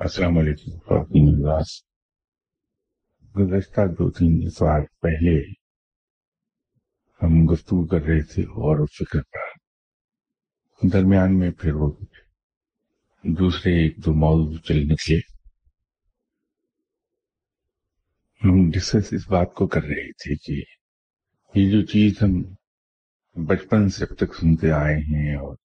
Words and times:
السلام 0.00 0.38
علیکم، 0.38 0.78
خواتین 0.78 1.24
نواز 1.24 1.66
گزشتہ 3.36 3.80
دو 3.80 4.10
تین 4.10 4.40
اتوار 4.46 4.80
پہلے 4.80 5.40
ہم 7.22 7.52
گفتگو 7.52 7.86
کر 7.86 8.02
رہے 8.02 8.22
تھے 8.22 8.42
غور 8.42 8.78
و 8.78 8.86
فکر 8.86 9.22
پر۔ 9.22 10.88
درمیان 10.92 11.38
میں 11.38 11.50
پھر 11.50 11.74
وہ 11.74 11.92
دوسرے 13.22 13.72
ایک 13.82 13.96
دو 14.04 14.14
موضوع 14.14 14.58
چل 14.58 14.78
نکلے۔ 14.78 15.18
ہم 18.44 18.70
ڈسکس 18.70 19.12
اس 19.12 19.28
بات 19.28 19.54
کو 19.54 19.66
کر 19.66 19.82
رہے 19.82 20.12
تھے 20.12 20.36
کہ 20.36 20.62
یہ 21.58 21.72
جو 21.72 21.86
چیز 21.86 22.22
ہم 22.22 22.42
بچپن 23.46 23.88
سے 23.88 24.04
اب 24.04 24.16
تک 24.16 24.34
سنتے 24.34 24.70
آئے 24.70 24.96
ہیں 24.96 25.36
اور 25.36 25.56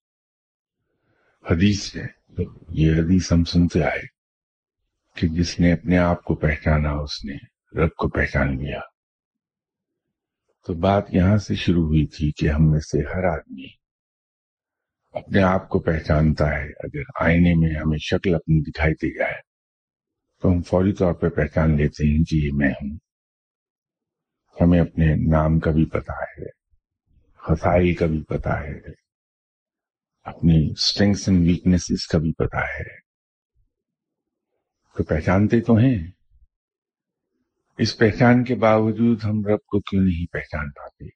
حدیث 1.51 1.95
ہے، 1.95 2.07
یہ 2.69 2.91
حدیث 2.91 3.31
ہم 3.31 3.43
سنتے 3.43 3.83
آئے 3.83 4.14
کہ 5.15 5.27
جس 5.27 5.59
نے 5.59 5.73
اپنے 5.73 5.97
آپ 5.97 6.23
کو 6.23 6.35
پہچانا، 6.35 6.91
اس 6.91 7.25
نے 7.25 7.33
رب 7.81 7.89
کو 7.97 8.09
پہچان 8.09 8.57
لیا۔ 8.57 8.79
تو 10.67 10.73
بات 10.73 11.03
یہاں 11.09 11.37
سے 11.37 11.55
شروع 11.55 11.85
ہوئی 11.85 12.05
تھی 12.07 12.31
کہ 12.31 12.49
ہم 12.49 12.71
میں 12.71 12.79
سے 12.79 12.99
ہر 12.99 13.23
آدمی 13.23 13.67
اپنے 15.11 15.41
آپ 15.41 15.69
کو 15.69 15.79
پہچانتا 15.79 16.45
ہے۔ 16.47 16.65
اگر 16.65 17.25
آئینے 17.25 17.53
میں 17.55 17.75
ہمیں 17.75 17.97
شکل 17.97 18.35
اپنی 18.35 18.71
دکھائی 18.71 18.93
دی 18.93 19.17
جائے، 19.19 19.41
تو 20.41 20.49
ہم 20.49 20.61
فوری 20.61 20.93
طور 20.93 21.13
پہ 21.13 21.29
پہچان 21.29 21.77
لیتے 21.77 22.07
ہیں 22.07 22.23
کہ 22.23 22.35
یہ 22.35 22.49
میں 22.53 22.69
ہوں۔ 22.69 22.97
ہمیں 24.61 24.81
اپنے 24.81 25.05
نام 25.15 25.59
کا 25.59 25.71
بھی 25.71 25.85
پتا 25.85 26.13
ہے 26.13 26.45
خسائل 27.35 27.93
کا 27.93 28.05
بھی 28.05 28.23
پتا 28.23 28.59
ہے، 28.59 28.79
اپنی 30.23 30.71
اسٹرینگس 30.71 31.29
اینڈ 31.29 31.47
ویکنیسز 31.47 32.07
کا 32.07 32.17
بھی 32.17 32.33
پتا 32.33 32.59
ہے۔ 32.59 33.04
تو 34.97 35.03
پہچانتے 35.03 35.61
تو 35.61 35.73
ہیں۔ 35.73 36.11
اس 37.77 37.97
پہچان 37.97 38.43
کے 38.43 38.55
باوجود 38.55 39.23
ہم 39.23 39.45
رب 39.45 39.59
کو 39.65 39.79
کیوں 39.79 40.03
نہیں 40.03 40.25
پہچان 40.25 40.71
پاتے؟ 40.71 41.09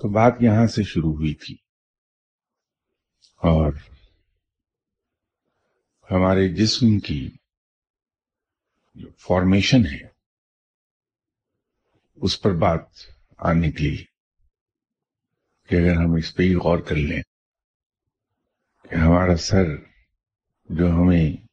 تو 0.00 0.08
بات 0.08 0.32
یہاں 0.40 0.66
سے 0.66 0.82
شروع 0.82 1.12
ہوئی 1.12 1.34
تھی۔ 1.34 1.54
اور 3.36 3.72
ہمارے 6.10 6.48
جسم 6.48 6.98
کی 6.98 7.30
جو 8.94 9.08
فارمیشن 9.10 9.86
ہے، 9.86 10.08
اس 12.14 12.42
پر 12.42 12.50
بات 12.52 12.80
آنے 13.38 13.70
کے 13.70 13.90
لیے 13.90 14.04
کہ 15.68 15.74
اگر 15.74 15.96
ہم 15.96 16.14
اس 16.14 16.34
پہ 16.34 16.42
ہی 16.42 16.54
غور 16.54 16.78
کر 16.78 16.96
لیں 16.96 17.22
کہ 18.82 18.94
ہمارا 18.94 19.36
سر 19.36 19.64
جو 20.64 20.86
ہمیں 20.86 21.43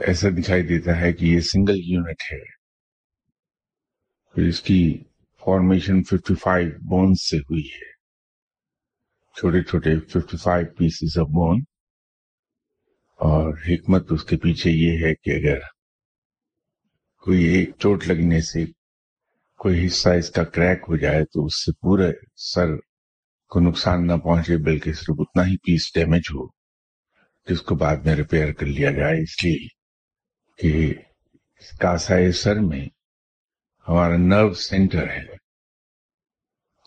ایسا 0.00 0.28
دکھائی 0.28 0.62
دیتا 0.62 1.00
ہے 1.00 1.12
کہ 1.12 1.24
یہ 1.24 1.40
سنگل 1.40 1.74
یونٹ 1.76 2.22
ہے۔ 2.32 2.44
پھر 4.34 4.42
اس 4.42 4.62
کی 4.62 5.04
فارمیشن 5.40 6.02
55 6.02 6.70
بونز 6.70 7.30
سے 7.30 7.38
ہوئی 7.38 7.66
ہے۔ 7.66 7.92
چھوٹے 9.34 9.62
چھوٹے 9.62 9.90
55 10.00 10.64
پیسز 10.76 11.18
آف 11.18 11.26
بون 11.26 11.62
اور 13.16 13.54
حکمت 13.68 14.12
اس 14.12 14.24
کے 14.24 14.36
پیچھے 14.36 14.70
یہ 14.70 15.06
ہے 15.06 15.14
کہ 15.14 15.30
اگر 15.30 15.58
کوئی 17.22 17.44
ایک 17.44 17.70
چوٹ 17.78 18.08
لگنے 18.08 18.40
سے 18.40 18.64
کوئی 19.58 19.86
حصہ 19.86 20.08
اس 20.08 20.30
کا 20.30 20.44
کریک 20.44 20.78
ہو 20.88 20.96
جائے 20.96 21.24
تو 21.24 21.44
اس 21.44 21.64
سے 21.64 21.72
پورے 21.72 22.12
سر 22.36 22.76
کو 23.48 23.60
نقصان 23.60 24.06
نہ 24.06 24.12
پہنچے، 24.12 24.56
بلکہ 24.56 24.92
صرف 24.92 25.16
اتنا 25.18 25.46
ہی 25.46 25.56
پیس 25.56 25.94
ڈیمیج 25.94 26.22
ہو 26.34 26.46
جس 27.48 27.62
کو 27.62 27.74
بعد 27.74 27.96
میں 27.96 28.16
ریپیئر 28.16 28.52
کر 28.52 28.66
لیا 28.66 28.90
جائے۔ 28.90 29.22
اس 29.22 29.44
لیے 29.44 29.75
کہ 30.58 30.94
کاسائے 31.78 32.32
سر 32.32 32.56
میں 32.60 32.86
ہمارا 33.88 34.16
نرو 34.16 34.54
سینٹر 34.54 35.08
ہے۔ 35.08 35.22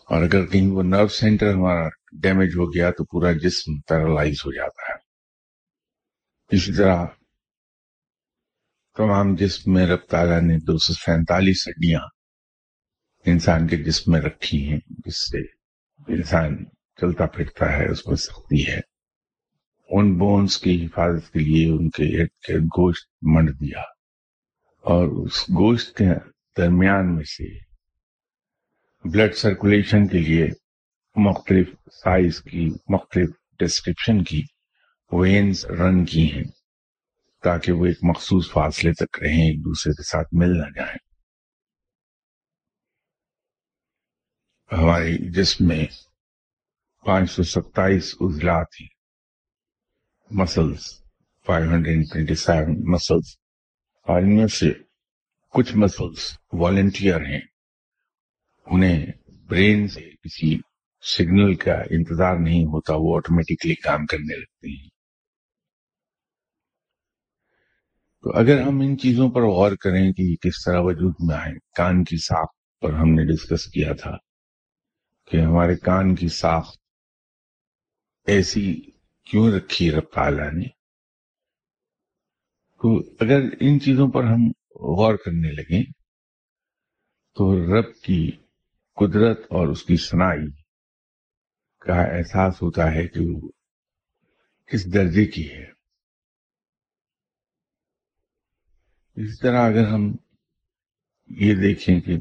اور 0.06 0.22
اگر 0.22 0.46
کہیں 0.46 0.70
وہ 0.70 0.82
نرو 0.82 1.08
سینٹر 1.08 1.54
ہمارا 1.54 1.88
ڈیمیج 2.12 2.48
ہو 2.56 2.74
گیا 2.74 2.90
تو 2.90 3.04
پورا 3.04 3.32
جسم 3.32 3.80
پیرالائز 3.80 4.36
ہو 4.38 4.52
جاتا 4.52 4.92
ہے۔ 4.92 4.98
اسی 6.56 6.72
طرح 6.72 7.06
تمام 8.96 9.34
جسم 9.34 9.72
میں 9.72 9.86
رب 9.86 10.06
تعالیٰ 10.10 10.40
نے 10.40 10.58
دو 10.58 10.78
سو 10.78 10.92
سینتالیس 10.92 11.68
ہڈیاں 11.68 12.00
انسان 13.26 13.66
کے 13.66 13.76
جسم 13.76 14.12
میں 14.12 14.20
رکھی 14.20 14.70
ہیں، 14.70 14.80
جس 14.88 15.16
سے 15.16 15.38
انسان 16.12 16.64
چلتا 17.00 17.26
پھرتا 17.26 17.72
ہے، 17.72 17.90
اس 17.90 18.06
میں 18.06 18.16
سختی 18.16 18.68
ہے۔ 18.68 18.89
ان 19.90 20.18
بونز 20.18 20.58
کی 20.58 20.86
حفاظت 20.86 21.32
کے 21.32 21.38
لیے 21.38 21.70
ان 21.70 21.90
کے 21.90 22.20
ارد 22.20 22.28
گرد 22.48 22.64
گوشت 22.64 23.08
منڈ 23.22 23.50
دیا 23.60 23.80
اور 24.84 25.26
اس 25.26 25.48
گوشت 25.48 25.96
کے 25.96 26.04
درمیان 26.56 27.16
میں 27.16 27.24
سے 27.24 27.70
بلڈ 29.04 29.34
سرکولیشن 29.34 30.06
کے 30.06 30.18
لیے 30.18 30.46
مختلف 31.16 31.68
سائز 31.92 32.42
کی، 32.42 32.68
مختلف 32.88 33.30
ڈسکرپشن 33.58 34.24
کی 34.24 34.42
وینز 35.12 35.66
رن 35.66 36.04
کی 36.04 36.32
ہیں 36.32 36.44
تاکہ 37.42 37.72
وہ 37.72 37.86
ایک 37.86 37.98
مخصوص 38.02 38.50
فاصلے 38.50 38.92
تک 38.92 39.22
رہیں، 39.22 39.42
ایک 39.42 39.64
دوسرے 39.64 39.92
کے 39.92 40.02
ساتھ 40.02 40.28
مل 40.32 40.58
نہ 40.58 40.70
جائیں۔ 40.76 40.96
ہمارے 44.72 45.30
جسم 45.30 45.68
میں 45.68 45.86
پانچ 47.04 47.30
سو 47.30 47.42
ستائیس 47.42 48.14
عضلات 48.20 48.66
ہیں 48.80 48.99
مسلس 50.30 51.02
فائیو 51.46 51.70
ہنڈریڈ 51.70 52.30
مسلس 52.78 53.36
اور 54.02 54.22
ان 54.22 54.36
میں 54.36 54.46
سے 54.46 54.72
کچھ 55.48 55.76
مسلس 55.76 56.38
والنٹیئر 56.52 57.20
ہیں. 57.20 57.40
انہیں 58.66 59.06
برین 59.48 59.88
سے 59.88 60.00
کسی 60.00 60.58
سگنل 61.02 61.54
کا 61.54 61.72
انتظار 61.72 62.36
نہیں 62.36 62.64
ہوتا، 62.64 62.94
وہ 62.96 63.16
آٹومیٹکلی 63.16 63.74
کام 63.74 64.06
کرنے 64.06 64.36
لگتے 64.36 64.82
ہیں۔ 64.82 64.88
تو 68.22 68.30
اگر 68.38 68.60
ہم 68.60 68.80
ان 68.80 68.98
چیزوں 68.98 69.30
پر 69.30 69.42
غور 69.42 69.72
کریں 69.76 70.12
کہ 70.12 70.22
یہ 70.22 70.36
کس 70.36 70.64
طرح 70.64 70.80
وجود 70.80 71.14
میں 71.20 71.36
آئے، 71.36 71.52
کان 71.76 72.04
کی 72.04 72.16
ساخت 72.16 72.80
پر 72.80 72.92
ہم 72.92 73.14
نے 73.14 73.24
ڈسکس 73.24 73.66
کیا 73.66 73.92
تھا 73.92 74.16
کہ 75.24 75.36
ہمارے 75.36 75.76
کان 75.76 76.14
کی 76.14 76.28
ساخت 76.28 76.78
ایسی 78.26 78.89
کیوں 79.30 79.52
رکھی 79.52 79.92
رب 79.92 80.04
تعالیٰ 80.14 80.52
نے؟ 80.52 80.68
تو 82.82 82.98
اگر 83.20 83.40
ان 83.60 83.80
چیزوں 83.80 84.08
پر 84.08 84.24
ہم 84.24 84.48
غور 84.74 85.14
کرنے 85.14 85.52
لگیں، 85.52 85.92
تو 87.34 87.66
رب 87.66 87.94
کی 88.02 88.30
قدرت 88.96 89.38
اور 89.50 89.68
اس 89.68 89.82
کی 89.82 89.96
سنائی 89.96 90.50
کا 91.78 92.02
احساس 92.02 92.62
ہوتا 92.62 92.92
ہے 92.92 93.08
کہ 93.08 93.20
وہ 93.20 93.48
کس 94.66 94.94
درجے 94.94 95.24
کی 95.24 95.52
ہے۔ 95.52 95.70
اسی 99.16 99.40
طرح 99.42 99.68
اگر 99.68 99.86
ہم 99.86 100.16
یہ 101.28 101.54
دیکھیں 101.54 102.00
کہ 102.00 102.12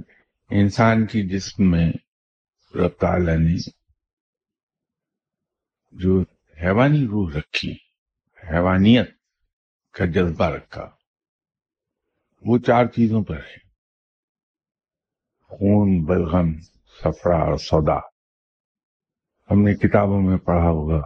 انسان 0.49 1.05
کی 1.05 1.29
جسم 1.29 1.71
میں 1.71 1.91
رب 2.75 2.99
تعالیٰ 2.99 3.37
نے 3.37 3.69
جو 5.91 6.38
حیوانی 6.61 7.05
روح 7.05 7.31
رکھی، 7.31 7.77
حیوانیت 8.49 9.09
کا 9.91 10.05
جذبہ 10.05 10.45
رکھا۔ 10.45 10.89
وہ 12.45 12.57
چار 12.57 12.85
چیزوں 12.85 13.23
پر 13.23 13.37
ہے۔ 13.37 13.69
خون، 15.41 16.03
بلغم 16.03 16.59
سفرا 17.03 17.35
اور 17.35 17.57
سودا۔ 17.57 17.97
ہم 19.51 19.61
نے 19.61 19.75
کتابوں 19.75 20.21
میں 20.21 20.37
پڑھا 20.37 20.69
ہوگا، 20.69 21.01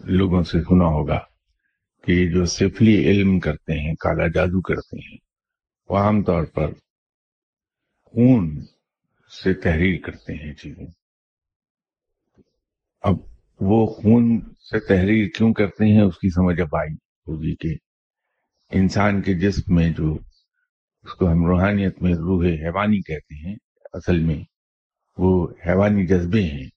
لوگوں 0.00 0.42
سے 0.42 0.62
سنا 0.62 0.84
ہوگا 0.84 1.18
کہ 2.04 2.32
جو 2.32 2.44
سفلی 2.44 3.10
علم 3.10 3.40
کرتے 3.40 3.80
ہیں، 3.80 3.94
کالا 3.94 4.28
جادو 4.28 4.60
کرتے 4.60 5.10
ہیں، 5.10 5.18
وہ 5.88 5.98
عام 5.98 6.22
طور 6.22 6.44
پر 6.44 6.70
خون 8.04 8.64
سے 9.42 9.54
تحریر 9.54 10.00
کرتے 10.00 10.34
ہیں 10.34 10.54
چیزیں۔ 10.54 10.86
اب 13.00 13.31
وہ 13.64 13.86
خون 13.86 14.40
سے 14.40 14.80
تحریر 14.80 15.28
کیوں 15.28 15.52
کرتے 15.52 15.94
ہیں 15.94 16.00
اس 16.00 16.14
کی 16.14 16.28
سمجھ 16.30 16.60
اب 16.60 16.76
آئی 16.76 16.94
ہوگی 17.26 17.54
کہ 17.56 17.76
انسان 18.70 19.22
کے 19.22 19.34
جسم 19.34 19.74
میں 19.74 19.90
جو 19.90 20.18
اس 21.02 21.14
کو 21.14 21.32
ہم 21.32 21.46
روحانیت 21.46 22.02
میں 22.02 22.12
روح 22.12 22.44
حیوانی 22.44 23.00
کہتے 23.00 23.48
ہیں، 23.48 23.56
اصل 23.92 24.20
میں 24.20 24.44
وہ 25.18 25.48
حیوانی 25.66 26.06
جذبے 26.06 26.42
ہیں، 26.42 26.68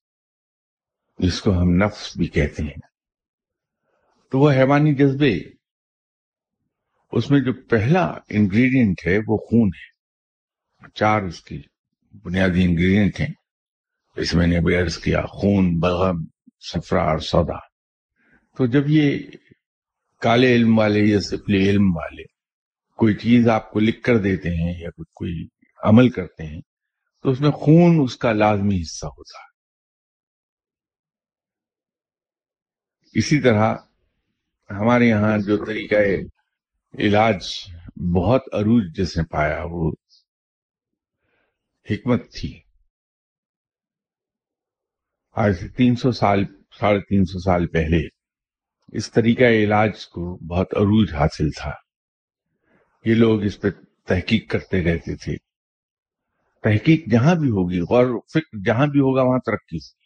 جس 1.19 1.41
کو 1.41 1.57
ہم 1.57 1.69
نفس 1.69 2.17
بھی 2.17 2.27
کہتے 2.27 2.63
ہیں۔ 2.63 2.81
تو 4.31 4.39
وہ 4.39 4.51
حیوانی 4.51 4.95
جذبے، 4.95 5.39
اس 7.11 7.31
میں 7.31 7.39
جو 7.39 7.53
پہلا 7.53 8.05
انگریڈینٹ 8.29 9.07
ہے 9.07 9.17
وہ 9.27 9.37
خون 9.37 9.67
ہے۔ 9.67 9.95
چار 10.93 11.21
اس 11.21 11.41
کی 11.41 11.61
بنیادی 12.23 12.63
انگریڈینٹ 12.63 13.19
ہیں۔ 13.19 13.33
اس 14.15 14.33
میں 14.33 14.47
نے 14.47 14.59
بھی 14.59 14.75
عرض 14.75 14.97
کیا، 14.97 15.21
خون، 15.21 15.79
بغم 15.79 16.25
سفرا 16.73 17.03
اور 17.03 17.19
سودا۔ 17.19 17.57
تو 18.57 18.65
جب 18.65 18.83
یہ 18.87 19.19
کالے 20.21 20.55
علم 20.55 20.79
والے 20.79 20.99
یا 20.99 21.19
سفلی 21.19 21.69
علم 21.69 21.97
والے 21.97 22.23
کوئی 22.95 23.15
چیز 23.15 23.47
آپ 23.47 23.71
کو 23.71 23.79
لکھ 23.79 24.01
کر 24.01 24.17
دیتے 24.17 24.49
ہیں 24.49 24.81
یا 24.81 24.89
کوئی 24.89 25.47
عمل 25.83 26.09
کرتے 26.09 26.43
ہیں، 26.43 26.61
تو 27.23 27.29
اس 27.29 27.41
میں 27.41 27.51
خون 27.51 27.99
اس 28.03 28.17
کا 28.17 28.31
لازمی 28.31 28.81
حصہ 28.81 29.05
ہوتا 29.05 29.37
ہے۔ 29.37 29.45
اسی 33.19 33.41
طرح 33.41 33.75
ہمارے 34.69 35.05
یہاں 35.05 35.37
جو 35.37 35.65
طریقہ 35.65 35.95
علاج 36.99 37.47
بہت 38.15 38.41
عروج 38.53 38.97
جس 38.97 39.17
نے 39.17 39.23
پایا، 39.23 39.63
وہ 39.65 39.91
حکمت 41.91 42.33
تھی۔ 42.33 42.64
آج 45.35 45.53
سے 45.53 45.67
تین 45.67 45.95
سو 45.95 46.11
سال، 46.11 46.45
ساڑھے 46.79 46.99
تین 46.99 47.25
سو 47.25 47.39
سال 47.39 47.67
پہلے 47.67 48.07
اس 48.87 49.11
طریقہ 49.11 49.43
علاج 49.43 50.07
کو 50.07 50.37
بہت 50.37 50.67
عروج 50.75 51.13
حاصل 51.13 51.49
تھا۔ 51.49 51.71
یہ 53.05 53.15
لوگ 53.15 53.43
اس 53.43 53.61
پہ 53.61 53.69
تحقیق 54.07 54.51
کرتے 54.51 54.83
رہتے 54.83 55.15
تھے۔ 55.15 55.35
تحقیق 56.63 57.05
جہاں 57.11 57.35
بھی 57.35 57.49
ہوگی، 57.49 57.79
غور 57.79 58.19
فکر 58.33 58.57
جہاں 58.65 58.87
بھی 58.87 58.99
ہوگا، 58.99 59.21
وہاں 59.21 59.39
ترقی۔ 59.39 59.77
ہوگی 59.79 60.05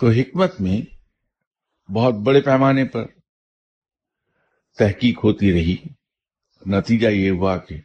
تو 0.00 0.10
حکمت 0.10 0.60
میں 0.60 0.96
بہت 1.90 2.14
بڑے 2.14 2.40
پیمانے 2.40 2.84
پر 2.84 3.06
تحقیق 4.78 5.24
ہوتی 5.24 5.52
رہی۔ 5.52 5.76
نتیجہ 6.66 7.08
یہ 7.08 7.30
ہوا 7.30 7.56
کہ 7.56 7.80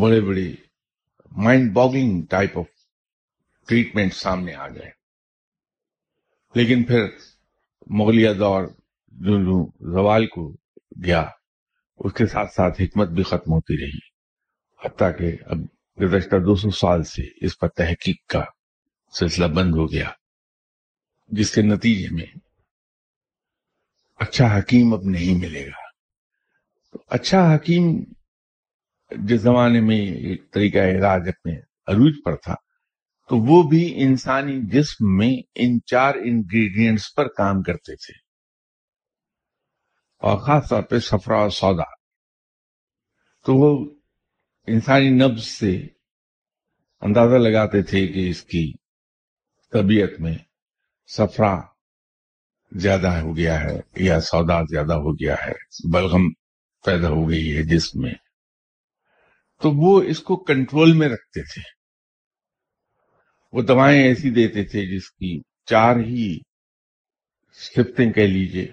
بڑے 0.00 0.20
بڑے 0.20 0.54
mind 1.36 1.72
boggling 1.72 2.22
type 2.30 2.58
of 2.58 2.73
treatment 3.66 4.14
سامنے 4.14 4.54
آ 4.54 4.68
گئے 4.68 4.90
لیکن 6.54 6.84
پھر 6.84 7.06
مغلیہ 7.86 8.32
دور 8.32 8.66
جو 9.12 9.38
جو 9.42 9.70
زوال 9.92 10.26
کو 10.26 10.56
گیا، 11.04 11.30
اس 11.96 12.12
کے 12.12 12.26
ساتھ 12.26 12.52
ساتھ 12.52 12.82
حکمت 12.82 13.08
بھی 13.08 13.22
ختم 13.22 13.52
ہوتی 13.52 13.76
رہی۔ 13.76 13.98
حتیٰ 14.86 15.18
کہ 15.18 15.36
اب 15.46 15.58
گزشتہ 16.02 16.36
دو 16.36 16.56
سو 16.56 16.70
سال 16.70 17.02
سے 17.02 17.22
اس 17.46 17.58
پر 17.58 17.68
تحقیق 17.68 18.26
کا 18.26 18.44
سلسلہ 19.12 19.46
بند 19.46 19.74
ہو 19.74 19.92
گیا، 19.92 20.10
جس 21.26 21.50
کے 21.50 21.62
نتیجے 21.62 22.08
میں 22.10 22.26
اچھا 24.14 24.58
حکیم 24.58 24.94
اب 24.94 25.04
نہیں 25.04 25.38
ملے 25.38 25.66
گا۔ 25.66 25.82
اچھا 27.08 27.54
حکیم 27.54 28.04
جس 29.10 29.40
زمانے 29.40 29.80
میں 29.80 30.00
ایک 30.00 30.50
طریقہ 30.50 30.78
علاج 30.78 31.28
اپنے 31.28 31.52
عروج 31.86 32.14
پر 32.24 32.36
تھا 32.36 32.54
تو 33.28 33.36
وہ 33.36 33.62
بھی 33.62 34.02
انسانی 34.02 34.60
جسم 34.62 35.16
میں 35.16 35.42
ان 35.54 35.78
چار 35.86 36.14
انگریڈینٹس 36.14 37.14
پر 37.14 37.28
کام 37.28 37.62
کرتے 37.62 37.96
تھے۔ 37.96 38.12
اور 40.18 40.38
خاص 40.38 40.68
طور 40.68 40.82
پہ 40.82 40.98
سفرا 40.98 41.36
اور 41.36 41.50
سودا۔ 41.50 41.94
تو 43.46 43.54
وہ 43.54 43.94
انسانی 44.66 45.10
نبز 45.10 45.44
سے 45.44 45.86
اندازہ 47.00 47.34
لگاتے 47.34 47.82
تھے 47.82 48.06
کہ 48.06 48.30
اس 48.30 48.44
کی 48.44 48.72
طبیعت 49.72 50.20
میں 50.20 50.34
سفرا 51.06 51.60
زیادہ 52.72 53.06
ہو 53.06 53.36
گیا 53.36 53.60
ہے 53.60 53.80
یا 53.96 54.20
سودا 54.20 54.62
زیادہ 54.62 54.92
ہو 54.92 55.12
گیا 55.12 55.34
ہے، 55.34 55.52
بلغم 55.92 56.30
پیدا 56.84 57.08
ہو 57.08 57.28
گئی 57.28 57.56
ہے 57.56 57.62
جسم 57.62 58.00
میں۔ 58.00 58.14
تو 59.62 59.70
وہ 59.70 60.02
اس 60.02 60.20
کو 60.20 60.36
کنٹرول 60.36 60.92
میں 60.92 61.08
رکھتے 61.08 61.42
تھے۔ 61.42 61.73
وہ 63.54 63.62
دوائیں 63.62 64.02
ایسی 64.02 64.30
دیتے 64.30 64.64
تھے 64.64 64.96
جس 64.96 65.10
کی 65.10 65.42
چار 65.66 65.96
ہی 65.96 66.38
صفتیں 67.52 68.12
کہہ 68.12 68.22
لیجیے 68.22 68.72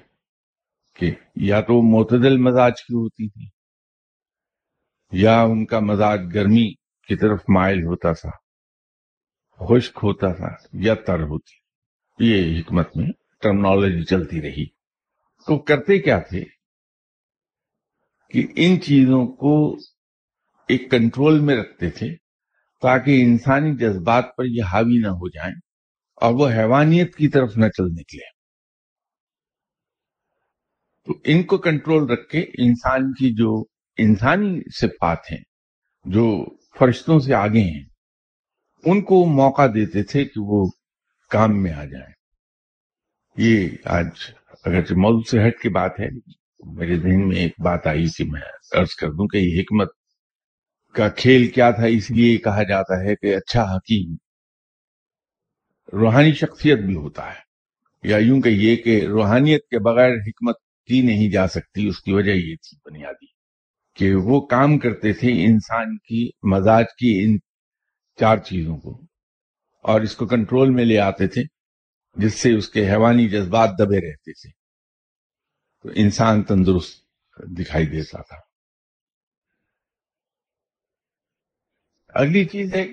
کہ 0.94 1.12
یا 1.36 1.62
تو 1.62 1.82
معتدل 1.82 2.38
مزاج 2.38 2.72
کی 2.72 2.94
ہوتی 2.94 3.30
تھی 3.30 3.46
یا 5.12 5.42
ان 5.42 5.66
کا 5.66 5.80
مزاج 5.80 6.20
گرمی 6.34 6.74
کی 7.08 7.16
طرف 7.16 7.40
مائل 7.50 7.78
ہوتا 7.78 8.12
تھا، 8.12 8.30
خشک 9.60 10.00
ہوتا 10.04 10.34
تھا 10.34 10.56
یا 10.74 10.94
تر 10.94 11.22
ہوتی 11.24 12.26
یہ 12.26 12.60
حکمت 12.60 12.98
میں 12.98 13.10
ٹرمنالوجی 13.42 14.04
چلتی 14.04 14.42
رہی۔ 14.42 14.66
تو 15.48 15.60
کرتے 15.60 16.00
کیا 16.00 16.20
تھے؟ 16.20 16.44
کہ 18.28 18.48
ان 18.56 18.82
چیزوں 18.82 19.28
کو 19.28 19.76
ایک 20.68 20.92
کنٹرول 20.92 21.40
میں 21.40 21.56
رکھتے 21.56 21.90
تھے 21.90 22.31
تاکہ 22.82 23.22
انسانی 23.22 23.76
جذبات 23.76 24.26
پر 24.38 24.44
یہ 24.46 24.64
حاوی 24.64 25.00
نہ 25.00 25.08
ہو 25.08 25.30
جائیں 25.30 25.56
اور 26.16 26.34
وہ 26.34 26.50
حیوانیت 26.50 27.16
کی 27.16 27.28
طرف 27.28 27.58
نہ 27.58 27.66
چل 27.66 27.84
نکلے۔ 27.84 28.30
تو 31.06 31.14
ان 31.24 31.44
کو 31.44 31.58
کنٹرول 31.58 32.10
رکھ 32.10 32.30
کے 32.30 32.40
انسان 32.40 33.14
کی 33.14 33.36
جو 33.36 33.64
انسانی 33.98 34.60
صفات 34.76 35.32
ہیں، 35.32 35.44
جو 36.06 36.46
فرشتوں 36.80 37.20
سے 37.20 37.34
آگے 37.34 37.62
ہیں، 37.62 37.84
ان 38.86 39.02
کو 39.02 39.26
موقع 39.26 39.68
دیتے 39.68 40.04
تھے 40.04 40.26
کہ 40.26 40.40
وہ 40.40 40.68
کام 41.30 41.64
میں 41.64 41.74
آ 41.74 41.86
جائیں۔ 41.86 42.14
یہ 43.38 43.70
آج 43.86 44.08
اگر 44.66 44.96
موضوع 44.96 45.24
سے 45.32 45.48
ہٹ 45.48 45.62
کی 45.62 45.70
بات 45.70 46.00
ہے، 46.00 46.08
میرے 46.66 47.00
ذہن 47.00 47.28
میں 47.28 47.38
ایک 47.38 47.54
بات 47.60 47.88
آئی 47.88 48.06
کہ 48.18 48.24
میں 48.24 48.42
عرض 48.72 48.96
کر 48.96 49.08
دوں 49.08 49.28
کہ 49.28 49.38
یہ 49.38 49.62
حکمت 49.62 50.01
کا 50.94 51.10
کھیل 51.10 51.48
کیا 51.48 51.72
تھا، 51.72 51.86
اس 51.86 52.12
لیے 52.12 52.38
کہا 52.38 52.64
جاتا 52.64 53.04
ہے 53.04 53.16
کہ 53.16 53.36
اچھا 53.36 53.64
حکیم 53.64 54.16
روحانی 55.94 56.34
شخصیت 56.34 56.80
بھی 56.80 56.96
ہوتا 56.96 57.30
ہے۔ 57.30 57.52
یا 58.04 58.18
یوں 58.18 58.42
کہیے 58.42 58.76
کہ 58.76 59.06
روحانیت 59.06 59.68
کے 59.68 59.80
بغیر 59.80 60.12
حکمت 60.12 60.56
کی 60.88 61.02
نہیں 61.02 61.32
جا 61.32 61.48
سکتی، 61.48 61.88
اس 61.88 62.00
کی 62.00 62.14
وجہ 62.14 62.32
یہ 62.32 62.56
تھی 62.56 62.78
بنیادی 62.86 63.26
کہ 63.96 64.16
وہ 64.16 64.42
کام 64.42 64.78
کرتے 64.78 65.14
تھے 65.14 65.46
انسان 65.46 65.98
کی، 65.98 66.30
مزاج 66.44 66.86
کی، 66.98 67.24
ان 67.24 67.38
چار 68.20 68.38
چیزوں 68.38 68.78
کو، 68.78 69.02
اور 69.84 70.02
اس 70.02 70.16
کو 70.16 70.28
کنٹرول 70.28 70.70
میں 70.70 70.86
لے 70.86 71.00
آتے 71.00 71.28
تھے، 71.28 71.42
جس 72.16 72.34
سے 72.34 72.54
اس 72.54 72.70
کے 72.70 72.90
حیوانی 72.90 73.30
جذبات 73.30 73.70
دبے 73.80 73.98
رہتے 73.98 74.32
تھے۔ 74.32 74.50
تو 75.84 75.90
انسان 75.96 76.44
تندرست 76.44 77.06
دکھائی 77.38 77.86
دیتا 77.86 78.22
تھا۔ 78.22 78.51
اگلی 82.14 82.46
چیز 82.46 82.76
ہے 82.76 82.88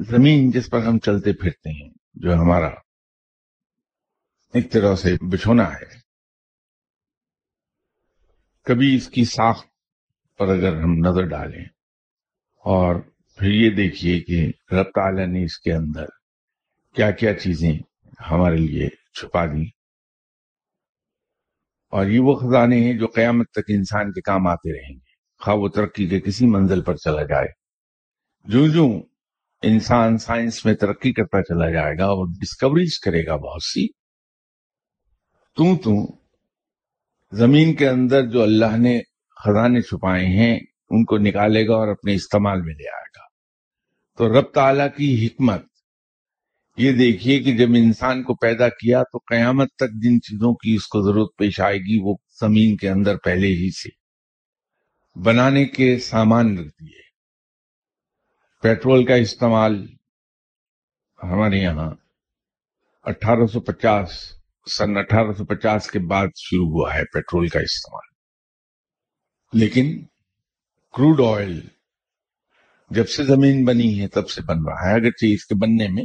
زمین 0.00 0.50
جس 0.50 0.70
پر 0.70 0.82
ہم 0.82 0.98
چلتے 0.98 1.32
پھرتے 1.32 1.70
ہیں، 1.70 1.90
جو 2.14 2.34
ہمارا 2.34 2.70
ایک 4.54 4.72
طرح 4.72 4.96
سے 4.96 5.14
بچھونا 5.30 5.74
ہے۔ 5.74 6.04
کبھی 8.62 8.94
اس 8.96 9.08
کی 9.08 9.24
ساخت 9.24 9.66
پر 10.38 10.48
اگر 10.48 10.76
ہم 10.76 10.94
نظر 11.06 11.22
ڈالیں 11.22 11.64
اور 12.64 12.94
پھر 13.38 13.50
یہ 13.50 13.70
دیکھیے 13.70 14.20
کہ 14.20 14.52
رب 14.74 14.84
تعالیٰ 14.84 15.26
نے 15.26 15.44
اس 15.44 15.58
کے 15.58 15.72
اندر 15.72 16.04
کیا 16.94 17.10
کیا 17.10 17.34
چیزیں 17.34 17.72
ہمارے 18.30 18.56
لیے 18.56 18.88
چھپا 18.88 19.46
دی 19.46 19.66
اور 21.90 22.06
یہ 22.06 22.20
وہ 22.20 22.34
خزانے 22.34 22.76
ہیں 22.76 22.98
جو 22.98 23.06
قیامت 23.06 23.50
تک 23.50 23.64
انسان 23.68 24.12
کے 24.12 24.20
کام 24.20 24.46
آتے 24.46 24.72
رہیں 24.72 24.94
گے، 24.94 25.12
خواہ 25.38 25.56
وہ 25.56 25.68
ترقی 25.68 26.08
کے 26.08 26.20
کسی 26.20 26.46
منزل 26.46 26.82
پر 26.82 26.96
چلا 26.96 27.22
جائے۔ 27.22 27.63
جو 28.44 28.68
جو 28.68 29.02
انسان 29.62 30.18
سائنس 30.18 30.64
میں 30.64 30.74
ترقی 30.74 31.12
کرتا 31.12 31.42
چلا 31.42 31.70
جائے 31.70 31.98
گا 31.98 32.04
اور 32.04 32.26
ڈسکوریز 32.40 32.98
کرے 32.98 33.26
گا 33.26 33.36
بہت 33.36 33.62
سی 33.62 33.88
تو 35.56 35.76
تو 35.76 36.24
زمین 37.32 37.74
کے 37.74 37.88
اندر 37.88 38.26
جو 38.26 38.42
اللہ 38.42 38.76
نے 38.76 39.00
خزانے 39.44 39.80
چھپائے 39.80 40.26
ہیں، 40.26 40.60
ان 40.90 41.04
کو 41.04 41.18
نکالے 41.18 41.68
گا 41.68 41.74
اور 41.74 41.88
اپنے 41.88 42.14
استعمال 42.14 42.62
میں 42.62 42.74
لے 42.74 42.88
آئے 42.88 43.08
گا۔ 43.16 43.24
تو 44.18 44.40
رب 44.40 44.52
تعالیٰ 44.54 44.88
کی 44.96 45.26
حکمت، 45.26 45.64
یہ 46.76 46.92
دیکھیے 46.92 47.38
کہ 47.38 47.56
جب 47.56 47.68
انسان 47.68 48.22
کو 48.22 48.34
پیدا 48.34 48.68
کیا 48.68 49.02
تو 49.02 49.18
قیامت 49.18 49.68
تک 49.76 49.90
جن 50.02 50.20
چیزوں 50.20 50.54
کی 50.54 50.74
اس 50.74 50.86
کو 50.86 51.02
ضرورت 51.02 51.28
پیش 51.38 51.60
آئے 51.60 51.78
گی 51.78 51.98
وہ 52.02 52.16
زمین 52.40 52.76
کے 52.76 52.90
اندر 52.90 53.16
پہلے 53.16 53.46
ہی 53.46 53.70
سے 53.70 53.88
بنانے 55.20 55.64
کے 55.64 55.98
سامان 55.98 56.58
رکھ 56.58 56.68
دیے۔ 56.68 57.13
پیٹرول 58.64 59.06
کا 59.06 59.14
استعمال 59.14 59.86
ہمارے 61.22 61.56
یہاں 61.56 61.94
اٹھارہ 63.02 63.46
سو 63.46 63.60
پچاس، 63.60 64.32
سن 64.66 64.96
اٹھارہ 64.96 65.32
سو 65.32 65.44
پچاس 65.44 65.90
کے 65.90 65.98
بعد 65.98 66.26
شروع 66.36 66.66
ہوا 66.66 66.94
ہے 66.94 67.04
پیٹرول 67.04 67.48
کا 67.48 67.60
استعمال۔ 67.60 68.14
لیکن 69.60 70.04
کروڈ 70.92 71.38
آئل 71.38 71.60
جب 72.90 73.08
سے 73.08 73.24
زمین 73.24 73.64
بنی 73.64 74.00
ہے 74.00 74.08
تب 74.08 74.28
سے 74.28 74.42
بن 74.42 74.56
رہا 74.66 74.88
ہے۔ 74.88 74.94
اگرچہ 74.94 75.26
اس 75.26 75.44
کے 75.44 75.54
بننے 75.54 75.88
میں 75.88 76.04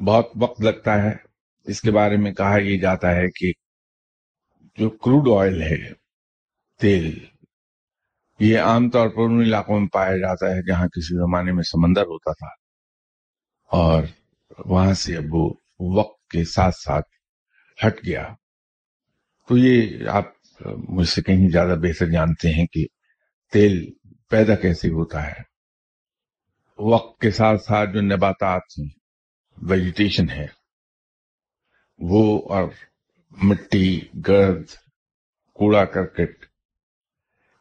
بہت 0.00 0.28
وقت 0.40 0.60
لگتا 0.60 1.02
ہے، 1.02 1.16
اس 1.64 1.80
کے 1.80 1.90
بارے 1.90 2.16
میں 2.16 2.32
کہا 2.32 2.56
یہ 2.56 2.80
جاتا 2.80 3.10
ہے 3.10 3.30
کہ 3.30 3.52
جو 4.76 4.90
کروڈ 4.90 5.42
آئل 5.42 5.62
ہے، 5.62 5.92
تیل 6.80 7.26
یہ 8.38 8.58
عام 8.58 8.90
طور 8.90 9.08
پر 9.08 9.20
ان 9.20 9.40
علاقوں 9.40 9.80
میں 9.80 9.88
پایا 9.88 10.16
جاتا 10.16 10.46
ہے 10.46 10.66
جہاں 10.66 10.86
کسی 10.86 11.16
زمانے 11.16 11.52
میں 11.52 11.62
سمندر 11.62 12.02
ہوتا 12.02 12.32
تھا۔ 12.32 12.48
اور 13.76 14.02
وہاں 14.58 14.94
سے 14.94 15.16
اب 15.16 15.24
وہ 15.30 15.54
وقت 15.80 16.28
کے 16.28 16.44
ساتھ 16.44 16.74
ساتھ 16.74 17.06
ہٹ 17.86 18.06
گیا۔ 18.06 18.34
تو 19.48 19.56
یہ 19.56 20.08
آپ 20.08 20.24
مجھ 20.88 21.08
سے 21.08 21.22
کہیں 21.22 21.48
زیادہ 21.48 21.76
بہتر 21.82 22.06
جانتے 22.06 22.48
ہیں 22.48 22.66
کہ 22.66 22.86
تیل 23.52 23.92
پیدا 24.28 24.54
کیسے 24.54 24.88
ہوتا 24.88 25.26
ہے۔ 25.26 25.54
وقت 26.78 27.20
کے 27.20 27.30
ساتھ 27.30 27.62
ساتھ 27.62 27.90
جو 27.90 28.00
نباتات 28.00 28.62
ہیں 28.78 28.88
ویجیٹیشن 29.62 30.30
ہے، 30.30 30.46
وہ 31.98 32.48
اور 32.48 32.68
مٹی، 33.30 34.00
گرد، 34.28 34.64
کوڑا، 35.52 35.84
کرکٹ 35.84 36.46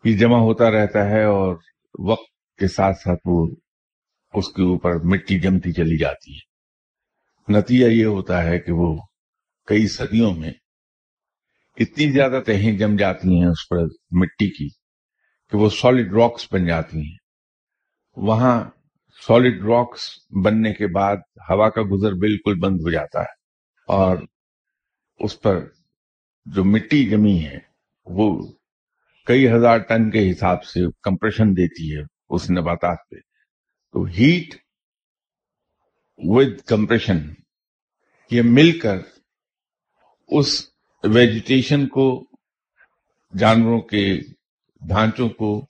یہ 0.04 0.18
جمع 0.18 0.38
ہوتا 0.38 0.72
رہتا 0.72 1.10
ہے 1.10 1.24
اور 1.24 1.56
وقت 2.00 2.58
کے 2.60 2.68
ساتھ 2.68 2.98
ساتھ 2.98 3.20
وہ 3.26 3.48
اس 4.34 4.48
کے 4.48 4.62
اوپر 4.62 4.92
مٹی 5.04 5.40
جمتی 5.40 5.72
چلی 5.72 5.98
جاتی 5.98 6.36
ہے۔ 6.36 6.54
نتیجہ 7.54 7.86
یہ 7.86 8.06
ہوتا 8.06 8.44
ہے 8.44 8.60
کہ 8.60 8.72
وہ 8.72 8.98
کئی 9.68 9.88
صدیوں 9.88 10.34
میں 10.34 10.52
اتنی 11.78 12.12
زیادہ 12.12 12.40
تہیں 12.46 12.78
جم 12.78 12.96
جاتی 12.96 13.42
ہیں 13.42 13.48
اس 13.48 13.70
پر 13.70 13.78
مٹی 14.12 14.50
کی 14.50 14.70
کہ 15.52 15.58
وہ 15.58 15.70
سالڈ 15.70 16.14
راکس 16.14 16.48
بن 16.52 16.66
جاتی 16.66 16.98
ہیں۔ 16.98 17.18
وہاں 18.18 18.64
سالڈ 19.28 19.64
راکس 19.64 20.10
بننے 20.46 20.74
کے 20.74 20.88
بعد 20.88 21.16
ہوا 21.50 21.70
کا 21.70 21.82
گزر 21.82 22.14
بالکل 22.14 22.60
بند 22.60 22.76
ہو 22.76 22.92
جاتا 22.92 23.20
ہے 23.20 23.42
اور 23.88 24.18
اس 25.20 25.42
پر 25.42 25.60
جو 26.46 26.64
مٹی 26.64 27.10
جمی 27.10 27.46
ہے 27.46 27.58
وہ 28.06 28.54
کئی 29.28 29.52
ہزار 29.52 29.78
ٹن 29.78 30.10
کے 30.12 30.32
حساب 30.32 30.64
سے 30.64 30.80
کمپریشن 31.02 31.52
دیتی 31.52 31.98
ہے 31.98 32.04
اس 32.30 32.52
نباتات 32.52 32.98
پہ۔ 33.10 33.16
تو 33.94 34.04
ہیٹ 34.04 34.56
ود 36.18 36.62
کمپریشن، 36.62 37.18
یہ 38.32 38.42
مل 38.46 38.80
کر 38.80 38.98
اس 40.28 40.70
ویجیٹیشن 41.04 41.88
کو، 41.88 42.28
جانوروں 43.40 43.82
کے 43.82 44.20
ڈھانچوں 44.82 45.30
کو، 45.30 45.66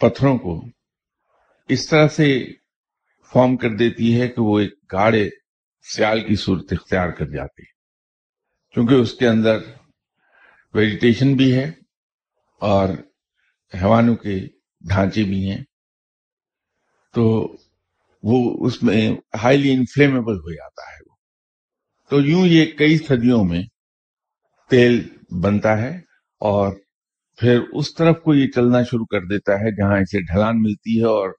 پتھروں 0.00 0.38
کو 0.38 0.64
اس 1.68 1.88
طرح 1.88 2.08
سے 2.08 2.46
فارم 3.32 3.56
کر 3.56 3.76
دیتی 3.76 4.20
ہے 4.20 4.28
کہ 4.28 4.40
وہ 4.40 4.60
ایک 4.60 4.74
گاڑے 4.92 5.28
سیال 5.82 6.28
کی 6.28 6.34
صورت 6.34 6.72
اختیار 6.72 7.08
کر 7.08 7.26
جاتی 7.26 7.62
ہے۔ 7.62 7.72
کیونکہ 8.74 8.94
اس 8.94 9.14
کے 9.14 9.28
اندر 9.28 9.58
ویجیٹیشن 10.74 11.34
بھی 11.34 11.54
ہے 11.54 11.79
اور 12.60 12.88
حیوانوں 13.74 14.16
کے 14.16 14.46
ڈھانچے 14.88 15.24
بھی 15.24 15.50
ہیں، 15.50 15.64
تو 17.14 17.54
وہ 18.22 18.66
اس 18.66 18.82
میں 18.82 19.10
ہائیلی 19.42 19.72
انفلیمیبل 19.72 20.36
ہو 20.36 20.52
جاتا 20.52 20.82
ہے 20.82 21.10
وہ۔ 21.10 21.14
تو 22.10 22.20
یوں 22.20 22.46
یہ 22.46 22.72
کئی 22.72 22.98
صدیوں 22.98 23.44
میں 23.44 23.62
تیل 24.70 25.08
بنتا 25.42 25.78
ہے 25.78 25.96
اور 26.40 26.72
پھر 27.38 27.60
اس 27.72 27.94
طرف 27.94 28.16
کو 28.22 28.34
یہ 28.34 28.50
چلنا 28.50 28.82
شروع 28.82 29.06
کر 29.06 29.20
دیتا 29.20 29.52
ہے 29.52 29.76
جہاں 29.76 30.00
اسے 30.00 30.20
ڈھلان 30.20 30.62
ملتی 30.62 31.00
ہے 31.00 31.04
اور 31.04 31.30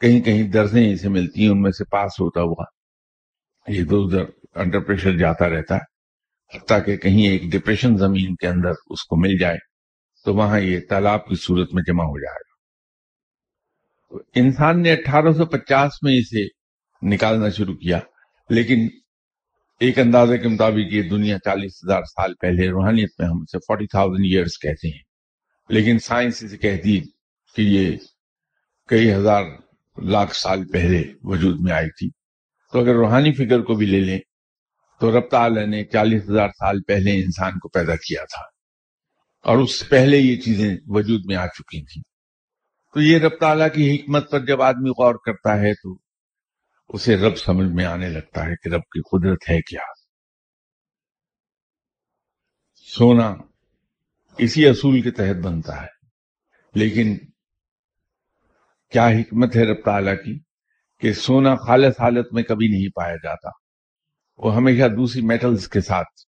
کہیں 0.00 0.20
کہیں 0.20 0.42
درزیں 0.42 0.92
اسے 0.92 1.08
ملتی 1.08 1.42
ہیں، 1.42 1.48
ان 1.48 1.62
میں 1.62 1.70
سے 1.70 1.84
پاس 1.84 2.12
ہوتا 2.20 2.40
ہوا۔ 2.40 2.64
یہ 3.68 3.84
تو 3.90 4.06
ادھر 4.06 4.24
انڈر 4.54 4.80
پریشر 4.80 5.16
جاتا 5.18 5.48
رہتا 5.48 5.76
ہے 5.76 5.96
حتیٰ 6.56 6.84
کہ 6.86 6.96
کہیں 6.96 7.26
ایک 7.26 7.42
ڈپریشن 7.42 7.96
زمین 7.96 8.34
کے 8.34 8.48
اندر 8.48 8.70
اس 8.86 9.04
کو 9.04 9.16
مل 9.16 9.38
جائے۔ 9.38 9.58
تو 10.26 10.34
وہاں 10.34 10.60
یہ 10.60 10.80
تالاب 10.88 11.26
کی 11.28 11.34
صورت 11.34 11.74
میں 11.74 11.82
جمع 11.86 12.04
ہو 12.04 12.20
جائے 12.20 12.38
گا۔ 12.38 12.46
انسان 14.34 14.82
نے 14.82 14.92
اٹھارہ 14.92 15.32
سو 15.32 15.46
پچاس 15.46 16.02
میں 16.02 16.18
اسے 16.18 16.46
نکالنا 17.02 17.48
شروع 17.48 17.74
کیا، 17.74 18.00
لیکن 18.50 18.88
ایک 19.80 19.98
اندازے 19.98 20.38
کے 20.38 20.48
مطابق 20.48 20.92
یہ 20.92 21.02
دنیا 21.02 21.38
چالیس 21.38 21.72
ہزار 21.84 22.02
سال 22.02 22.34
پہلے 22.34 22.68
روحانیت 22.70 23.10
میں 23.18 23.28
ہم 23.28 23.40
اسے 23.40 23.58
فورٹی 23.58 23.86
تھاؤزینڈ 23.86 24.24
ایئرس 24.24 24.58
کہتے 24.58 24.88
ہیں۔ 24.88 25.02
لیکن 25.68 25.98
سائنس 25.98 26.42
اسے 26.42 26.56
کہتی 26.56 27.00
کہ 27.56 27.62
یہ 27.62 27.96
کئی 28.88 29.12
ہزار 29.12 29.44
لاکھ 29.98 30.36
سال 30.36 30.68
پہلے 30.68 31.04
وجود 31.22 31.56
میں 31.60 31.72
آئی 31.72 31.90
تھی۔ 31.90 32.10
تو 32.72 32.80
اگر 32.80 32.94
روحانی 32.94 33.32
فگر 33.32 33.62
کو 33.62 33.74
بھی 33.74 33.86
لے 33.86 34.00
لیں، 34.00 34.20
تو 35.00 35.18
رب 35.18 35.28
تعالی 35.30 35.66
نے 35.66 35.84
چالیس 35.84 36.22
ہزار 36.22 36.48
سال 36.48 36.82
پہلے 36.82 37.22
انسان 37.22 37.58
کو 37.58 37.68
پیدا 37.68 37.96
کیا 37.96 38.24
تھا۔ 38.24 38.55
اور 39.46 39.58
اس 39.58 39.78
سے 39.78 39.84
پہلے 39.88 40.16
یہ 40.16 40.40
چیزیں 40.40 40.76
وجود 40.86 41.20
میں 41.24 41.36
آ 41.36 41.46
چکی 41.46 41.84
تھیں۔ 41.84 42.02
تو 42.94 43.00
یہ 43.00 43.18
رب 43.18 43.30
تعالیٰ 43.40 43.68
کی 43.74 43.96
حکمت 43.96 44.30
پر 44.30 44.44
جب 44.46 44.62
آدمی 44.62 44.90
غور 44.90 45.14
کرتا 45.14 45.56
ہے 45.56 45.74
تو 45.74 45.98
اسے 46.88 47.16
رب 47.16 47.36
سمجھ 47.36 47.68
میں 47.68 47.84
آنے 47.84 48.08
لگتا 48.08 48.46
ہے 48.46 48.56
کہ 48.56 48.68
رب 48.68 48.82
کی 48.82 49.00
قدرت 49.00 49.50
ہے 49.50 49.60
کیا۔ 49.62 49.82
سونا 52.86 53.34
اسی 54.38 54.66
اصول 54.66 55.00
کے 55.00 55.10
تحت 55.10 55.36
بنتا 55.36 55.82
ہے، 55.82 55.94
لیکن 56.74 57.16
کیا 58.90 59.08
حکمت 59.08 59.56
ہے 59.56 59.64
رب 59.64 59.84
تعالیٰ 59.84 60.14
کی 60.24 60.38
کہ 61.00 61.12
سونا 61.12 61.54
خالص 61.56 62.00
حالت 62.00 62.32
میں 62.32 62.42
کبھی 62.42 62.68
نہیں 62.68 62.88
پایا 62.88 63.16
جاتا؟ 63.16 63.48
وہ 64.36 64.56
ہمیشہ 64.56 64.88
دوسری 64.88 65.22
میٹلز 65.22 65.68
کے 65.68 65.80
ساتھ 65.80 66.20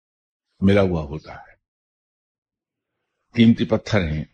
ملا 0.61 0.83
ہوا 0.83 1.03
ہوتا 1.03 1.35
ہے۔ 1.35 1.56
قیمتی 3.37 3.65
پتھر 3.65 4.09
ہیں۔ 4.09 4.25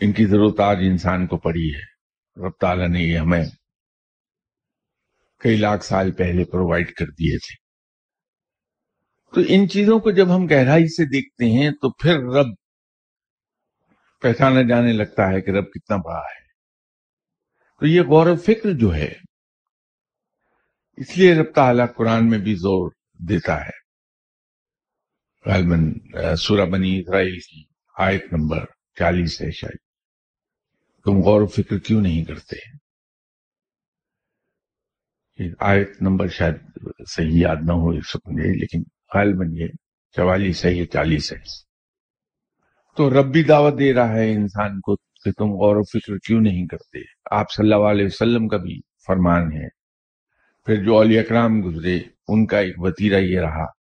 ان 0.00 0.12
کی 0.12 0.26
ضرورت 0.26 0.60
آج 0.60 0.76
انسان 0.80 1.26
کو 1.26 1.38
پڑی 1.38 1.74
ہے۔ 1.74 1.92
رب 2.46 2.52
تعالیٰ 2.60 2.88
نے 2.88 3.00
یہ 3.00 3.18
ہمیں 3.18 3.44
کئی 5.38 5.56
لاکھ 5.56 5.84
سال 5.84 6.12
پہلے 6.12 6.44
پرووائڈ 6.44 6.92
کر 6.92 7.06
دیے 7.06 7.38
تھے۔ 7.38 7.62
تو 9.34 9.40
ان 9.48 9.68
چیزوں 9.68 9.98
کو 9.98 10.10
جب 10.10 10.36
ہم 10.36 10.46
گہرائی 10.46 10.88
سے 10.88 11.04
دیکھتے 11.04 11.44
ہیں 11.44 11.70
تو 11.70 11.92
پھر 11.92 12.14
رب 12.16 12.46
پہچانا 14.22 14.62
جانے 14.68 14.92
لگتا 14.92 15.28
ہے 15.28 15.40
کہ 15.40 15.50
رب 15.50 15.64
کتنا 15.64 15.96
بڑا 15.96 16.20
ہے۔ 16.20 16.42
تو 17.80 17.86
یہ 17.86 18.02
غور 18.02 18.26
و 18.26 18.36
فکر 18.36 18.72
جو 18.78 18.94
ہے، 18.94 19.12
اس 20.96 21.18
لیے 21.18 21.34
رب 21.34 21.54
تعالیٰ 21.54 21.86
قرآن 21.96 22.30
میں 22.30 22.38
بھی 22.38 22.54
زور 22.54 22.90
دیتا 23.28 23.60
ہے۔ 23.60 23.81
غالباً 25.46 25.92
سورہ 26.38 26.66
بنی 26.66 26.98
اسرائیل 26.98 27.38
کی 27.38 27.64
آیت 27.98 28.32
نمبر 28.32 28.64
چالیس 28.98 29.42
ہے 29.42 29.50
شاید۔ 29.50 29.78
تم 31.04 31.20
غور 31.20 31.40
و 31.40 31.46
فکر 31.46 31.78
کیوں 31.78 32.00
نہیں 32.00 32.24
کرتے؟ 32.24 32.56
آیت 35.60 36.02
نمبر 36.02 36.28
شاید 36.28 36.54
صحیح 37.08 37.42
یاد 37.42 37.56
نہ 37.66 37.72
ہو 37.72 37.90
اس 37.90 38.16
مجھے، 38.16 38.60
لیکن 38.60 38.82
غالباً 39.14 39.52
یہ 39.52 39.66
چوالیس 40.16 40.64
ہے، 40.64 40.72
یہ 40.72 40.84
چالیس 40.84 41.32
ہے۔ 41.32 41.38
تو 42.96 43.10
رب 43.10 43.26
بھی 43.26 43.42
دعوت 43.42 43.78
دے 43.78 43.94
رہا 43.94 44.12
ہے 44.12 44.32
انسان 44.32 44.80
کو 44.80 44.96
کہ 44.96 45.32
تم 45.32 45.44
غور 45.44 45.76
و 45.76 45.82
فکر 45.82 46.18
کیوں 46.18 46.40
نہیں 46.40 46.66
کرتے؟ 46.66 46.98
آپ 47.30 47.52
صلی 47.52 47.72
اللہ 47.72 47.86
علیہ 47.86 48.04
وسلم 48.04 48.48
کا 48.48 48.56
بھی 48.56 48.80
فرمان 49.06 49.52
ہے۔ 49.52 49.68
پھر 50.66 50.84
جو 50.84 51.02
علی 51.02 51.18
اکرام 51.18 51.52
گزرے، 51.64 52.00
ان 52.28 52.46
کا 52.46 52.58
ایک 52.58 52.74
وطیرہ 52.78 53.20
یہ 53.20 53.40
رہا۔ 53.40 53.81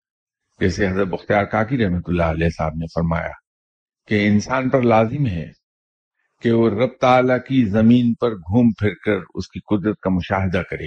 جیسے 0.61 0.89
حضرت 0.89 1.09
بختیار 1.09 1.45
کاکی 1.45 1.79
رحمت 1.79 2.03
اللہ 2.07 2.23
علیہ 2.23 2.49
صاحب 2.49 2.73
نے 2.75 2.87
فرمایا 2.87 3.33
کہ 4.07 4.29
انسان 4.29 4.69
پر 4.69 4.83
لازم 4.83 5.27
ہے 5.27 5.47
کہ 6.43 6.53
وہ 6.53 6.71
رب 6.71 6.91
تعالیٰ 7.01 7.39
کی 7.39 7.65
زمین 7.65 8.15
پر 8.15 8.31
گھوم 8.31 8.71
پھر 8.79 8.95
کر 9.05 9.17
اس 9.35 9.49
کی 9.49 9.61
قدرت 9.61 10.01
کا 10.01 10.11
مشاہدہ 10.11 10.63
کرے۔ 10.71 10.87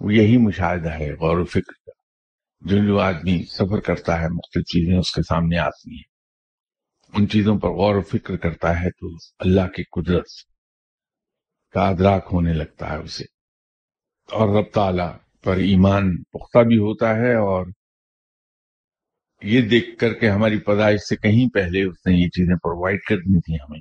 وہ 0.00 0.14
یہی 0.14 0.36
مشاہدہ 0.36 0.90
ہے، 0.90 1.12
غور 1.12 1.38
و 1.38 1.44
فکر 1.44 1.72
کا۔ 1.86 1.90
جو 2.60 2.86
جو 2.86 3.00
آدمی 3.00 3.44
سفر 3.44 3.80
کرتا 3.80 4.20
ہے، 4.20 4.28
مختلف 4.28 4.64
چیزیں 4.64 4.98
اس 4.98 5.12
کے 5.12 5.22
سامنے 5.22 5.58
آتی 5.58 5.96
ہیں۔ 5.96 6.18
ان 7.18 7.28
چیزوں 7.28 7.58
پر 7.58 7.68
غور 7.68 7.94
و 7.94 8.00
فکر 8.00 8.36
کرتا 8.36 8.80
ہے 8.80 8.90
تو 8.90 9.16
اللہ 9.38 9.68
کی 9.68 9.82
قدرت 9.82 10.24
کا 11.72 11.88
ادراک 11.88 12.28
ہونے 12.32 12.52
لگتا 12.52 12.92
ہے 12.92 12.96
اسے۔ 12.96 13.24
اور 14.32 14.48
رب 14.48 14.70
تعالی 14.74 15.18
پر 15.44 15.56
ایمان 15.56 16.22
پختہ 16.22 16.58
بھی 16.58 16.76
ہوتا 16.76 17.16
ہے 17.16 17.34
اور 17.34 17.66
یہ 19.42 19.68
دیکھ 19.68 19.98
کر 19.98 20.14
کے 20.14 20.30
ہماری 20.30 20.58
پیدائش 20.58 21.00
سے 21.00 21.16
کہیں 21.16 21.54
پہلے 21.54 21.82
اس 21.82 22.06
نے 22.06 22.12
یہ 22.12 22.28
چیزیں 22.28 22.56
پرووائڈ 22.56 23.00
کر 23.00 23.16
دی 23.16 23.40
تھی 23.40 23.54
ہمیں۔ 23.54 23.80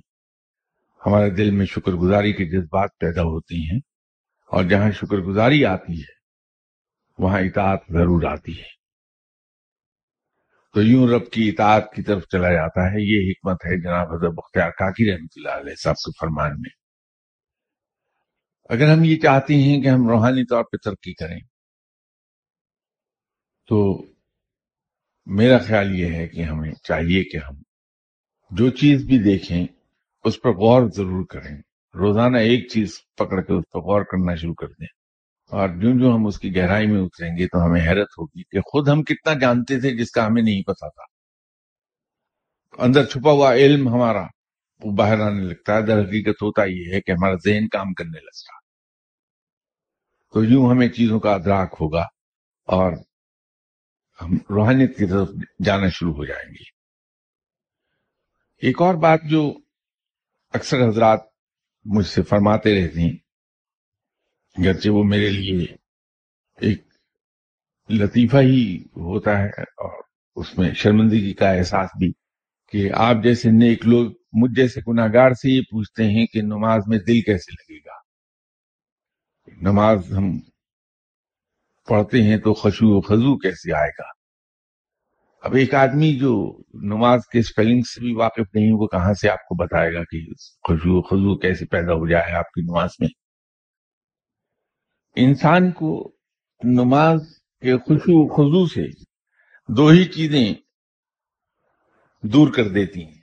ہمارے 1.06 1.30
دل 1.30 1.52
میں 1.52 1.66
شکر 1.66 1.92
گزاری 1.92 2.34
کے 2.34 2.46
جذبات 2.46 2.90
پیدا 3.00 3.22
ہوتی 3.22 3.64
ہیں 3.72 3.80
اور 4.52 4.64
جہاں 4.64 4.92
شکر 4.92 5.18
گزاری 5.18 5.66
آتی 5.66 6.02
ہے، 6.02 6.14
وہاں 7.18 7.40
اطاعت 7.40 7.80
ضرور 7.90 8.24
آتی 8.24 8.58
ہے۔ 8.58 8.78
تو 10.74 10.82
یوں 10.82 11.08
رب 11.08 11.30
کی 11.32 11.50
اطاعت 11.50 11.94
کی 11.96 12.04
طرف 12.04 12.24
چلا 12.32 12.52
جاتا 12.54 12.82
ہے۔ 12.82 13.02
یہ 13.02 13.32
حکمت 13.32 13.66
ہے 13.66 13.82
جناب 13.82 14.08
حضرت 14.08 14.34
بختیار 14.34 14.70
کاکی 14.70 15.12
رحمۃ 15.12 15.34
اللہ 15.36 15.50
علیہ 15.50 15.76
صاحب 15.76 15.96
کے 15.96 16.12
فرمان 16.20 16.52
میں۔ 16.52 16.76
اگر 18.70 18.94
ہم 18.94 19.04
یہ 19.04 19.20
چاہتے 19.20 19.54
ہیں 19.54 19.82
کہ 19.82 19.88
ہم 19.88 20.08
روحانی 20.08 20.46
طور 20.46 20.64
پہ 20.64 20.78
ترقی 20.78 21.14
کریں، 21.14 21.40
تو 23.68 24.06
میرا 25.30 25.58
خیال 25.58 26.00
یہ 26.00 26.06
ہے 26.06 26.28
کہ 26.28 26.42
ہمیں 26.42 26.74
چاہیے 26.84 27.24
کہ 27.24 27.38
ہم 27.38 27.56
جو 28.52 28.70
چیز 28.70 29.06
بھی 29.06 29.20
دیکھیں، 29.20 29.68
اس 30.24 30.42
پر 30.42 30.50
غور 30.50 30.90
ضرور 30.96 31.26
کریں۔ 31.26 31.62
روزانہ 31.96 32.38
ایک 32.38 32.68
چیز 32.70 32.94
پکڑ 33.18 33.42
کے 33.42 33.54
اس 33.54 33.64
پر 33.74 33.80
غور 33.80 34.02
کرنا 34.02 34.36
شروع 34.36 34.54
کر 34.54 34.68
دیں۔ 34.68 34.88
اور 35.52 35.70
جو 35.70 36.00
جو 36.00 36.16
ہم 36.16 36.28
اس 36.28 36.40
کی 36.40 36.56
گہرائی 36.56 36.88
میں 36.88 37.02
اتریں 37.02 37.38
گے 37.38 37.48
تو 37.48 37.66
ہمیں 37.66 37.82
حیرت 37.82 38.08
ہوگی 38.18 38.44
کہ 38.44 38.62
خود 38.62 38.88
ہم 38.88 39.04
کتنا 39.04 39.34
جانتے 39.34 39.80
تھے 39.80 39.98
جس 39.98 40.12
کا 40.12 40.28
ہمیں 40.28 40.42
نہیں 40.42 40.64
پتا 40.64 40.88
تھا۔ 40.88 41.04
اندر 42.84 43.06
چھپا 43.06 43.32
ہوا 43.32 43.54
علم 43.54 43.88
ہمارا، 43.88 44.24
وہ 44.84 44.92
باہر 44.92 45.20
آنے 45.20 45.42
لگتا 45.42 45.78
ہے۔ 45.78 45.82
در 45.82 46.02
حقیقت 46.02 46.42
ہوتا 46.42 46.64
یہ 46.64 46.94
ہے 46.94 47.02
کہ 47.02 47.12
ہمارا 47.12 47.36
ذہن 47.46 47.68
کام 47.68 47.94
کرنے 47.94 48.20
لگتا۔ 48.20 48.58
تو 50.34 50.44
یوں 50.44 50.70
ہمیں 50.70 50.88
چیزوں 50.88 51.20
کا 51.20 51.34
ادراک 51.34 51.76
ہوگا 51.82 52.06
اور 52.68 52.92
ہم 54.22 54.38
روحانیت 54.50 54.98
کی 54.98 55.06
طرف 55.06 55.30
جانا 55.66 55.90
شروع 55.90 56.14
ہو 56.14 56.26
جائیں 56.26 56.50
گے۔ 56.52 56.64
ایک 58.62 58.82
اور 58.82 58.96
بات 58.96 59.20
جو 59.24 59.54
اکثر 60.54 60.88
حضرات 60.88 61.20
مجھ 61.86 62.08
سے 62.08 62.22
فرماتے 62.22 62.84
رہتے 62.84 63.00
ہیں، 63.00 63.18
گرچہ 64.66 64.90
وہ 64.90 65.04
میرے 65.04 65.30
لیے 65.30 65.76
ایک 66.62 66.84
لطیفہ 67.90 68.38
ہی 68.38 68.84
ہوتا 68.84 69.40
ہے 69.40 69.62
اور 69.62 70.04
اس 70.36 70.58
میں 70.58 70.74
شرمندگی 70.74 71.34
کا 71.34 71.52
احساس 71.52 71.90
بھی 72.00 72.12
کہ 72.72 72.92
آپ 72.94 73.16
جیسے 73.24 73.50
نیک 73.52 73.88
لوگ 73.88 74.12
مجھ 74.34 74.52
جیسے 74.56 74.82
گناگار 74.88 75.32
سے 75.32 75.56
یہ 75.56 75.62
پوچھتے 75.62 76.04
ہیں 76.04 76.26
کہ 76.26 76.42
نماز 76.42 76.84
میں 76.88 76.98
دل 76.98 77.22
کیسے 77.22 77.52
لگے 77.52 77.78
گا۔ 77.78 77.98
نماز 79.72 80.14
ہم 80.14 80.40
پڑھتے 81.90 82.24
ہیں 82.24 82.38
تو 82.38 82.54
خشو 82.54 82.98
و 82.98 83.02
خضو 83.02 83.38
کیسے 83.38 83.74
آئے 83.74 83.90
گا؟ 83.90 84.18
اب 85.42 85.54
ایک 85.54 85.74
آدمی 85.74 86.20
جو 86.20 86.58
نماز 86.74 87.22
کے 87.32 87.40
اسپیلنگ 87.40 87.82
سے 87.82 88.02
بھی 88.02 88.14
واقف 88.14 88.56
نہیں، 88.56 88.72
وہ 88.72 88.88
کہاں 88.88 89.14
سے 89.14 89.30
آپ 89.30 89.38
کو 89.38 89.56
بتائے 89.56 89.94
گا 89.94 90.04
کہ 90.04 90.26
خوشو 90.68 90.98
و 90.98 91.02
خضو 91.02 91.38
کیسے 91.38 91.66
پیدا 91.66 91.94
ہو 91.94 92.08
جائے 92.08 92.32
آپ 92.32 92.52
کی 92.52 92.62
نماز 92.62 92.90
میں؟ 93.00 93.10
انسان 95.16 95.72
کو 95.72 96.16
نماز 96.64 97.20
کے 97.62 97.78
خوشو 97.78 98.26
و 98.26 98.28
خضو 98.28 98.66
سے 98.68 99.04
دو 99.68 99.88
ہی 99.88 100.06
چیزیں 100.06 100.54
دور 102.22 102.54
کر 102.54 102.68
دیتی 102.68 103.06
ہیں۔ 103.06 103.22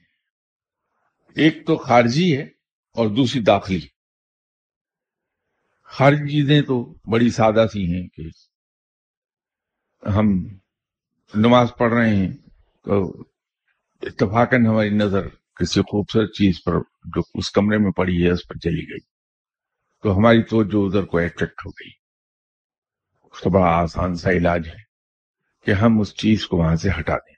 ایک 1.36 1.66
تو 1.66 1.76
خارجی 1.76 2.36
ہے 2.36 2.42
اور 2.94 3.08
دوسری 3.08 3.40
داخلی۔ 3.40 3.80
خارجی 5.84 6.30
چیزیں 6.30 6.62
تو 6.62 6.94
بڑی 7.10 7.30
سادہ 7.30 7.66
سی 7.72 7.94
ہیں 7.94 8.08
کہ 8.08 8.22
ہم 10.08 10.46
نماز 11.34 11.68
پڑھ 11.78 11.92
رہے 11.92 12.16
ہیں، 12.16 12.32
تو 12.84 13.22
اتفاقاً 14.02 14.66
ہماری 14.66 14.90
نظر 14.90 15.28
کسی 15.28 15.80
خوبصورت 15.80 16.32
چیز 16.32 16.64
پر 16.64 16.72
جو 17.04 17.20
اس 17.34 17.50
کمرے 17.50 17.78
میں 17.78 17.92
پڑی 17.92 18.26
ہے، 18.26 18.30
اس 18.30 18.48
پر 18.48 18.54
چلی 18.54 18.82
گئی۔ 18.90 19.00
تو 20.02 20.16
ہماری 20.16 20.42
توجہ 20.42 20.86
ادھر 20.86 21.04
کو 21.04 21.18
اٹریکٹ 21.18 21.66
ہو 21.66 21.70
گئی۔ 21.70 21.90
اس 23.32 23.40
کا 23.40 23.50
بڑا 23.50 23.64
آسان 23.64 24.14
سا 24.14 24.30
علاج 24.30 24.68
ہے 24.68 24.82
کہ 25.64 25.70
ہم 25.70 26.00
اس 26.00 26.14
چیز 26.14 26.46
کو 26.46 26.56
وہاں 26.56 26.76
سے 26.76 26.90
ہٹا 26.98 27.16
دیں۔ 27.16 27.34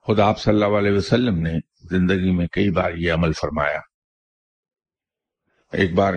خود 0.00 0.20
آپ 0.20 0.40
صلی 0.40 0.54
اللہ 0.54 0.76
علیہ 0.78 0.92
وسلم 0.92 1.38
نے 1.38 1.52
زندگی 1.90 2.30
میں 2.30 2.46
کئی 2.46 2.70
بار 2.70 2.92
یہ 2.94 3.12
عمل 3.12 3.32
فرمایا۔ 3.32 3.80
ایک 5.72 5.94
بار 5.94 6.14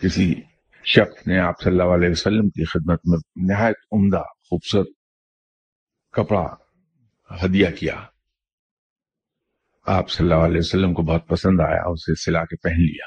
کسی 0.00 0.34
شخص 0.84 1.26
نے 1.26 1.38
آپ 1.38 1.62
صلی 1.62 1.72
اللہ 1.72 1.94
علیہ 1.94 2.10
وسلم 2.10 2.48
کی 2.48 2.64
خدمت 2.64 3.00
میں 3.04 3.18
نہایت 3.36 3.76
عمدہ 3.92 4.22
خوبصورت 4.50 4.86
کپڑا 6.12 6.46
ہدیہ 7.44 7.68
کیا۔ 7.78 8.06
آپ 9.86 10.10
صلی 10.10 10.32
اللہ 10.32 10.46
علیہ 10.46 10.58
وسلم 10.58 10.94
کو 10.94 11.02
بہت 11.02 11.28
پسند 11.28 11.60
آیا 11.60 11.82
اسے 11.86 12.14
سلا 12.14 12.44
کے 12.44 12.56
پہن 12.56 12.82
لیا۔ 12.82 13.06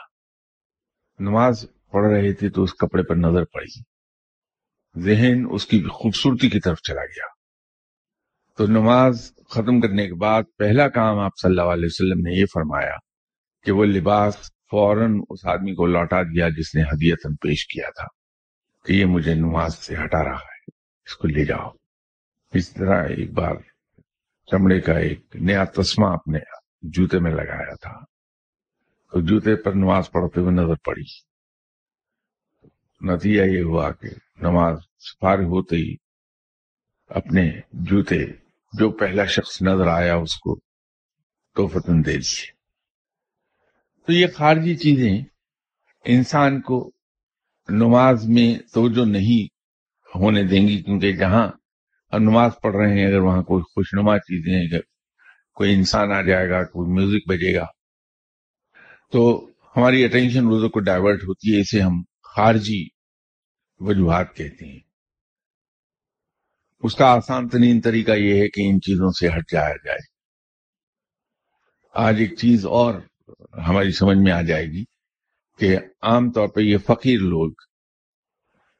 نماز 1.19 1.65
پڑھ 1.91 2.11
رہے 2.13 2.33
تھے 2.33 2.49
تو 2.49 2.63
اس 2.63 2.73
کپڑے 2.73 3.03
پر 3.03 3.15
نظر 3.15 3.45
پڑی۔ 3.45 3.81
ذہن 5.01 5.45
اس 5.51 5.65
کی 5.65 5.83
خوبصورتی 5.83 6.49
کی 6.49 6.59
طرف 6.59 6.81
چلا 6.81 7.05
گیا۔ 7.05 7.25
تو 8.57 8.67
نماز 8.67 9.31
ختم 9.49 9.81
کرنے 9.81 10.07
کے 10.07 10.13
بعد 10.13 10.43
پہلا 10.57 10.89
کام 10.89 11.19
آپ 11.19 11.31
صلی 11.41 11.49
اللہ 11.49 11.73
علیہ 11.73 11.85
وسلم 11.85 12.19
نے 12.19 12.39
یہ 12.39 12.45
فرمایا 12.53 12.95
کہ 13.63 13.71
وہ 13.71 13.85
لباس 13.85 14.37
فوراً 14.71 15.21
اس 15.29 15.45
آدمی 15.45 15.75
کو 15.75 15.85
لوٹا 15.85 16.23
دیا 16.23 16.49
جس 16.49 16.75
نے 16.75 16.81
ہدیتن 16.81 17.35
پیش 17.35 17.67
کیا 17.67 17.89
تھا 17.89 18.07
کہ 18.85 18.93
یہ 18.93 19.05
مجھے 19.05 19.33
نماز 19.33 19.77
سے 19.77 19.95
ہٹا 19.95 20.23
رہا 20.23 20.37
ہے۔ 20.37 20.52
اس 21.05 21.15
کو 21.15 21.27
لے 21.27 21.45
جاؤ۔ 21.45 21.69
اس 22.53 22.73
طرح 22.73 23.03
ایک 23.03 23.33
بار 23.33 23.55
چمڑے 24.51 24.81
کا 24.81 24.93
ایک 24.93 25.35
نیا 25.35 25.63
تسمہ 25.63 26.05
اپنے 26.05 26.39
جوتے 26.81 27.19
میں 27.19 27.31
لگایا 27.31 27.75
تھا۔ 27.75 28.03
تو 29.11 29.21
جوتے 29.21 29.55
پر 29.55 29.71
نماز 29.71 30.11
پڑھتے 30.11 30.41
ہوئے 30.41 30.51
نظر 30.51 30.75
پڑی۔ 30.75 31.33
نتیجہ 33.01 33.41
یہ 33.41 33.63
ہوا 33.63 33.91
کہ 33.91 34.09
نماز 34.41 34.77
فارغ 35.21 35.43
ہوتے 35.43 35.75
ہی 35.75 35.95
اپنے 37.09 37.59
جوتے، 37.71 38.25
جو 38.73 38.91
پہلا 38.91 39.25
شخص 39.25 39.61
نظر 39.61 39.87
آیا 39.87 40.15
اس 40.15 40.35
کو 40.35 40.59
تو 41.55 41.67
فتن 41.67 42.05
دے 42.05 42.17
دیے۔ 42.17 42.51
تو 44.05 44.13
یہ 44.13 44.27
خارجی 44.35 44.75
چیزیں 44.75 45.21
انسان 46.05 46.61
کو 46.61 46.91
نماز 47.69 48.25
میں 48.25 48.73
توجہ 48.73 49.05
نہیں 49.05 49.52
ہونے 50.15 50.43
دیں 50.43 50.67
گی 50.67 50.83
کیونکہ 50.83 51.11
جہاں 51.11 51.47
ہم 52.13 52.23
نماز 52.23 52.51
پڑھ 52.63 52.75
رہے 52.75 52.99
ہیں، 52.99 53.07
اگر 53.07 53.19
وہاں 53.19 53.43
کوئی 53.43 53.63
خوشنما 53.63 54.17
چیزیں 54.19 54.61
اگر 54.61 54.81
کوئی 55.55 55.73
انسان 55.73 56.11
آ 56.11 56.21
جائے 56.21 56.49
گا، 56.49 56.63
کوئی 56.63 56.91
میوزک 56.91 57.29
بجے 57.29 57.55
گا، 57.55 57.65
تو 59.11 59.49
ہماری 59.75 60.05
اٹینشن 60.05 60.47
روزوں 60.47 60.69
کو 60.69 60.79
ڈائیورٹ 60.79 61.23
ہوتی 61.23 61.55
ہے، 61.55 61.61
اسے 61.61 61.81
ہم 61.81 62.03
خارجی 62.23 62.87
وجوہات 63.79 64.35
کہتے 64.35 64.65
ہیں۔ 64.65 64.79
اس 66.83 66.95
کا 66.95 67.05
آسان 67.05 67.49
ترین 67.49 67.81
طریقہ 67.81 68.11
یہ 68.11 68.41
ہے 68.41 68.49
کہ 68.49 68.61
ان 68.69 68.81
چیزوں 68.81 69.11
سے 69.11 69.27
ہٹ 69.27 69.51
جایا 69.51 69.75
جائے۔ 69.85 70.13
آج 71.93 72.15
ایک 72.19 72.37
چیز 72.37 72.65
اور 72.65 72.93
ہماری 73.67 73.91
سمجھ 73.91 74.17
میں 74.17 74.31
آ 74.31 74.41
جائے 74.41 74.65
گی 74.65 74.83
کہ 75.59 75.77
عام 76.01 76.31
طور 76.31 76.47
پہ 76.47 76.61
یہ 76.61 76.77
فقیر 76.77 77.19
لوگ 77.19 77.51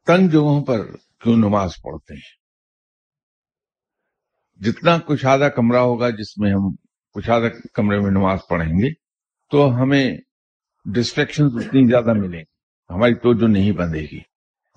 تنگ 0.05 0.27
جگہوں 0.27 0.65
پر 0.65 0.79
کیوں 1.23 1.37
نماز 1.37 1.71
پڑھتے 1.83 2.13
ہیں؟ 2.13 2.43
جتنا 4.63 4.97
کشادہ 4.97 5.49
کمرہ 5.55 5.77
ہوگا 5.77 6.09
جس 6.09 6.37
میں 6.37 6.51
ہم 6.51 6.75
کشادہ 7.13 7.47
کمرے 7.73 7.99
میں 7.99 8.11
نماز 8.11 8.39
پڑھیں 8.49 8.73
گے، 8.73 8.93
تو 9.51 9.81
ہمیں 9.81 10.17
ڈسٹریکشن 10.85 11.43
اتنی 11.43 11.89
زیادہ 11.89 12.13
ملیں 12.13 12.39
گی، 12.39 12.93
ہماری 12.93 13.15
توجہ 13.15 13.47
نہیں 13.47 13.71
بندے 13.71 14.01
گی۔ 14.01 14.19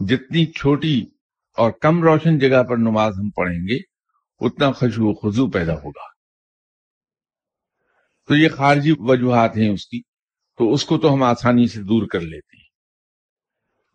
جتنی 0.07 0.47
چھوٹی 0.47 1.05
اور 1.57 1.71
کم 1.71 2.03
روشن 2.03 2.39
جگہ 2.39 2.63
پر 2.63 2.77
نماز 2.77 3.13
ہم 3.19 3.31
پڑھیں 3.31 3.59
گے، 3.59 3.77
اتنا 4.41 4.73
خشو 4.73 5.11
و 5.11 5.15
خضو 5.15 5.51
پیدا 5.51 5.75
ہوگا۔ 5.75 6.17
تو 8.29 8.37
یہ 8.37 8.49
خارجی 8.49 8.93
وجوہات 8.99 9.57
ہیں 9.57 9.69
اس 9.69 9.87
کی، 9.87 10.03
تو 10.59 10.73
اس 10.73 10.85
کو 10.85 10.99
تو 10.99 11.15
ہم 11.15 11.23
آسانی 11.23 11.69
سے 11.69 11.83
دور 11.83 12.07
کر 12.07 12.21
لیتے 12.21 12.56
ہیں۔ 12.56 12.56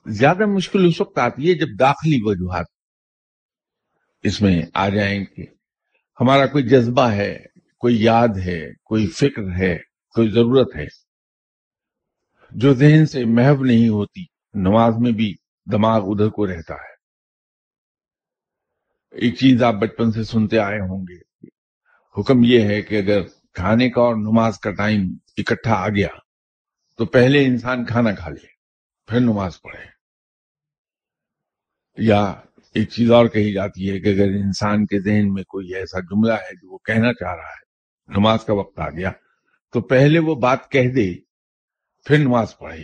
زیادہ 0.05 0.45
مشکل 0.45 0.85
اس 0.85 1.01
وقت 1.01 1.17
آتی 1.17 1.49
ہے 1.49 1.53
جب 1.53 1.67
داخلی 1.79 2.17
وجوہات 2.21 2.65
اس 4.23 4.41
میں 4.41 4.61
آ 4.73 4.89
جائیں 4.89 5.25
کہ 5.25 5.45
ہمارا 6.21 6.45
کوئی 6.45 6.63
جذبہ 6.63 7.11
ہے، 7.11 7.39
کوئی 7.79 8.03
یاد 8.03 8.27
ہے، 8.45 8.73
کوئی 8.83 9.07
فکر 9.07 9.57
ہے، 9.57 9.77
کوئی 10.15 10.29
ضرورت 10.29 10.75
ہے۔ 10.75 10.87
جو 12.51 12.73
ذہن 12.73 13.05
سے 13.05 13.25
محو 13.25 13.63
نہیں 13.63 13.89
ہوتی، 13.89 14.23
نماز 14.53 14.93
میں 14.97 15.11
بھی 15.11 15.35
دماغ 15.71 16.01
ادھر 16.03 16.29
کو 16.29 16.47
رہتا 16.47 16.73
ہے۔ 16.73 16.91
ایک 19.11 19.37
چیز 19.37 19.63
آپ 19.63 19.73
بچپن 19.73 20.11
سے 20.11 20.23
سنتے 20.23 20.59
آئے 20.59 20.79
ہوں 20.79 21.05
گے۔ 21.09 21.47
حکم 22.17 22.43
یہ 22.43 22.61
ہے 22.61 22.81
کہ 22.81 22.99
اگر 22.99 23.21
کھانے 23.53 23.89
کا 23.89 24.01
اور 24.01 24.15
نماز 24.15 24.59
کا 24.59 24.71
ٹائم 24.71 25.17
اکٹھا 25.37 25.73
آ 25.73 25.89
گیا، 25.89 26.07
تو 26.97 27.05
پہلے 27.05 27.45
انسان 27.45 27.85
کھانا 27.85 28.11
کھا 28.11 28.29
لے، 28.29 28.47
پھر 29.07 29.19
نماز 29.19 29.61
پڑھے۔ 29.61 29.90
یا 31.97 32.33
ایک 32.73 32.89
چیز 32.89 33.11
اور 33.11 33.25
کہی 33.25 33.53
جاتی 33.53 33.89
ہے 33.89 33.99
کہ 33.99 34.09
اگر 34.09 34.27
انسان 34.27 34.85
کے 34.85 34.99
ذہن 34.99 35.33
میں 35.33 35.43
کوئی 35.43 35.75
ایسا 35.75 35.99
جملہ 35.99 36.33
ہے 36.33 36.55
جو 36.55 36.73
وہ 36.73 36.77
کہنا 36.77 37.13
چاہ 37.13 37.35
رہا 37.35 37.49
ہے، 37.49 37.71
نماز 38.09 38.45
کا 38.45 38.53
وقت 38.53 38.79
آ 38.79 38.89
گیا، 38.89 39.11
تو 39.73 39.81
پہلے 39.81 40.19
وہ 40.19 40.35
بات 40.35 40.71
کہہ 40.71 40.89
دے، 40.89 41.13
پھر 42.05 42.17
نماز 42.17 42.57
پڑھے۔ 42.57 42.83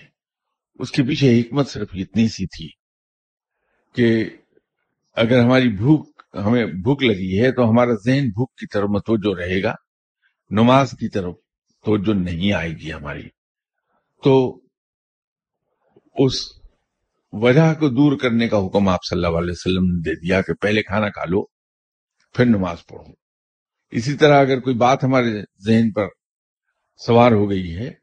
اس 0.80 0.92
کے 0.92 1.04
پیچھے 1.04 1.42
حکمت 1.42 1.70
صرف 1.70 1.88
اتنی 1.94 2.28
سی 2.28 2.46
تھی 2.46 2.70
کہ 3.94 4.30
اگر 5.16 5.40
ہماری 5.40 5.70
بھوک، 5.70 6.22
ہمیں 6.46 6.66
بھوک 6.66 7.04
لگی 7.04 7.42
ہے 7.42 7.52
تو 7.52 7.70
ہمارا 7.70 7.94
ذہن 8.06 8.30
بھوک 8.30 8.54
کی 8.56 8.68
طرف 8.68 8.90
متوجہ 8.90 9.40
رہے 9.40 9.64
گا، 9.64 9.74
نماز 10.50 10.92
کی 10.92 11.10
طرف 11.10 11.36
توجہ 11.86 12.14
نہیں 12.14 12.54
آئے 12.54 12.70
گی 12.70 12.94
ہماری۔ 12.94 13.30
تو 14.24 14.62
اس 16.14 16.57
وجہ 17.44 17.74
کو 17.80 17.90
دور 17.90 18.18
کرنے 18.18 18.48
کا 18.48 18.58
حکم 18.58 18.88
آپ 18.88 19.00
صلی 19.10 19.26
اللہ 19.26 19.38
علیہ 19.38 19.52
وسلم 19.52 19.84
نے 19.84 20.02
دے 20.02 20.16
دیا 20.16 20.42
کہ 20.42 20.54
پہلے 20.54 20.84
کھانا 20.84 21.10
کھا 21.10 21.26
لو، 21.26 21.46
پھر 22.34 22.46
نماز 22.46 22.78
پڑھو۔ 22.86 23.14
اسی 23.90 24.14
طرح 24.14 24.42
اگر 24.42 24.60
کوئی 24.60 24.76
بات 24.76 25.04
ہمارے 25.04 25.42
ذہن 25.42 25.92
پر 25.92 26.08
سوار 26.98 27.32
ہو 27.32 27.50
گئی 27.50 27.76
ہے، 27.76 27.94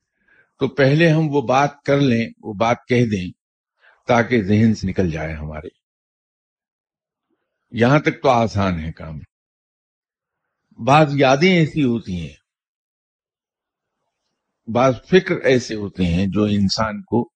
تو 0.59 0.68
پہلے 0.68 1.09
ہم 1.09 1.29
وہ 1.31 1.42
بات 1.42 1.83
کر 1.83 2.01
لیں، 2.01 2.31
وہ 2.42 2.53
بات 2.53 2.77
کہہ 2.88 3.05
دیں، 3.05 3.33
تاکہ 4.07 4.42
ذہن 4.42 4.75
سے 4.75 4.87
نکل 4.87 5.11
جائے 5.11 5.33
ہمارے۔ 5.33 5.68
یہاں 7.70 7.99
تک 7.99 8.23
تو 8.23 8.29
آسان 8.29 8.81
ہے 8.81 8.92
کام۔ 8.92 9.18
بعض 10.85 11.12
یادیں 11.14 11.57
ایسی 11.57 11.85
ہوتی 11.85 12.29
ہیں، 12.29 12.35
بعض 14.70 14.94
فکر 15.11 15.37
ایسے 15.37 15.75
ہوتے 15.75 16.05
ہیں 16.05 16.27
جو 16.27 16.44
انسان 16.44 17.03
کو 17.03 17.34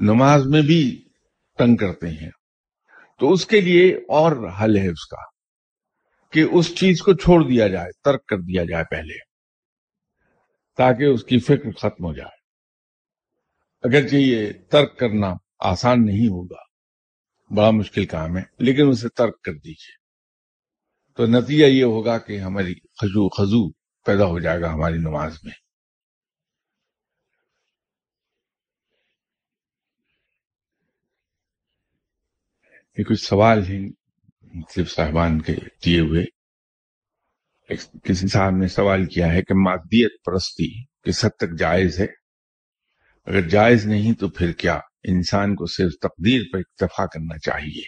نماز 0.00 0.46
میں 0.46 0.62
بھی 0.62 1.08
تنگ 1.58 1.76
کرتے 1.76 2.08
ہیں۔ 2.08 2.30
تو 3.20 3.32
اس 3.32 3.46
کے 3.46 3.60
لیے 3.60 3.94
اور 3.94 4.48
حل 4.60 4.76
ہے 4.76 4.88
اس 4.88 5.06
کا 5.06 5.16
کہ 6.32 6.44
اس 6.52 6.74
چیز 6.74 7.02
کو 7.02 7.12
چھوڑ 7.12 7.48
دیا 7.48 7.68
جائے، 7.68 7.90
ترک 8.04 8.26
کر 8.26 8.36
دیا 8.38 8.64
جائے 8.64 8.84
پہلے، 8.90 9.14
تاکہ 10.76 11.04
اس 11.04 11.24
کی 11.24 11.38
فکر 11.38 11.70
ختم 11.72 12.04
ہو 12.04 12.14
جائے۔ 12.14 12.38
اگرچہ 13.82 14.16
یہ 14.16 14.52
ترک 14.70 14.98
کرنا 14.98 15.34
آسان 15.60 16.04
نہیں 16.04 16.26
ہوگا، 16.28 16.62
بڑا 17.54 17.70
مشکل 17.70 18.06
کام 18.06 18.36
ہے، 18.36 18.42
لیکن 18.58 18.88
اسے 18.88 19.08
ترک 19.08 19.42
کر 19.42 19.52
دیجیے 19.52 19.96
تو 21.16 21.26
نتیجہ 21.26 21.66
یہ 21.66 21.84
ہوگا 21.84 22.18
کہ 22.18 22.40
ہماری 22.40 22.74
خزو 22.74 23.28
خزو 23.28 23.70
پیدا 24.04 24.24
ہو 24.24 24.38
جائے 24.38 24.60
گا 24.60 24.72
ہماری 24.72 24.98
نماز 24.98 25.38
میں۔ 25.42 25.67
یہ 32.98 33.04
کچھ 33.04 33.20
سوال 33.20 33.64
ہیں 33.64 33.88
صرف 34.74 34.90
صاحبان 34.90 35.42
کے 35.42 35.54
دیے 35.84 36.00
ہوئے 36.00 36.24
کسی 38.04 38.28
صاحب 38.28 38.52
نے 38.56 38.68
سوال 38.68 39.06
کیا 39.06 39.26
ہے 39.26 39.42
کہ 39.42 39.54
مادیت 39.54 40.24
پرستی 40.24 40.84
کس 40.84 41.24
حد 41.24 41.30
تک 41.30 41.58
جائز 41.58 42.00
ہے؟ 42.00 42.06
اگر 43.26 43.48
جائز 43.48 43.86
نہیں 43.86 44.14
تو 44.14 44.28
پھر 44.28 44.52
کیا 44.52 44.74
انسان 45.02 45.54
کو 45.54 45.66
صرف 45.66 45.92
تقدیر 46.02 46.42
پر 46.52 46.58
اکتفا 46.58 47.06
کرنا 47.06 47.38
چاہیے؟ 47.38 47.82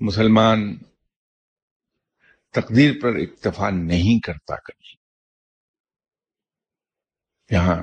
مسلمان 0.00 0.78
تقدیر 2.50 2.92
پر 3.02 3.08
اکتفا 3.08 3.70
نہیں 3.70 4.20
کرتا 4.20 4.56
کبھی۔ 4.56 4.94
یہاں 7.50 7.82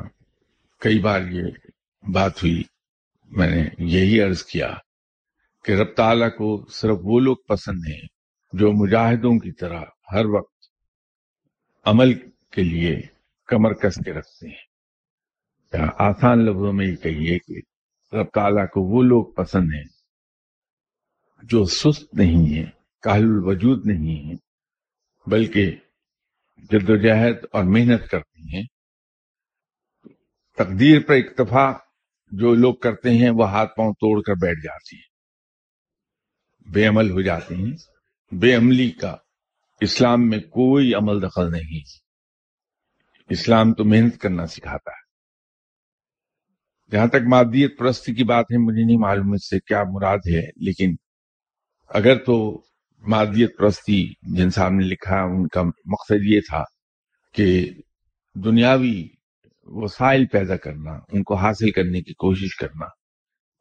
کئی 0.77 0.99
بار 0.99 1.21
یہ 1.21 1.43
بات 2.13 2.43
ہوئی 2.43 2.63
میں 3.29 3.49
نے 3.49 3.69
یہی 3.77 4.21
عرض 4.21 4.43
کیا 4.43 4.73
کہ 5.65 5.71
رب 5.71 5.95
تعالیٰ 5.95 6.29
کو 6.29 6.65
صرف 6.69 6.97
وہ 7.03 7.19
لوگ 7.19 7.35
پسند 7.47 7.79
ہیں 7.87 8.07
جو 8.53 8.71
مجاہدوں 8.71 9.39
کی 9.39 9.51
طرح 9.51 9.81
ہر 10.11 10.25
وقت 10.25 10.65
عمل 11.85 12.29
کے 12.51 12.63
لیے 12.63 13.01
کمر 13.45 13.73
کس 13.73 13.95
کے 14.05 14.13
رکھتے 14.13 14.47
ہیں۔ 14.47 14.69
آسان 15.99 16.45
لفظوں 16.45 16.73
میں 16.73 16.87
یہ 16.87 16.95
کہیے 16.95 17.39
کہ 17.39 17.53
رب 18.15 18.25
تعالیٰ 18.33 18.65
کو 18.67 18.81
وہ 18.81 19.03
لوگ 19.03 19.25
پسند 19.25 19.73
ہیں 19.73 19.83
جو 21.43 21.65
سست 21.65 22.13
نہیں 22.13 22.53
ہیں، 22.53 22.65
کاہل 23.01 23.23
الوجود 23.23 23.85
نہیں 23.85 24.23
ہیں، 24.23 24.35
بلکہ 25.29 25.75
جد 26.57 26.89
و 26.89 26.95
جہد 26.95 27.45
اور 27.51 27.63
محنت 27.63 28.09
کرتے 28.09 28.57
ہیں۔ 28.57 28.63
تقدیر 30.57 30.99
پر 31.07 31.13
اکتفا 31.13 31.88
جو 32.31 32.55
لوگ 32.55 32.75
کرتے 32.75 33.09
ہیں 33.09 33.29
وہ 33.29 33.49
ہاتھ 33.49 33.75
پاؤں 33.75 33.93
توڑ 33.93 34.21
کر 34.21 34.33
بیٹھ 34.33 34.59
جاتی 34.63 34.95
ہیں۔ 34.95 35.09
بے 36.71 36.87
عمل 36.87 37.11
ہو 37.11 37.21
جاتے 37.21 37.55
ہیں۔ 37.55 37.71
بے 38.31 38.55
عملی 38.55 38.91
کا 38.91 39.15
اسلام 39.81 40.29
میں 40.29 40.39
کوئی 40.39 40.93
عمل 40.93 41.21
دخل 41.21 41.51
نہیں۔ 41.51 41.83
اسلام 43.29 43.73
تو 43.73 43.85
محنت 43.85 44.17
کرنا 44.17 44.45
سکھاتا 44.45 44.91
ہے۔ 44.91 45.09
جہاں 46.91 47.07
تک 47.07 47.27
مادیت 47.27 47.79
پرستی 47.79 48.13
کی 48.13 48.23
بات 48.23 48.45
ہے، 48.51 48.57
مجھے 48.57 48.85
نہیں 48.85 48.97
معلوم 48.97 49.31
اس 49.33 49.49
سے 49.49 49.59
کیا 49.59 49.83
مراد 49.83 50.17
ہے، 50.17 50.47
لیکن 50.55 50.95
اگر 51.89 52.17
تو 52.23 52.61
مادیت 53.07 53.57
پرستی، 53.57 54.07
جن 54.21 54.49
صاحب 54.49 54.71
نے 54.71 54.85
لکھا، 54.85 55.21
ان 55.21 55.47
کا 55.47 55.63
مقصد 55.63 56.21
یہ 56.23 56.39
تھا 56.49 56.63
کہ 57.33 57.69
دنیاوی 58.35 59.07
وسائل 59.71 60.25
پیدا 60.25 60.57
کرنا، 60.57 60.91
ان 60.91 61.23
کو 61.23 61.35
حاصل 61.35 61.71
کرنے 61.71 62.01
کی 62.01 62.13
کوشش 62.13 62.55
کرنا، 62.55 62.85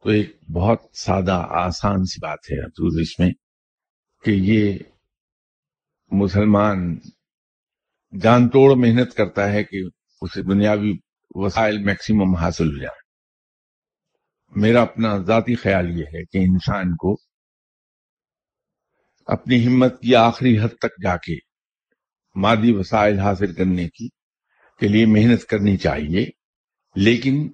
تو 0.03 0.09
ایک 0.09 0.37
بہت 0.53 0.81
سادہ، 0.93 1.45
آسان 1.49 2.05
سی 2.05 2.19
بات 2.21 2.39
ہے 2.51 2.59
حضور 2.65 3.01
اس 3.01 3.19
میں 3.19 3.29
کہ 4.23 4.31
یہ 4.31 4.77
مسلمان 6.11 6.99
جان 8.21 8.49
توڑ 8.49 8.75
محنت 8.75 9.13
کرتا 9.13 9.51
ہے 9.51 9.63
کہ 9.63 9.77
اسے 10.21 10.41
دنیاوی 10.41 10.93
وسائل 11.35 11.77
میکسیمم 11.77 12.35
حاصل 12.35 12.67
ہو 12.67 12.77
جائے۔ 12.77 13.09
میرا 14.55 14.81
اپنا 14.81 15.17
ذاتی 15.17 15.55
خیال 15.55 15.99
یہ 15.99 16.05
ہے 16.05 16.25
کہ 16.25 16.37
انسان 16.37 16.95
کو 16.95 17.15
اپنی 19.27 19.67
ہمت 19.67 20.01
کی 20.01 20.15
آخری 20.15 20.59
حد 20.59 20.77
تک 20.79 21.03
جا 21.03 21.17
کے 21.17 21.35
مادی 22.35 22.71
وسائل 22.71 23.19
حاصل 23.19 23.53
کرنے 23.53 23.87
کی 23.89 24.18
کے 24.79 24.87
لیے 24.87 25.05
محنت 25.05 25.45
کرنی 25.45 25.75
چاہیے، 25.77 26.25
لیکن 26.95 27.47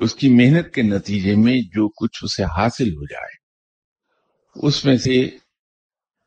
اس 0.00 0.14
کی 0.14 0.28
محنت 0.28 0.72
کے 0.74 0.82
نتیجے 0.82 1.34
میں 1.36 1.56
جو 1.74 1.88
کچھ 1.88 2.24
اسے 2.24 2.44
حاصل 2.56 2.88
ہو 2.90 3.04
جائے، 3.04 3.34
اس 4.56 4.84
میں 4.84 4.96
سے 4.96 5.20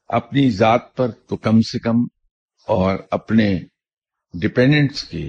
اپنی 0.09 0.49
ذات 0.51 0.95
پر 0.95 1.11
تو 1.11 1.37
کم 1.37 1.61
سے 1.61 1.79
کم 1.79 2.03
اور 2.67 2.97
اپنے 3.11 3.47
ڈپینڈنٹس 4.33 5.03
کے 5.03 5.23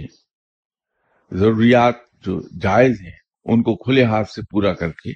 ضروریات 1.32 1.96
جو 2.24 2.40
جائز 2.60 3.00
ہیں، 3.00 3.16
ان 3.46 3.62
کو 3.62 3.76
کھلے 3.76 4.04
ہاتھ 4.04 4.30
سے 4.30 4.42
پورا 4.42 4.72
کر 4.74 4.90
کے 4.92 5.12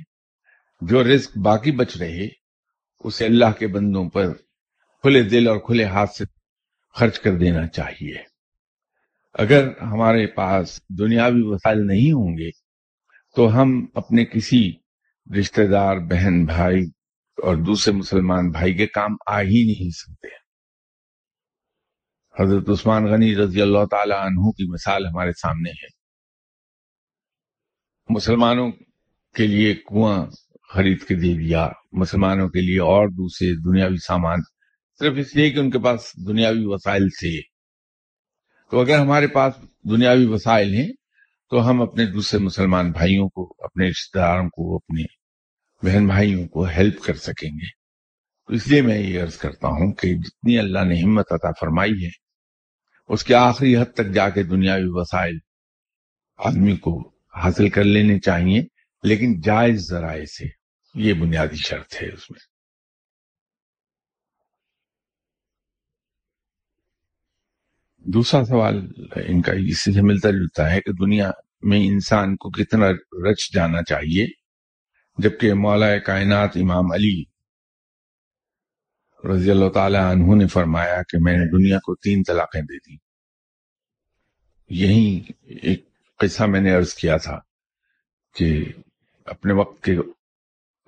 جو 0.83 1.02
رزق 1.05 1.37
باقی 1.38 1.70
بچ 1.70 1.96
رہے، 1.96 2.26
اسے 3.05 3.26
اللہ 3.26 3.52
کے 3.59 3.66
بندوں 3.66 4.09
پر 4.11 4.33
کھلے 5.05 5.22
دل 5.22 5.48
اور 5.48 5.59
کھلے 5.59 5.85
ہاتھ 5.85 6.14
سے 6.14 6.24
خرچ 6.94 7.18
کر 7.20 7.38
دینا 7.38 7.66
چاہیے۔ 7.68 8.32
اگر 9.33 9.81
ہمارے 9.81 10.27
پاس 10.27 10.81
دنیاوی 10.99 11.42
وسائل 11.42 11.87
نہیں 11.87 12.12
ہوں 12.12 12.38
گے، 12.38 12.51
تو 13.37 13.62
ہم 13.62 13.87
اپنے 13.95 14.25
کسی 14.25 14.73
رشتہ 15.38 15.62
دار، 15.62 15.97
بہن، 15.97 16.45
بھائی 16.45 16.81
اور 17.42 17.57
دوسرے 17.57 17.95
مسلمان 17.95 18.51
بھائی 18.51 18.75
کے 18.75 18.87
کام 18.87 19.16
آ 19.27 19.40
ہی 19.40 19.64
نہیں 19.66 19.90
سکتے۔ 19.90 20.42
حضرت 22.42 22.68
عثمان 22.68 23.05
غنی 23.05 23.37
رضی 23.37 23.62
اللہ 23.62 23.85
تعالی 23.90 24.12
عنہ 24.12 24.51
کی 24.51 24.73
مثال 24.73 25.07
ہمارے 25.07 25.33
سامنے 25.33 25.71
ہے۔ 25.71 26.03
مسلمانوں 28.09 28.73
کے 29.37 29.47
لیے 29.47 29.75
کنواں 29.75 30.27
خرید 30.75 31.03
کے 31.03 31.14
دے 31.14 31.35
دیا، 31.38 31.68
مسلمانوں 31.92 32.49
کے 32.49 32.61
لیے 32.61 32.81
اور 32.81 33.09
دوسرے 33.09 33.73
دنیاوی 33.73 33.97
سامان۔ 33.97 34.38
صرف 34.99 35.14
اس 35.16 35.37
لیے 35.37 35.51
کہ 35.51 35.59
ان 35.59 35.71
کے 35.71 35.79
پاس 35.79 36.12
دنیاوی 36.29 36.64
وسائل 36.64 37.09
تھے۔ 37.09 37.52
تو 38.72 38.80
اگر 38.80 38.98
ہمارے 38.98 39.26
پاس 39.26 39.52
دنیاوی 39.90 40.26
وسائل 40.26 40.74
ہیں، 40.74 40.88
تو 41.50 41.70
ہم 41.70 41.82
اپنے 41.82 42.06
دوسرے 42.06 42.40
مسلمان 42.40 42.92
بھائیوں 42.92 43.28
کو، 43.28 43.54
اپنے 43.58 43.88
رشتے 43.88 44.18
داروں 44.18 44.48
کو 44.48 44.76
اپنے 44.76 45.02
بہن 45.87 46.06
بھائیوں 46.06 46.48
کو 46.48 46.64
ہیلپ 46.64 47.00
کر 47.00 47.14
سکیں 47.14 47.50
گے۔ 47.50 47.70
تو 48.46 48.54
اس 48.54 48.68
لیے 48.68 48.82
میں 48.82 48.98
یہ 48.98 49.22
عرض 49.22 49.37
کرتا 49.37 49.68
ہوں 49.68 49.92
کہ 49.92 50.14
جتنی 50.14 50.58
اللہ 50.58 50.78
نے 50.78 51.02
ہمت 51.02 51.32
عطا 51.32 51.50
فرمائی 51.61 52.04
ہے، 52.04 52.11
اس 53.08 53.24
کے 53.24 53.35
آخری 53.35 53.76
حد 53.76 53.94
تک 53.94 54.12
جا 54.14 54.28
کے 54.28 54.42
دنیاوی 54.42 54.87
وسائل 54.87 55.38
آدمی 56.38 56.76
کو 56.76 57.12
حاصل 57.35 57.68
کر 57.68 57.85
لینے 57.85 58.18
چاہیے، 58.18 58.62
لیکن 59.02 59.40
جائز 59.40 59.88
ذرائع 59.88 60.24
سے 60.24 60.44
یہ 60.94 61.12
بنیادی 61.12 61.56
شرط 61.56 62.02
ہے 62.02 62.08
اس 62.08 62.30
میں۔ 62.30 62.52
دوسرا 68.05 68.45
سوال 68.45 68.79
ان 69.27 69.41
کا 69.43 69.53
اسی 69.69 69.93
سے 69.95 70.03
ملتا 70.03 70.31
جلتا 70.31 70.71
ہے 70.73 70.81
کہ 70.81 70.93
دنیا 71.01 71.31
میں 71.62 71.79
انسان 71.87 72.35
کو 72.37 72.51
کتنا 72.51 72.88
رچ 73.27 73.53
جانا 73.55 73.83
چاہیے، 73.88 74.27
جبکہ 75.19 75.55
مولا 75.55 75.97
کائنات 75.99 76.57
امام 76.57 76.93
علی 76.93 77.23
رضی 79.25 79.51
اللہ 79.51 79.69
تعالی 79.69 79.99
عنہ 79.99 80.35
نے 80.35 80.47
فرمایا 80.47 81.03
کہ 81.03 81.19
میں 81.21 81.37
نے 81.37 81.47
دنیا 81.51 81.79
کو 81.79 81.95
تین 81.95 82.23
طلاقیں 82.23 82.61
دے 82.61 82.79
دی 82.79 82.97
یہی 84.71 85.23
ایک 85.62 85.85
قصہ 86.21 86.45
میں 86.45 86.61
نے 86.61 86.75
عرض 86.75 86.95
کیا 86.95 87.17
تھا 87.17 87.38
کہ 88.37 88.65
اپنے 89.27 89.53
وقت 89.53 89.83
کے 89.85 89.97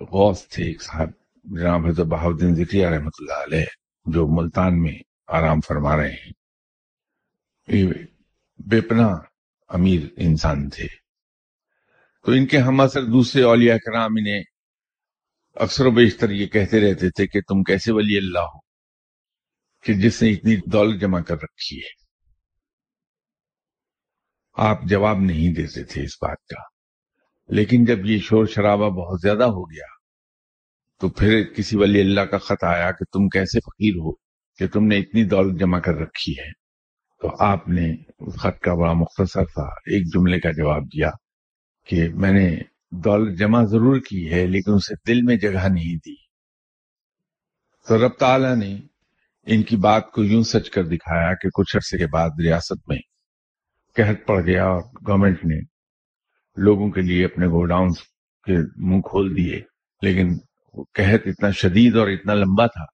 غوث 0.00 0.46
تھے 0.48 0.64
ایک 0.64 0.83
صاحب، 0.83 1.11
جناب 1.44 1.87
حضرت 1.87 2.07
بہاؤدین 2.07 2.55
ذکری 2.55 2.85
رحمۃ 2.85 3.18
اللہ 3.18 3.44
علیہ، 3.44 3.66
جو 4.07 4.27
ملتان 4.27 4.83
میں 4.83 4.98
آرام 5.27 5.61
فرما 5.61 5.96
رہے 5.96 6.12
ہیں۔ 6.12 6.33
بے 7.66 8.81
پناہ 8.81 9.14
امیر 9.68 10.00
انسان 10.16 10.70
تھے۔ 10.70 10.87
تو 12.24 12.33
ان 12.33 12.46
کے 12.46 12.59
ہم 12.59 12.81
اثر 12.81 13.03
دوسرے 13.03 13.42
اولیاء 13.42 13.77
کرام 13.77 14.11
انہیں 14.11 14.42
اکثر 15.55 15.87
و 15.87 15.90
بیشتر 15.90 16.31
یہ 16.31 16.46
کہتے 16.46 16.81
رہتے 16.81 17.11
تھے 17.11 17.27
کہ 17.27 17.40
تم 17.40 17.62
کیسے 17.62 17.92
ولی 17.92 18.16
اللہ 18.16 18.38
ہو 18.38 18.59
کہ 19.83 19.94
جس 19.94 20.22
نے 20.22 20.31
اتنی 20.31 20.57
دولت 20.57 21.00
جمع 21.00 21.20
کر 21.20 21.35
رکھی 21.35 21.79
ہے۔ 21.79 22.05
آپ 24.53 24.83
جواب 24.85 25.18
نہیں 25.18 25.55
دیتے 25.55 25.85
تھے 25.85 26.05
اس 26.05 26.22
بات 26.22 26.46
کا۔ 26.46 26.62
لیکن 27.48 27.85
جب 27.85 28.07
یہ 28.07 28.18
شور 28.18 28.46
شرابہ 28.46 28.90
بہت 28.90 29.20
زیادہ 29.22 29.44
ہو 29.44 29.70
گیا 29.70 29.87
تو 31.00 31.09
پھر 31.09 31.44
کسی 31.57 31.77
ولی 31.77 32.00
اللہ 32.00 32.20
کا 32.20 32.38
خط 32.38 32.64
آیا 32.64 32.92
کہ 32.92 33.05
تم 33.05 33.29
کیسے 33.29 33.61
فقیر 33.61 33.94
ہو 33.94 34.14
کہ 34.59 34.68
تم 34.68 34.87
نے 34.87 34.98
اتنی 34.98 35.24
دولت 35.24 35.61
جمع 35.61 35.79
کر 35.79 35.94
رکھی 35.94 36.38
ہے۔ 36.38 36.63
تو 37.20 37.31
آپ 37.38 37.68
نے 37.68 37.94
اس 38.18 38.35
خط 38.35 38.61
کا 38.61 38.74
بڑا 38.74 38.92
مختصر 38.92 39.44
تھا 39.44 39.62
ایک 39.62 40.14
جملے 40.14 40.40
کا 40.40 40.50
جواب 40.50 40.83
دیا 40.85 41.11
کہ 41.87 42.09
میں 42.09 42.33
نے 42.33 42.57
دولت 42.90 43.38
جمع 43.38 43.64
ضرور 43.64 44.00
کی 44.00 44.33
ہے 44.33 44.46
لیکن 44.46 44.72
اسے 44.72 44.94
دل 45.07 45.22
میں 45.22 45.37
جگہ 45.37 45.68
نہیں 45.68 45.96
دی۔ 45.96 46.14
تو 47.88 48.07
رب 48.07 48.12
تعالیٰ 48.18 48.57
نے 48.57 48.79
ان 49.46 49.62
کی 49.62 49.77
بات 49.77 50.11
کو 50.11 50.24
یوں 50.24 50.42
سچ 50.42 50.70
کر 50.70 50.85
دکھایا 50.85 51.35
کہ 51.35 51.48
کچھ 51.55 51.77
عرصے 51.77 51.98
کے 51.98 52.07
بعد 52.07 52.31
ریاست 52.40 52.88
میں 52.88 52.98
قحط 53.96 54.27
پڑ 54.27 54.46
گیا 54.46 54.64
اور 54.64 54.81
گورنمنٹ 54.81 55.44
نے 55.44 55.61
لوگوں 56.57 56.90
کے 56.90 57.00
لیے 57.00 57.24
اپنے 57.24 57.46
گوڈاؤن 57.46 57.88
کے 58.44 58.57
منہ 58.77 59.00
کھول 59.00 59.37
دیے۔ 59.37 59.61
لیکن 60.03 60.29
قحط 60.74 61.27
اتنا 61.27 61.50
شدید 61.50 61.96
اور 61.96 62.09
اتنا 62.09 62.35
لمبا 62.35 62.66
تھا 62.66 62.85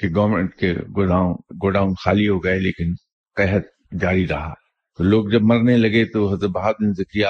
کہ 0.00 0.08
گورنمنٹ 0.14 0.54
کے 0.54 0.74
گوڈاؤن 0.74 1.32
گوڈاؤن 1.32 1.94
خالی 2.04 2.28
ہو 2.28 2.44
گئے 2.44 2.58
لیکن 2.58 2.92
قحط 3.36 3.94
جاری 4.00 4.28
رہا۔ 4.28 4.54
تو 4.98 5.04
لوگ 5.04 5.28
جب 5.28 5.42
مرنے 5.42 5.76
لگے 5.76 6.04
تو 6.04 6.34
حضرت 6.34 6.50
بہادر 6.50 6.92
ذکیہ 6.92 7.26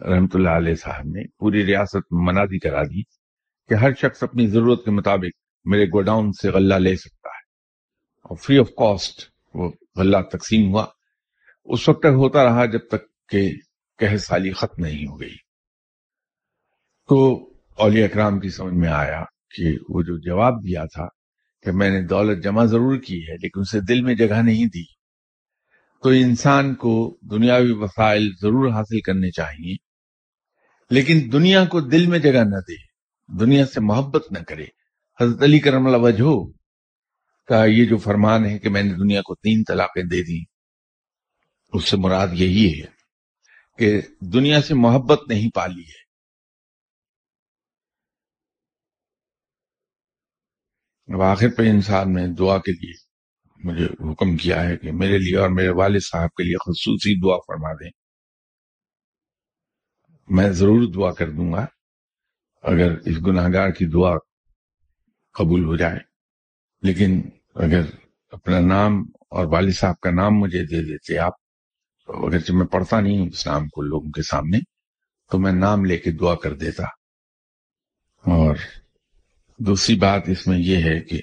رحمت 0.00 0.36
اللہ 0.36 0.48
علیہ 0.48 0.74
صاحب 0.74 1.04
نے 1.04 1.26
پوری 1.26 1.66
ریاست 1.66 1.96
میں 1.96 2.24
منادی 2.26 2.58
کرا 2.58 2.82
دی 2.82 3.02
کہ 3.68 3.74
ہر 3.74 3.94
شخص 3.94 4.22
اپنی 4.22 4.46
ضرورت 4.46 4.84
کے 4.84 4.90
مطابق 4.90 5.38
میرے 5.64 5.84
گوڈاؤن 5.84 6.32
سے 6.32 6.48
غلہ 6.50 6.74
لے 6.74 6.96
سکتا 6.96 7.28
ہے۔ 7.28 7.42
اور 8.22 8.36
فری 8.36 8.58
آف 8.58 8.70
کاسٹ 8.70 9.30
وہ 9.54 9.72
غلہ 9.96 10.16
تقسیم 10.32 10.68
ہوا۔ 10.68 10.86
اس 11.64 11.88
وقت 11.88 12.00
تک 12.00 12.06
ہوتا 12.06 12.44
رہا 12.44 12.66
جب 12.66 12.78
تک 12.78 13.28
کہ 13.28 13.50
کہ 13.98 14.16
سالی 14.16 14.52
ختم 14.52 14.84
نہیں 14.84 15.06
ہو 15.06 15.20
گئی۔ 15.20 15.34
تو 17.08 17.50
اولیاء 17.76 18.04
اکرام 18.04 18.40
کی 18.40 18.48
سمجھ 18.48 18.74
میں 18.74 18.88
آیا 18.88 19.24
کہ 19.50 19.64
وہ 19.88 20.02
جو 20.02 20.18
جواب 20.18 20.54
دیا 20.64 20.84
تھا 20.84 21.06
کہ 21.62 21.72
میں 21.72 21.90
نے 21.90 22.02
دولت 22.02 22.44
جمع 22.44 22.64
ضرور 22.64 22.96
کی 22.96 23.28
ہے 23.28 23.34
لیکن 23.34 23.60
اسے 23.60 23.80
دل 23.80 24.00
میں 24.02 24.14
جگہ 24.14 24.42
نہیں 24.42 24.66
دی۔ 24.66 24.99
تو 26.02 26.08
انسان 26.08 26.74
کو 26.74 27.18
دنیاوی 27.30 27.70
وسائل 27.70 28.28
ضرور 28.40 28.72
حاصل 28.72 29.00
کرنے 29.00 29.30
چاہیے 29.30 29.76
لیکن 30.90 31.28
دنیا 31.32 31.64
کو 31.64 31.80
دل 31.80 32.06
میں 32.06 32.18
جگہ 32.18 32.44
نہ 32.44 32.60
دے، 32.68 32.76
دنیا 33.38 33.66
سے 33.66 33.80
محبت 33.80 34.32
نہ 34.32 34.38
کرے۔ 34.38 34.66
حضرت 35.20 35.42
علی 35.42 35.58
کرم 35.58 35.86
اللہ 35.86 35.96
وجہ 35.96 36.52
کا 37.48 37.64
یہ 37.64 37.84
جو 37.84 37.96
فرمان 37.96 38.46
ہے 38.46 38.58
کہ 38.58 38.68
میں 38.68 38.82
نے 38.82 38.92
دنیا 38.92 39.22
کو 39.22 39.34
تین 39.34 39.64
طلاقیں 39.68 40.02
دے 40.02 40.22
دی 40.22 40.44
اس 41.72 41.88
سے 41.88 41.96
مراد 41.96 42.28
یہی 42.32 42.80
ہے 42.80 42.86
کہ 43.78 44.00
دنیا 44.20 44.62
سے 44.62 44.74
محبت 44.74 45.20
نہیں 45.28 45.50
پالی 45.54 45.82
ہے۔ 45.82 46.00
اب 51.14 51.22
آخر 51.22 51.48
پہ 51.56 51.62
انسان 51.62 52.14
نے 52.14 52.26
دعا 52.26 52.58
کے 52.58 52.72
لیے 52.72 53.09
مجھے 53.64 53.84
حکم 53.84 54.36
کیا 54.36 54.68
ہے 54.68 54.76
کہ 54.76 54.92
میرے 54.92 55.18
لیے 55.18 55.36
اور 55.36 55.48
میرے 55.48 55.68
والد 55.68 56.00
صاحب 56.00 56.30
کے 56.30 56.42
لیے 56.42 56.54
خصوصی 56.54 57.20
دعا 57.20 57.36
فرما 57.36 57.72
دیں۔ 57.72 57.90
میں 60.28 60.50
ضرور 60.50 60.92
دعا 60.92 61.12
کر 61.12 61.30
دوں 61.30 61.52
گا۔ 61.52 61.66
اگر 62.62 62.98
اس 62.98 63.16
گناہ 63.26 63.48
گار 63.52 63.70
کی 63.70 63.86
دعا 63.86 64.12
قبول 65.32 65.64
ہو 65.64 65.76
جائے، 65.76 65.98
لیکن 66.82 67.22
اگر 67.54 67.82
اپنا 68.32 68.60
نام 68.60 69.02
اور 69.30 69.46
والد 69.46 69.74
صاحب 69.74 70.00
کا 70.00 70.10
نام 70.10 70.32
مجھے 70.32 70.62
دے 70.62 70.82
دیتے 70.82 71.18
آپ 71.18 71.32
اگرچہ 72.08 72.52
میں 72.52 72.66
پڑھتا 72.66 73.00
نہیں 73.00 73.18
ہوں 73.18 73.26
اس 73.26 73.46
نام 73.46 73.68
کو 73.68 73.82
لوگوں 73.82 74.10
کے 74.10 74.22
سامنے، 74.22 74.58
تو 75.30 75.38
میں 75.38 75.52
نام 75.52 75.84
لے 75.84 75.98
کے 75.98 76.10
دعا 76.10 76.34
کر 76.34 76.54
دیتا۔ 76.54 76.84
اور 78.20 78.56
دوسری 79.58 79.96
بات 79.96 80.22
اس 80.26 80.46
میں 80.46 80.58
یہ 80.58 80.76
ہے 80.76 81.00
کہ 81.00 81.20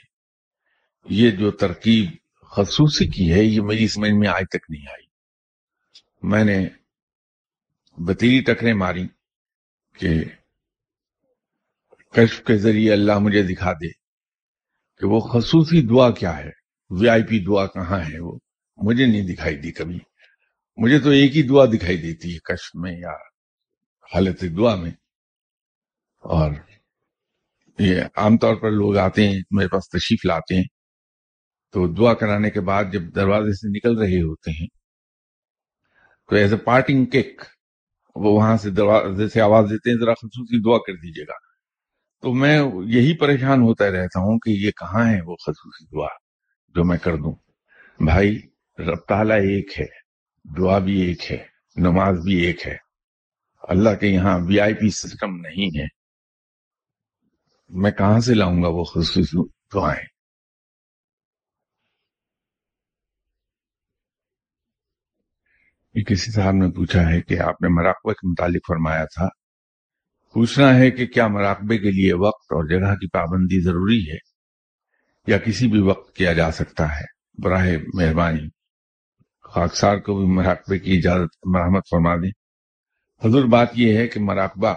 یہ 1.10 1.32
جو 1.32 1.52
ترکیب 1.52 2.27
خصوصی 2.58 3.08
کی 3.08 3.34
ہے، 3.34 3.43
یہ 3.43 3.62
میری 3.62 3.88
سمجھ 3.88 4.12
میں 4.12 4.28
آج 4.28 4.43
تک 4.50 4.65
نہیں 4.70 4.88
آئی۔ 4.89 5.08
میں 6.22 6.43
نے 6.43 6.67
بتیری 7.98 8.41
ٹکریں 8.41 8.74
ماری 8.74 9.08
کہ 9.93 10.24
کشف 12.13 12.41
کے 12.43 12.58
ذریعے 12.58 12.93
اللہ 12.93 13.20
مجھے 13.20 13.43
دکھا 13.43 13.74
دے 13.74 13.88
کہ 14.98 15.06
وہ 15.06 15.20
خصوصی 15.20 15.88
دعا 15.88 16.12
کیا 16.12 16.38
ہے۔ 16.38 16.50
وی 16.89 17.10
آئی 17.10 17.24
پی 17.24 17.43
دعا 17.46 17.65
کہاں 17.65 18.00
ہے 18.00 18.20
وہ؟ 18.20 18.39
مجھے 18.78 19.06
نہیں 19.06 19.28
دکھائی 19.28 19.56
دی 19.56 19.72
کبھی۔ 19.72 20.00
مجھے 20.78 21.00
تو 21.00 21.10
ایک 21.10 21.38
ہی 21.38 21.43
دعا 21.43 21.65
دکھائی 21.65 21.98
دیتی 21.98 22.34
ہے 22.34 22.39
کشف 22.39 22.70
میں 22.74 23.00
یا 23.00 23.12
حالت 24.13 24.43
دعا 24.58 24.76
میں۔ 24.76 24.91
اور 26.17 26.52
یہ 27.80 28.02
عام 28.15 28.38
طور 28.38 28.56
پر 28.56 28.72
لوگ 28.72 28.98
آتے 28.98 29.30
ہیں، 29.30 29.39
میرے 29.52 29.67
پاس 29.67 29.89
تشریف 29.89 30.26
لاتے 30.26 30.56
ہیں۔ 30.56 30.77
تو 31.78 31.88
دعا 31.88 32.13
کرانے 32.13 32.50
کے 32.50 32.62
بعد 32.62 32.84
جب 32.92 33.02
دروازے 33.02 33.54
سے 33.54 33.78
نکل 33.78 33.98
رہے 33.98 34.22
ہوتے 34.22 34.52
ہیں، 34.52 34.68
تو 36.30 36.36
ایز 36.36 36.54
اے 36.54 36.60
پارٹنگ 36.60 37.06
کیک 37.06 37.42
وہ 38.16 38.34
وہاں 38.34 38.58
سے 38.58 38.70
دروازے 38.70 39.30
سے 39.30 39.42
آواز 39.42 39.66
دیتے 39.70 39.90
ہیں، 39.90 39.98
ذرا 39.98 40.13
خصوصی 40.13 40.62
دعا 40.62 40.78
کر 40.78 40.94
دیجیے 40.94 41.24
گا۔ 41.24 41.34
تو 42.22 42.34
میں 42.34 42.63
یہی 42.86 43.18
پریشان 43.18 43.62
ہوتا 43.62 43.86
رہتا 43.86 44.20
ہوں 44.20 44.40
کہ 44.40 44.50
یہ 44.50 44.72
کہاں 44.72 45.12
ہے 45.12 45.22
وہ 45.22 45.36
خصوصی 45.36 45.86
دعا 45.86 46.08
جو 46.76 46.84
میں 46.84 46.98
کر 46.98 47.16
دوں۔ 47.16 47.36
بھائی، 48.00 48.42
رب 48.80 49.00
تعالیٰ 49.08 49.38
ایک 49.38 49.80
ہے، 49.80 49.86
دعا 50.58 50.80
بھی 50.80 51.02
ایک 51.02 51.32
ہے، 51.32 51.46
نماز 51.76 52.20
بھی 52.20 52.36
ایک 52.36 52.68
ہے۔ 52.68 52.78
اللہ 53.63 53.96
کے 54.00 54.08
یہاں 54.08 54.40
وی 54.40 54.60
آئی 54.60 54.74
پی 54.74 54.90
سسٹم 54.90 55.36
نہیں 55.38 55.80
ہے۔ 55.80 55.88
میں 57.70 57.92
کہاں 57.92 58.20
سے 58.20 58.34
لاؤں 58.34 58.63
گا 58.63 58.68
وہ 58.68 58.84
خصوصی 58.84 59.22
دعائیں؟ 59.74 60.17
کسی 66.04 66.32
صاحب 66.32 66.54
نے 66.54 66.72
پوچھا 66.72 67.10
ہے 67.10 67.22
کہ 67.22 67.40
آپ 67.40 67.62
نے 67.62 67.68
مراقبہ 67.68 68.14
کے 68.14 68.28
متعلق 68.28 68.68
فرمایا 68.68 69.06
تھا۔ 69.06 69.28
پوچھنا 70.34 70.76
ہے 70.76 70.92
کہ 70.92 71.06
کیا 71.06 71.28
مراقبے 71.28 71.78
کے 71.78 71.92
لیے 71.92 72.14
وقت 72.14 72.54
اور 72.54 72.68
جگہ 72.68 72.96
کی 72.96 73.08
پابندی 73.08 73.62
ضروری 73.62 74.12
ہے 74.12 74.18
یا 75.28 75.38
کسی 75.38 75.68
بھی 75.68 75.80
وقت 75.80 76.16
کیا 76.16 76.34
جا 76.34 76.52
سکتا 76.52 76.96
ہے؟ 76.96 77.06
براہ 77.38 77.68
مہربانی۔ 77.94 78.48
خاکسار 79.44 79.98
کو 79.98 80.18
بھی 80.18 80.26
مراقبے 80.26 80.80
کی 80.80 80.98
اجازت، 80.98 81.48
مرحمت 81.48 81.84
فرما 81.92 82.16
دیں۔ 82.16 82.32
حضور، 83.26 83.46
بات 83.46 83.68
یہ 83.74 83.98
ہے 83.98 84.08
کہ 84.08 84.20
مراقبہ 84.20 84.74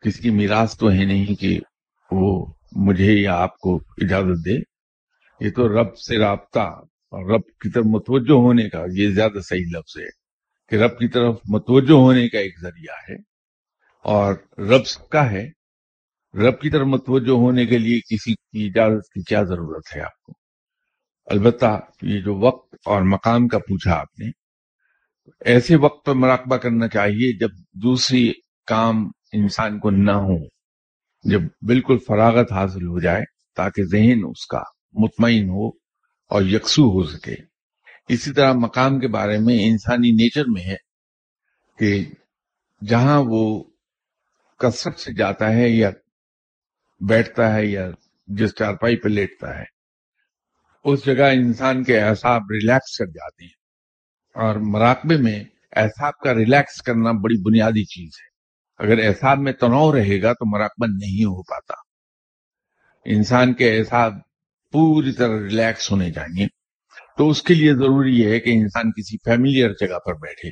کسی 0.00 0.22
کی 0.22 0.30
میراث 0.30 0.78
تو 0.78 0.90
ہے 0.90 1.04
نہیں 1.04 1.34
کہ 1.34 1.60
وہ 2.10 2.52
مجھے 2.72 3.12
یا 3.12 3.34
آپ 3.34 3.58
کو 3.58 3.76
اجازت 3.76 4.46
دے، 4.46 4.58
یہ 5.40 5.50
تو 5.50 5.80
رب 5.80 5.96
سے 5.96 6.18
رابطہ 6.18 6.80
اور 7.14 7.34
رب 7.34 7.42
کی 7.60 7.70
طرف 7.70 7.84
متوجہ 7.86 8.32
ہونے 8.32 8.68
کا، 8.68 8.84
یہ 8.92 9.10
زیادہ 9.10 9.40
صحیح 9.48 9.66
لفظ 9.72 10.00
ہے 10.00 10.08
کہ 10.68 10.76
رب 10.76 10.98
کی 10.98 11.08
طرف 11.08 11.36
متوجہ 11.48 11.92
ہونے 11.92 12.28
کا 12.28 12.38
ایک 12.38 12.60
ذریعہ 12.60 12.94
ہے 13.08 13.14
اور 14.04 14.34
رب 14.58 14.86
سب 14.86 15.08
کا 15.08 15.30
ہے۔ 15.30 15.46
رب 16.34 16.60
کی 16.60 16.70
طرف 16.70 16.86
متوجہ 16.86 17.30
ہونے 17.30 17.66
کے 17.66 17.78
لیے 17.78 18.00
کسی 18.00 18.34
کی 18.34 18.66
اجازت 18.66 19.12
کی 19.12 19.22
کیا 19.22 19.42
ضرورت 19.42 19.96
ہے 19.96 20.00
آپ 20.00 20.22
کو؟ 20.22 20.32
البتہ 21.26 21.80
یہ 22.02 22.20
جو 22.20 22.34
وقت 22.34 22.74
اور 22.86 23.02
مقام 23.02 23.48
کا 23.48 23.58
پوچھا 23.58 23.92
آپ 23.92 24.18
نے، 24.18 24.30
ایسے 25.44 25.76
وقت 25.76 26.06
پر 26.06 26.14
مراقبہ 26.14 26.56
کرنا 26.56 26.88
چاہیے 26.88 27.38
جب 27.38 27.48
دوسری 27.82 28.32
کام 28.66 29.10
انسان 29.32 29.78
کو 29.78 29.90
نہ 29.90 30.12
ہو، 30.12 30.44
جب 31.24 31.40
بالکل 31.62 31.98
فراغت 31.98 32.52
حاصل 32.52 32.86
ہو 32.86 33.00
جائے 33.00 33.24
تاکہ 33.56 33.84
ذہن 33.84 34.20
اس 34.30 34.46
کا 34.46 34.62
مطمئن 34.92 35.48
ہو 35.48 35.83
اور 36.28 36.42
یکسو 36.42 36.82
ہو 36.82 37.04
سکے۔ 37.04 37.34
اسی 38.08 38.32
طرح 38.32 38.52
مقام 38.52 39.00
کے 39.00 39.08
بارے 39.08 39.38
میں 39.38 39.58
انسانی 39.60 40.10
نیچر 40.10 40.44
میں 40.46 40.62
ہے 40.62 40.76
کہ 41.78 42.04
جہاں 42.86 43.22
وہ 43.26 43.64
کثرت 44.58 44.98
سے 44.98 45.12
جاتا 45.12 45.52
ہے 45.52 45.68
یا 45.68 45.90
بیٹھتا 47.08 47.54
ہے 47.54 47.66
یا 47.66 47.90
جس 48.26 48.50
چارپائی 48.58 48.96
پہ 48.96 49.08
لیٹتا 49.08 49.58
ہے، 49.58 49.64
اس 50.84 51.04
جگہ 51.04 51.24
انسان 51.32 51.84
کے 51.84 52.00
احساب 52.00 52.42
ریلیکس 52.50 52.98
کر 52.98 53.06
جاتے 53.06 53.44
ہیں۔ 53.44 53.64
اور 54.34 54.54
مراقبے 54.54 55.16
میں 55.16 55.44
احساب 55.76 56.12
کا 56.18 56.34
ریلیکس 56.34 56.82
کرنا 56.82 57.12
بڑی 57.12 57.42
بنیادی 57.42 57.84
چیز 57.84 58.10
ہے۔ 58.20 58.34
اگر 58.78 59.08
احساب 59.08 59.38
میں 59.38 59.52
تناؤ 59.52 59.92
رہے 59.92 60.22
گا 60.22 60.32
تو 60.32 60.56
مراقبہ 60.56 60.86
نہیں 60.86 61.24
ہو 61.24 61.42
پاتا۔ 61.42 61.74
انسان 63.04 63.54
کے 63.54 63.78
احساب 63.78 64.12
پوری 64.74 65.12
طرح 65.12 65.38
ریلیکس 65.38 65.90
ہونے 65.90 66.12
چاہیے 66.12 66.46
تو 67.18 67.30
اس 67.30 67.42
کے 67.42 67.54
لیے 67.54 67.74
ضروری 67.74 68.26
ہے 68.26 68.40
کہ 68.40 68.50
انسان 68.50 68.90
کسی 68.90 69.16
فیملیئر 69.16 69.70
جگہ 69.80 69.98
پر 69.98 70.14
بیٹھے۔ 70.14 70.50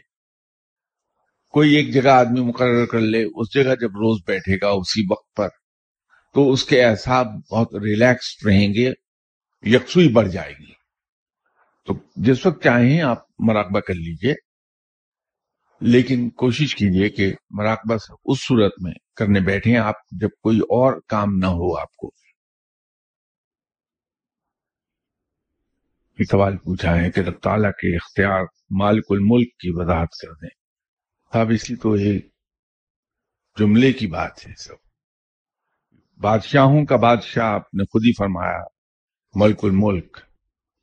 کوئی 1.51 1.75
ایک 1.75 1.95
جگہ 1.95 2.11
آدمی 2.11 2.41
مقرر 2.41 2.87
کر 2.87 3.01
لے، 3.01 3.25
اس 3.25 3.55
جگہ 3.55 3.75
جب 3.81 3.91
روز 3.91 4.21
بیٹھے 4.27 4.57
گا 4.63 4.69
اسی 4.69 5.03
وقت 5.11 5.37
پر، 5.37 5.49
تو 6.35 6.53
اس 6.53 6.65
کے 6.65 6.85
احساب 6.85 7.27
بہت 7.51 7.69
ریلیکس 7.75 8.47
رہیں 8.47 8.75
گے، 8.75 8.93
یکسوئی 9.63 10.09
بڑھ 10.09 10.29
جائے 10.29 10.53
گی۔ 10.53 10.73
تو 11.87 11.95
جس 12.17 12.47
وقت 12.47 12.65
چاہیں 12.65 13.01
آپ 13.01 13.19
مراقبہ 13.39 13.81
کر 13.81 13.95
لیجیے۔ 13.95 14.35
لیکن 15.81 16.31
کوشش 16.31 16.75
کیجیے 16.75 17.09
کہ 17.09 17.33
مراقبہ 17.51 17.97
اس 18.25 18.39
صورت 18.39 18.73
میں 18.79 18.93
کرنے 19.17 19.41
بیٹھے 19.41 19.77
آپ 19.77 19.95
جب 20.11 20.29
کوئی 20.43 20.59
اور 20.59 21.01
کام 21.09 21.37
نہ 21.37 21.47
ہو 21.47 21.81
آپ 21.81 21.97
کو 21.97 22.11
یہ 26.19 26.25
سوال 26.25 26.57
پوچھا 26.57 26.97
ہے 26.97 27.11
کہ 27.11 27.21
رب 27.21 27.39
تعالیٰ 27.39 27.71
کے 27.71 27.97
اختیار 27.97 28.45
مالک 28.71 29.05
الملک 29.11 29.49
کی 29.59 29.71
وضاحت 29.71 30.09
کر 30.23 30.33
دیں۔ 30.33 30.63
اب 31.33 31.51
اسی 31.55 31.77
تو 31.77 31.93
ایک 31.93 32.33
جملے 33.59 33.93
کی 33.93 34.07
بات 34.07 34.49
ہے 34.49 34.53
سب۔ 34.55 34.75
بادشاہوں 36.21 36.85
کا 36.85 36.97
بادشاہ 36.97 37.45
آپ 37.45 37.75
نے 37.75 37.85
خود 37.85 38.03
ہی 38.05 38.13
فرمایا، 38.13 38.65
ملک 39.35 39.59
الملک۔ 39.63 40.19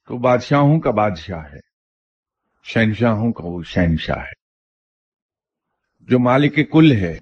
تو 0.08 0.18
بادشاہوں 0.18 0.80
کا 0.80 0.92
بادشاہ 0.92 1.39
ہے، 1.39 1.60
شہنشاہوں 2.63 3.34
کا 3.34 3.44
وہ 3.46 3.63
شہنشاہ 3.63 4.20
ہے۔ 4.20 4.39
جو 6.00 6.20
مالک 6.20 6.72
کل 6.72 6.92
ہے 6.92 7.18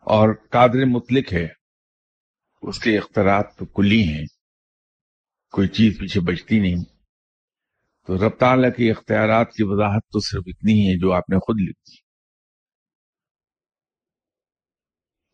اور 0.00 0.34
قادر 0.50 0.84
مطلق 0.86 1.32
ہے، 1.32 1.48
اس 2.62 2.78
کے 2.78 2.98
اختیارات 2.98 3.56
تو 3.56 3.64
کلی 3.64 4.02
ہیں۔ 4.08 4.26
کوئی 5.54 5.68
چیز 5.68 5.98
پیچھے 5.98 6.20
بچتی 6.20 6.60
نہیں۔ 6.60 6.84
تو 8.06 8.26
رب 8.26 8.38
تعالیٰ 8.38 8.70
کے 8.76 8.90
اختیارات 8.90 9.52
کی 9.52 9.62
وضاحت 9.62 10.02
تو 10.12 10.20
صرف 10.20 10.42
اتنی 10.46 10.88
ہے 10.88 10.98
جو 10.98 11.12
آپ 11.12 11.30
نے 11.30 11.36
خود 11.36 11.56
لکھ 11.60 11.78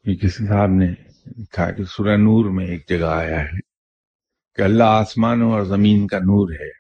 دی 0.07 0.17
کسی 0.17 0.49
صاحب 0.49 0.69
نے 0.69 0.91
لکھا 1.27 1.71
کہ 1.71 1.85
سورہ 1.85 2.17
نور 2.17 2.51
میں 2.51 2.67
ایک 2.67 2.89
جگہ 2.89 3.07
آیا 3.07 3.45
ہے 3.45 3.59
کہ 4.57 4.63
اللہ 4.63 4.85
آسمانوں 4.85 5.53
اور 5.53 5.63
زمین 5.63 6.07
کا 6.07 6.19
نور 6.19 6.53
ہے۔ 6.53 6.71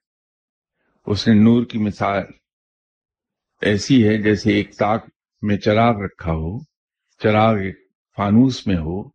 اس 1.07 1.29
نے 1.29 1.35
نور 1.35 1.65
کی 1.65 1.79
مثال 1.79 2.23
ایسی 3.61 4.09
ہے 4.09 4.23
جیسے 4.23 4.53
ایک 4.53 4.77
تاک 4.77 5.07
میں 5.43 5.57
چراغ 5.57 5.95
رکھا 6.05 6.33
ہو، 6.33 6.59
چراغ 7.23 7.57
ایک 7.57 7.79
فانوس 8.17 8.67
میں 8.67 8.77
ہو، 8.77 9.09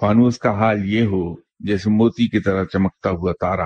فانوس 0.00 0.38
کا 0.38 0.50
حال 0.50 0.78
یہ 0.84 1.02
ہو 1.02 1.49
جیسے 1.60 1.90
موتی 1.90 2.28
کی 2.28 2.40
طرح 2.40 2.64
چمکتا 2.64 3.10
ہوا 3.10 3.32
تارا، 3.40 3.64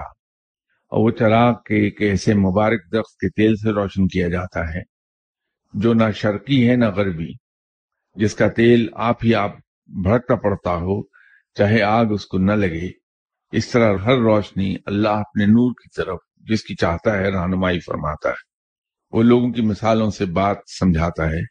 اور 0.92 1.04
وہ 1.04 1.10
چراغ 1.10 1.54
کے 1.66 1.74
ایک 1.84 2.00
ایسے 2.02 2.34
مبارک 2.34 2.80
درخت 2.92 3.16
کے 3.20 3.28
تیل 3.28 3.56
سے 3.56 3.72
روشن 3.72 4.08
کیا 4.08 4.28
جاتا 4.28 4.60
ہے، 4.74 4.82
جو 5.74 5.94
نہ 5.94 6.10
شرقی 6.14 6.68
ہے 6.70 6.76
نہ 6.76 6.90
غربی، 6.90 7.32
جس 8.16 8.34
کا 8.34 8.48
تیل 8.48 8.88
آپ 8.94 9.24
ہی 9.24 9.34
آپ 9.34 9.52
بھڑکتا 10.04 10.34
پڑتا 10.34 10.74
ہو، 10.76 11.02
چاہے 11.56 11.82
آگ 11.82 12.06
اس 12.06 12.26
کو 12.26 12.38
نہ 12.38 12.52
لگے۔ 12.52 12.88
اس 13.52 13.68
طرح 13.68 13.96
ہر 13.96 14.16
روشنی 14.18 14.74
اللہ 14.86 15.08
اپنے 15.08 15.46
نور 15.46 15.72
کی 15.72 15.88
طرف، 15.96 16.18
جس 16.48 16.62
کی 16.62 16.74
چاہتا 16.74 17.16
ہے، 17.18 17.30
رہنمائی 17.30 17.80
فرماتا 17.80 18.28
ہے۔ 18.28 18.42
وہ 19.12 19.22
لوگوں 19.22 19.50
کی 19.52 19.62
مثالوں 19.62 20.10
سے 20.10 20.24
بات 20.24 20.56
سمجھاتا 20.78 21.30
ہے۔ 21.30 21.42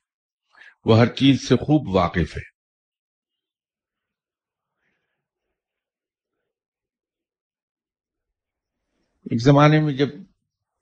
وہ 0.86 0.98
ہر 1.00 1.08
چیز 1.08 1.48
سے 1.48 1.56
خوب 1.56 1.96
واقف 1.96 2.38
ہے۔ 2.38 2.53
ایک 9.24 9.42
زمانے 9.42 9.82
میں 9.82 9.94
جب 9.94 10.08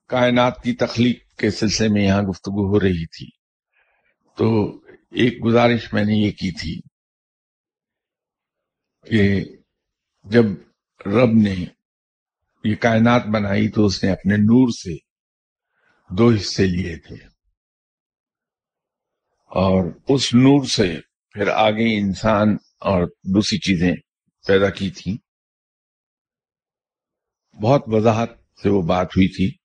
کائنات 0.08 0.63
کی 0.63 0.73
تخلیق 0.73 1.36
کے 1.38 1.51
سلسلے 1.51 1.88
میں 1.88 2.04
یہاں 2.04 2.21
گفتگو 2.21 2.67
ہو 2.67 2.80
رہی 2.80 3.06
تھی، 3.06 3.30
تو 4.38 4.75
ایک 5.12 5.45
گزارش 5.45 5.93
میں 5.93 6.04
نے 6.04 6.13
یہ 6.13 6.32
کی 6.32 6.51
تھی 6.51 6.80
کہ 9.10 9.45
جب 10.23 10.45
رب 11.06 11.30
نے 11.43 11.56
یہ 12.63 12.75
کائنات 12.75 13.25
بنائی 13.25 13.69
تو 13.69 13.86
اس 13.86 14.04
نے 14.04 14.12
اپنے 14.12 14.38
نور 14.38 14.69
سے 14.69 14.95
دو 16.15 16.30
حصے 16.30 16.65
لیے 16.65 16.97
تھے۔ 16.97 17.15
اور 19.47 19.91
اس 20.08 20.34
نور 20.34 20.65
سے 20.65 20.99
پھر 21.32 21.47
آگے 21.47 21.99
انسان 21.99 22.47
اور 22.80 23.08
دوسری 23.08 23.60
چیزیں 23.60 23.95
پیدا 24.47 24.69
کی 24.69 24.89
تھیں۔ 24.89 25.31
بہت 27.62 27.84
وضاحت 27.88 28.30
سے 28.63 28.69
وہ 28.69 28.82
بات 28.82 29.08
ہوئی 29.08 29.28
تھی۔ 29.28 29.62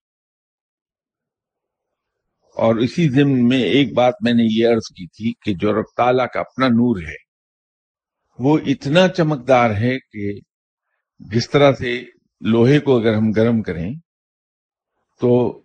اور 2.57 2.77
اسی 2.77 3.09
ضمن 3.09 3.49
میں 3.49 3.63
ایک 3.63 3.95
بات 3.95 4.15
میں 4.21 4.33
نے 4.33 4.43
یہ 4.43 4.69
عرض 4.69 4.89
کی 4.89 5.07
تھی 5.07 5.33
کہ 5.41 5.55
جو 5.55 5.73
رب 5.73 5.85
تعالیٰ 5.97 6.27
کا 6.35 6.41
اپنا 6.41 6.69
نور 6.69 7.03
ہے، 7.03 7.15
وہ 8.39 8.59
اتنا 8.67 9.09
چمکدار 9.09 9.71
ہے 9.71 9.99
کہ 9.99 10.41
جس 11.19 11.51
طرح 11.51 11.73
سے 11.73 12.05
لوہے 12.41 12.81
کو 12.81 12.99
اگر 12.99 13.15
ہم 13.15 13.31
گرم 13.33 13.63
کریں، 13.63 13.95
تو 15.21 15.63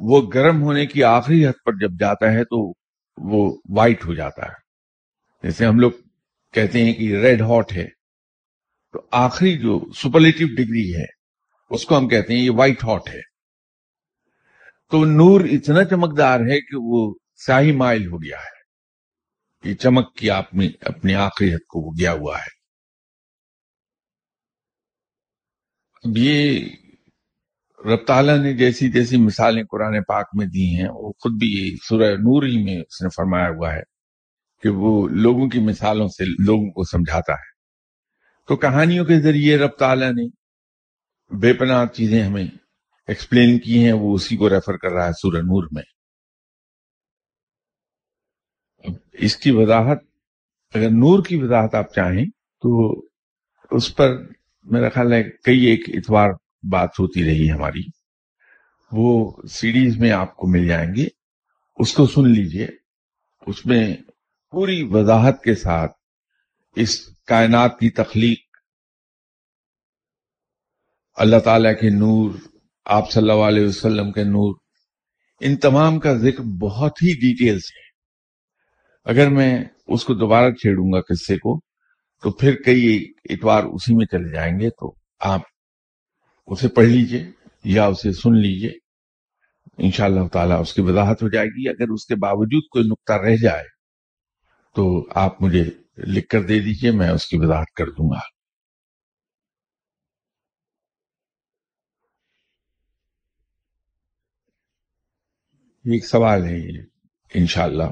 وہ 0.00 0.30
گرم 0.34 0.62
ہونے 0.62 0.86
کی 0.86 1.02
آخری 1.02 1.46
حد 1.46 1.64
پر 1.64 1.72
جب 1.72 1.90
جاتا 2.00 2.32
ہے 2.32 2.44
تو 2.44 2.72
وہ 3.18 3.56
وائٹ 3.68 4.04
ہو 4.06 4.14
جاتا 4.14 4.42
ہے۔ 4.42 4.62
جیسے 5.42 5.66
ہم 5.66 5.80
لوگ 5.80 5.92
کہتے 6.52 6.84
ہیں 6.84 6.92
کہ 6.92 7.16
ریڈ 7.16 7.40
ہاٹ 7.40 7.72
ہے، 7.72 7.86
تو 8.92 9.06
آخری 9.10 9.58
جو 9.58 9.92
سپرلیٹو 9.92 10.46
ڈگری 10.56 10.94
ہے 10.96 11.23
اس 11.70 11.86
کو 11.86 11.98
ہم 11.98 12.08
کہتے 12.08 12.32
ہیں 12.32 12.40
یہ 12.40 12.50
وائٹ 12.50 12.84
ہاٹ 12.84 13.08
ہے۔ 13.08 13.20
تو 14.90 15.04
نور 15.04 15.40
اتنا 15.40 15.84
چمکدار 15.84 16.40
ہے 16.40 16.60
کہ 16.60 16.76
وہ 16.76 17.14
سیاہی 17.46 17.72
مائل 17.72 18.06
ہو 18.06 18.22
گیا 18.22 18.38
ہے۔ 18.38 18.54
یہ 19.68 19.74
چمک 19.74 20.14
کی 20.16 20.30
آپ 20.30 20.54
نے 20.54 20.68
اپنی 20.80 21.14
آخری 21.14 21.54
حد 21.54 21.64
کو 21.68 21.80
وہ 21.80 21.92
گیا 22.00 22.12
ہوا 22.12 22.38
ہے۔ 22.38 22.64
اب 26.04 26.18
یہ 26.18 26.68
رب 27.84 28.06
تعالیٰ 28.06 28.38
نے 28.38 28.52
جیسی 28.52 28.90
جیسی 28.90 29.16
مثالیں 29.16 29.62
قرآن 29.70 30.02
پاک 30.02 30.26
میں 30.34 30.46
دی 30.46 30.74
ہیں، 30.74 30.88
وہ 30.88 31.12
خود 31.12 31.32
بھی 31.32 31.76
سورہ 31.88 32.02
نور 32.02 32.42
ہی 32.42 32.64
میں 32.64 32.76
اس 32.76 33.02
نے 33.02 33.08
فرمایا 33.08 33.48
ہوا 33.48 33.72
ہے 33.72 33.82
کہ 34.62 34.68
وہ 34.68 35.08
لوگوں 35.08 35.48
کی 35.48 35.60
مثالوں 35.60 36.08
سے 36.08 36.24
لوگوں 36.24 36.70
کو 36.70 36.84
سمجھاتا 36.84 37.32
ہے۔ 37.32 37.54
تو 38.48 38.56
کہانیوں 38.56 39.04
کے 39.04 39.20
ذریعے 39.20 39.56
رب 39.56 39.70
تعالیٰ 39.70 40.12
نے 40.12 40.43
بے 41.30 41.52
پناہ 41.52 41.86
چیزیں 41.86 42.22
ہمیں 42.22 42.46
ایکسپلین 43.06 43.58
کی 43.58 43.84
ہیں، 43.84 43.92
وہ 43.92 44.14
اسی 44.14 44.36
کو 44.36 44.48
ریفر 44.48 44.76
کر 44.76 44.88
رہا 44.88 45.06
ہے 45.06 45.12
سورہ 45.12 45.40
نور 45.40 45.68
میں۔ 45.72 45.82
اس 49.12 49.36
کی 49.36 49.50
وضاحت، 49.50 49.98
اگر 50.74 50.90
نور 50.90 51.24
کی 51.24 51.36
وضاحت 51.36 51.74
آپ 51.74 51.94
چاہیں، 51.94 52.24
تو 52.62 53.00
اس 53.70 53.96
پر 53.96 54.16
میرا 54.62 54.88
خیال 54.88 55.12
ہے 55.12 55.22
کئی 55.22 55.60
ایک 55.60 55.80
اتوار 55.88 56.30
بات 56.70 56.90
ہوتی 56.90 57.24
رہی 57.24 57.50
ہماری۔ 57.50 57.82
وہ 58.92 59.32
سیریز 59.50 59.96
میں 59.96 60.10
آپ 60.10 60.36
کو 60.36 60.46
مل 60.46 60.66
جائیں 60.66 60.94
گے۔ 60.96 61.06
اس 61.76 61.92
کو 61.92 62.06
سن 62.06 62.28
لیجیے۔ 62.28 62.68
اس 63.46 63.66
میں 63.66 63.96
پوری 64.50 64.82
وضاحت 64.82 65.42
کے 65.42 65.54
ساتھ 65.54 65.92
اس 66.76 67.08
کائنات 67.26 67.78
کی 67.78 67.90
تخلیق 67.90 68.43
اللہ 71.14 71.36
تعالیٰ 71.36 71.80
کے 71.80 71.90
نور، 71.90 72.30
آپ 72.84 73.10
صلی 73.10 73.30
اللہ 73.30 73.42
علیہ 73.42 73.66
وسلم 73.66 74.12
کے 74.12 74.24
نور، 74.24 74.54
ان 75.40 75.56
تمام 75.56 76.00
کا 76.00 76.14
ذکر 76.14 76.42
بہت 76.42 76.92
ہی 77.02 77.12
ڈیٹیل 77.12 77.58
سے 77.60 77.78
ہے۔ 77.78 77.84
اگر 79.04 79.30
میں 79.30 79.64
اس 79.86 80.04
کو 80.04 80.14
دوبارہ 80.14 80.50
چھیڑوں 80.50 80.92
گا 80.92 81.00
قصے 81.00 81.36
کو، 81.38 81.60
تو 82.22 82.30
پھر 82.30 82.54
کئی 82.64 83.12
اتوار 83.30 83.64
اسی 83.64 83.94
میں 83.94 84.06
چلے 84.06 84.32
جائیں 84.32 84.60
گے، 84.60 84.70
تو 84.70 84.94
آپ 85.20 85.40
اسے 86.46 86.68
پڑھ 86.68 86.86
لیجیے 86.86 87.30
یا 87.64 87.86
اسے 87.86 88.12
سن 88.12 88.36
لیجیے۔ 88.36 88.72
انشاءاللہ 89.78 90.18
اللہ 90.18 90.28
تعالیٰ 90.28 90.60
اس 90.60 90.74
کی 90.74 90.80
وضاحت 90.80 91.22
ہو 91.22 91.28
جائے 91.28 91.46
گی۔ 91.46 91.68
اگر 91.68 91.88
اس 91.88 92.06
کے 92.06 92.14
باوجود 92.14 92.62
کوئی 92.70 92.84
نقطہ 92.84 93.12
رہ 93.12 93.36
جائے، 93.36 93.64
تو 94.74 95.06
آپ 95.10 95.42
مجھے 95.42 95.64
لکھ 95.98 96.28
کر 96.28 96.42
دے 96.42 96.60
دیجیے، 96.60 96.90
میں 96.90 97.08
اس 97.08 97.26
کی 97.26 97.36
وضاحت 97.38 97.72
کر 97.76 97.86
دوں 97.86 98.10
گا۔ 98.10 98.33
ایک 105.84 106.06
سوال 106.06 106.44
ہے 106.44 106.58
یہ، 106.58 106.78
انشاءاللہ۔ 107.34 107.84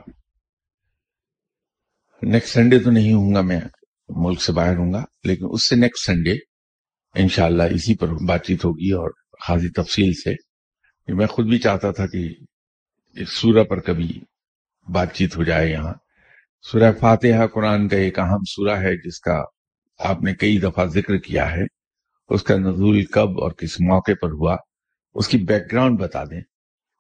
نیکسٹ 2.23 2.55
سنڈے 2.55 2.79
تو 2.79 2.91
نہیں 2.91 3.13
ہوں 3.13 3.35
گا 3.35 3.41
میں، 3.41 3.61
ملک 4.09 4.43
سے 4.43 4.53
باہر 4.53 4.77
ہوں 4.77 4.93
گا، 4.93 5.05
لیکن 5.25 5.45
اس 5.51 5.69
سے 5.69 5.77
نیکسٹ 5.77 6.07
سنڈے 6.07 6.33
انشاءاللہ 7.15 7.63
اسی 7.63 7.95
پر 7.95 8.09
بات 8.09 8.45
چیت 8.45 8.65
ہوگی 8.65 8.91
اور 8.91 9.11
خاصی 9.47 9.69
تفصیل 9.69 10.13
سے۔ 10.13 10.35
میں 11.15 11.27
خود 11.27 11.47
بھی 11.47 11.59
چاہتا 11.59 11.93
تھا 11.93 12.07
کہ 12.07 12.35
اس 13.15 13.29
سورہ 13.29 13.65
پر 13.65 13.81
کبھی 13.81 14.21
بات 14.93 15.15
چیت 15.15 15.37
ہو 15.37 15.45
جائے 15.45 15.71
یہاں۔ 15.71 15.95
سورہ 16.63 16.93
فاتحہ 17.01 17.47
قرآن 17.47 17.89
کا 17.89 17.97
ایک 17.97 18.19
اہم 18.19 18.45
سورہ 18.49 18.77
ہے، 18.77 18.97
جس 18.97 19.21
کا 19.21 19.45
آپ 19.99 20.23
نے 20.23 20.35
کئی 20.35 20.59
دفعہ 20.59 20.85
ذکر 20.85 21.17
کیا 21.17 21.53
ہے۔ 21.53 21.63
اس 22.29 22.43
کا 22.43 22.57
نزول 22.57 23.05
کب 23.05 23.29
اور 23.29 23.51
کس 23.51 23.81
موقع 23.81 24.13
پر 24.23 24.31
ہوا، 24.31 24.57
اس 25.15 25.29
کی 25.29 25.39
بیک 25.39 25.63
گراؤنڈ 25.73 25.99
بتا 25.99 26.25
دیں۔ 26.25 26.41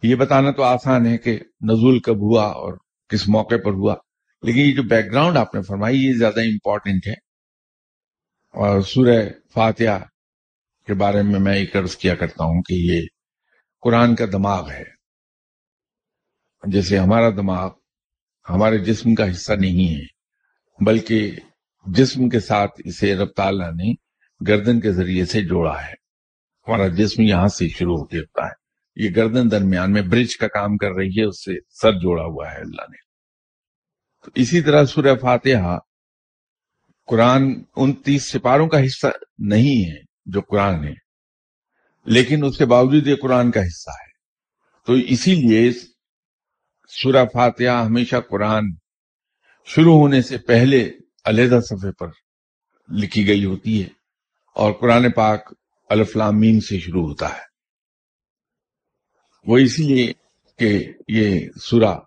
یہ 0.02 0.14
بتانا 0.14 0.50
تو 0.50 0.62
آسان 0.62 1.06
ہے 1.06 1.18
کہ 1.18 1.32
نزول 1.60 2.00
کب 2.00 2.16
ہوا 2.16 2.44
اور 2.44 2.74
کس 3.08 3.28
موقع 3.28 3.54
پر 3.64 3.72
ہوا، 3.72 3.94
لیکن 4.42 4.58
یہ 4.58 4.74
جو 4.74 4.82
بیک 4.82 5.06
گراؤنڈ 5.12 5.36
آپ 5.36 5.54
نے 5.54 5.62
فرمائی، 5.62 6.04
یہ 6.04 6.12
زیادہ 6.12 6.40
امپورٹنٹ 6.40 7.06
ہے۔ 7.06 7.12
اور 8.52 8.80
سورہ 8.80 9.28
فاتحہ 9.54 10.04
کے 10.86 10.94
بارے 10.94 11.22
میں 11.22 11.40
میں 11.40 11.54
ایک 11.54 11.76
عرض 11.76 11.96
کیا 11.96 12.14
کرتا 12.14 12.44
ہوں 12.44 12.62
کہ 12.62 12.74
یہ 12.74 13.06
قرآن 13.80 14.14
کا 14.14 14.24
دماغ 14.32 14.70
ہے۔ 14.70 14.84
جیسے 16.66 16.98
ہمارا 16.98 17.30
دماغ 17.30 17.70
ہمارے 18.50 18.78
جسم 18.78 19.14
کا 19.14 19.30
حصہ 19.30 19.52
نہیں 19.52 19.94
ہے، 19.94 20.06
بلکہ 20.84 21.30
جسم 21.86 22.28
کے 22.28 22.40
ساتھ 22.40 22.72
اسے 22.84 23.14
رب 23.14 23.28
تعالیٰ 23.36 23.72
نے 23.72 23.94
گردن 24.48 24.80
کے 24.80 24.92
ذریعے 24.92 25.24
سے 25.24 25.42
جوڑا 25.42 25.84
ہے۔ 25.84 25.92
ہمارا 26.68 26.88
جسم 26.88 27.22
یہاں 27.22 27.48
سے 27.48 27.68
شروع 27.68 27.98
ہو 27.98 28.04
کے 28.04 28.18
ہوتا 28.18 28.46
ہے۔ 28.46 28.61
یہ 28.96 29.10
گردن 29.16 29.50
درمیان 29.50 29.92
میں 29.92 30.02
برج 30.02 30.36
کا 30.36 30.48
کام 30.48 30.76
کر 30.76 30.90
رہی 30.90 31.08
ہے، 31.08 31.24
اس 31.24 31.44
سے 31.44 31.52
سر 31.82 31.92
جوڑا 31.92 32.24
ہوا 32.24 32.52
ہے 32.52 32.60
اللہ 32.60 32.82
نے۔ 32.82 32.96
تو 34.24 34.30
اسی 34.34 34.60
طرح 34.60 34.84
سورہ 34.84 35.14
فاتحہ 35.20 35.78
قرآن 37.06 37.62
انتیس 37.76 38.30
سپاروں 38.30 38.68
کا 38.68 38.84
حصہ 38.84 39.06
نہیں 39.38 39.90
ہے 39.90 40.02
جو 40.26 40.40
قرآن 40.40 40.84
ہے، 40.84 40.94
لیکن 42.04 42.44
اس 42.44 42.58
کے 42.58 42.66
باوجود 42.66 43.06
یہ 43.06 43.16
قرآن 43.22 43.50
کا 43.50 43.60
حصہ 43.60 43.90
ہے۔ 43.90 44.12
تو 44.86 44.92
اسی 44.92 45.34
لیے 45.34 45.72
سورہ 46.88 47.24
فاتحہ 47.32 47.84
ہمیشہ 47.84 48.16
قرآن 48.30 48.64
شروع 49.64 49.94
ہونے 49.94 50.22
سے 50.22 50.38
پہلے 50.38 50.90
علیحدہ 51.24 51.60
صفحے 51.60 51.92
پر 51.92 52.08
لکھی 52.92 53.28
گئی 53.28 53.44
ہوتی 53.44 53.82
ہے 53.82 53.88
اور 54.54 54.72
قرآن 54.72 55.10
پاک 55.10 55.52
الفلامین 55.88 56.60
سے 56.60 56.78
شروع 56.78 57.08
ہوتا 57.08 57.28
ہے۔ 57.28 57.51
وہ 59.46 59.58
اسی 59.58 59.82
لیے 59.82 60.12
کہ 60.58 60.92
یہ 61.08 61.48
سورہ 61.62 61.98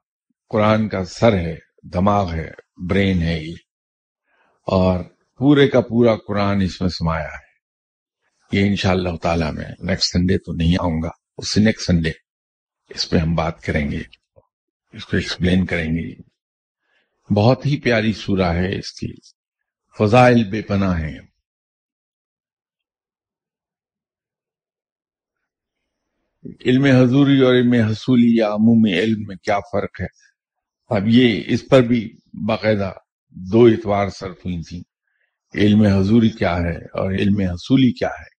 قرآن 0.49 0.89
کا 0.89 1.05
سر 1.05 1.37
ہے، 1.37 1.55
دماغ 1.83 2.33
ہے، 2.33 2.51
برین 2.89 3.21
ہے 3.21 3.39
یہ۔ 3.43 3.55
اور 4.67 5.03
پورے 5.37 5.67
کا 5.67 5.81
پورا 5.81 6.15
قرآن 6.15 6.61
اس 6.61 6.81
میں 6.81 6.89
سمایا 6.89 7.27
ہے۔ 7.27 7.45
یہ 8.51 8.67
انشاءاللہ 8.67 9.07
اللہ 9.07 9.19
تعالی 9.19 9.45
میں 9.53 9.65
نیکسٹ 9.79 10.11
سنڈے 10.11 10.37
تو 10.37 10.53
نہیں 10.53 10.75
آؤں 10.79 11.01
گا، 11.03 11.09
اس 11.37 11.53
سے 11.53 11.61
نیکسٹ 11.61 11.85
سنڈے 11.85 12.11
اس 12.89 13.09
پہ 13.09 13.17
ہم 13.17 13.35
بات 13.35 13.61
کریں 13.61 13.91
گے، 13.91 14.01
اس 14.93 15.05
کو 15.05 15.17
ایکسپلین 15.17 15.65
کریں 15.65 15.87
گے۔ 15.87 16.21
بہت 17.33 17.65
ہی 17.65 17.81
پیاری 17.81 18.13
سورہ 18.13 18.53
ہے 18.53 18.79
اس 18.79 18.91
کی۔ 18.91 19.13
فضائل 19.99 20.43
بے 20.43 20.61
پناہ 20.61 20.99
ہے 20.99 21.34
علم 26.65 26.85
حضوری 26.85 27.41
اور 27.41 27.55
علم 27.55 27.73
حصولی 27.73 28.35
یا 28.35 28.47
عمومی 28.47 28.99
علم 28.99 29.23
میں 29.27 29.35
کیا 29.35 29.59
فرق 29.59 30.01
ہے؟ 30.01 30.05
اب 30.89 31.07
یہ 31.07 31.41
اس 31.45 31.67
پر 31.67 31.81
بھی 31.81 32.15
باقاعدہ 32.47 32.91
دو 33.29 33.65
اتوار 33.65 34.09
صرف 34.09 34.45
ہوئی 34.45 34.61
تھیں۔ 34.61 34.81
علم 35.55 35.81
حضوری 35.81 36.29
کیا 36.29 36.57
ہے 36.57 36.77
اور 36.77 37.13
علم 37.13 37.39
حصولی 37.39 37.91
کیا 37.91 38.07
ہے؟ 38.07 38.35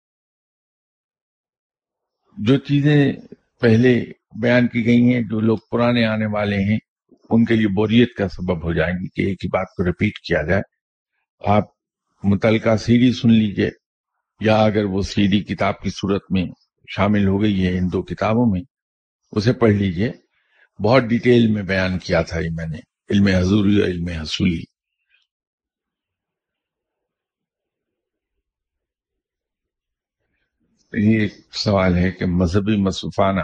جو 2.37 2.57
چیزیں 2.57 3.13
پہلے 3.61 4.05
بیان 4.41 4.67
کی 4.67 4.85
گئی 4.85 5.13
ہیں، 5.13 5.21
جو 5.21 5.39
لوگ 5.39 5.57
پرانے 5.71 6.05
آنے 6.05 6.25
والے 6.25 6.57
ہیں، 6.57 6.77
ان 7.29 7.45
کے 7.45 7.55
لیے 7.55 7.67
بوریت 7.67 8.13
کا 8.15 8.27
سبب 8.27 8.63
ہو 8.63 8.73
جائیں 8.73 8.93
گی 8.93 9.07
کہ 9.07 9.21
ایک 9.21 9.43
ہی 9.43 9.47
بات 9.47 9.67
کو 9.77 9.85
ریپیٹ 9.85 10.17
کیا 10.17 10.41
جائے۔ 10.41 10.61
آپ 11.45 11.63
متعلقہ 12.23 12.75
سی 12.75 12.97
ڈی 12.97 13.13
سن 13.13 13.31
لیجیے، 13.31 13.69
یا 14.39 14.57
اگر 14.57 14.83
وہ 14.83 15.01
سی 15.01 15.27
ڈی 15.27 15.39
کتاب 15.39 15.81
کی 15.81 15.89
صورت 15.89 16.21
میں 16.29 16.45
شامل 16.89 17.27
ہو 17.27 17.41
گئی 17.41 17.67
ہے 17.67 17.77
ان 17.77 17.91
دو 17.93 18.03
کتابوں 18.03 18.51
میں، 18.51 18.61
اسے 19.31 19.53
پڑھ 19.53 19.73
لیجیے۔ 19.73 20.11
بہت 20.83 21.03
ڈیٹیل 21.03 21.47
میں 21.47 21.63
بیان 21.63 21.99
کیا 21.99 22.21
تھا 22.21 22.39
یہ 22.39 22.49
میں 22.55 22.67
نے، 22.67 22.77
علم 23.09 23.27
حضوری 23.27 23.81
اور 23.81 23.87
علم 23.87 24.07
حصولی۔ 24.07 24.63
یہ 30.93 31.19
ایک 31.19 31.33
سوال 31.51 31.95
ہے 31.95 32.11
کہ 32.11 32.25
مذہبی 32.25 32.81
مصوفانہ 32.81 33.41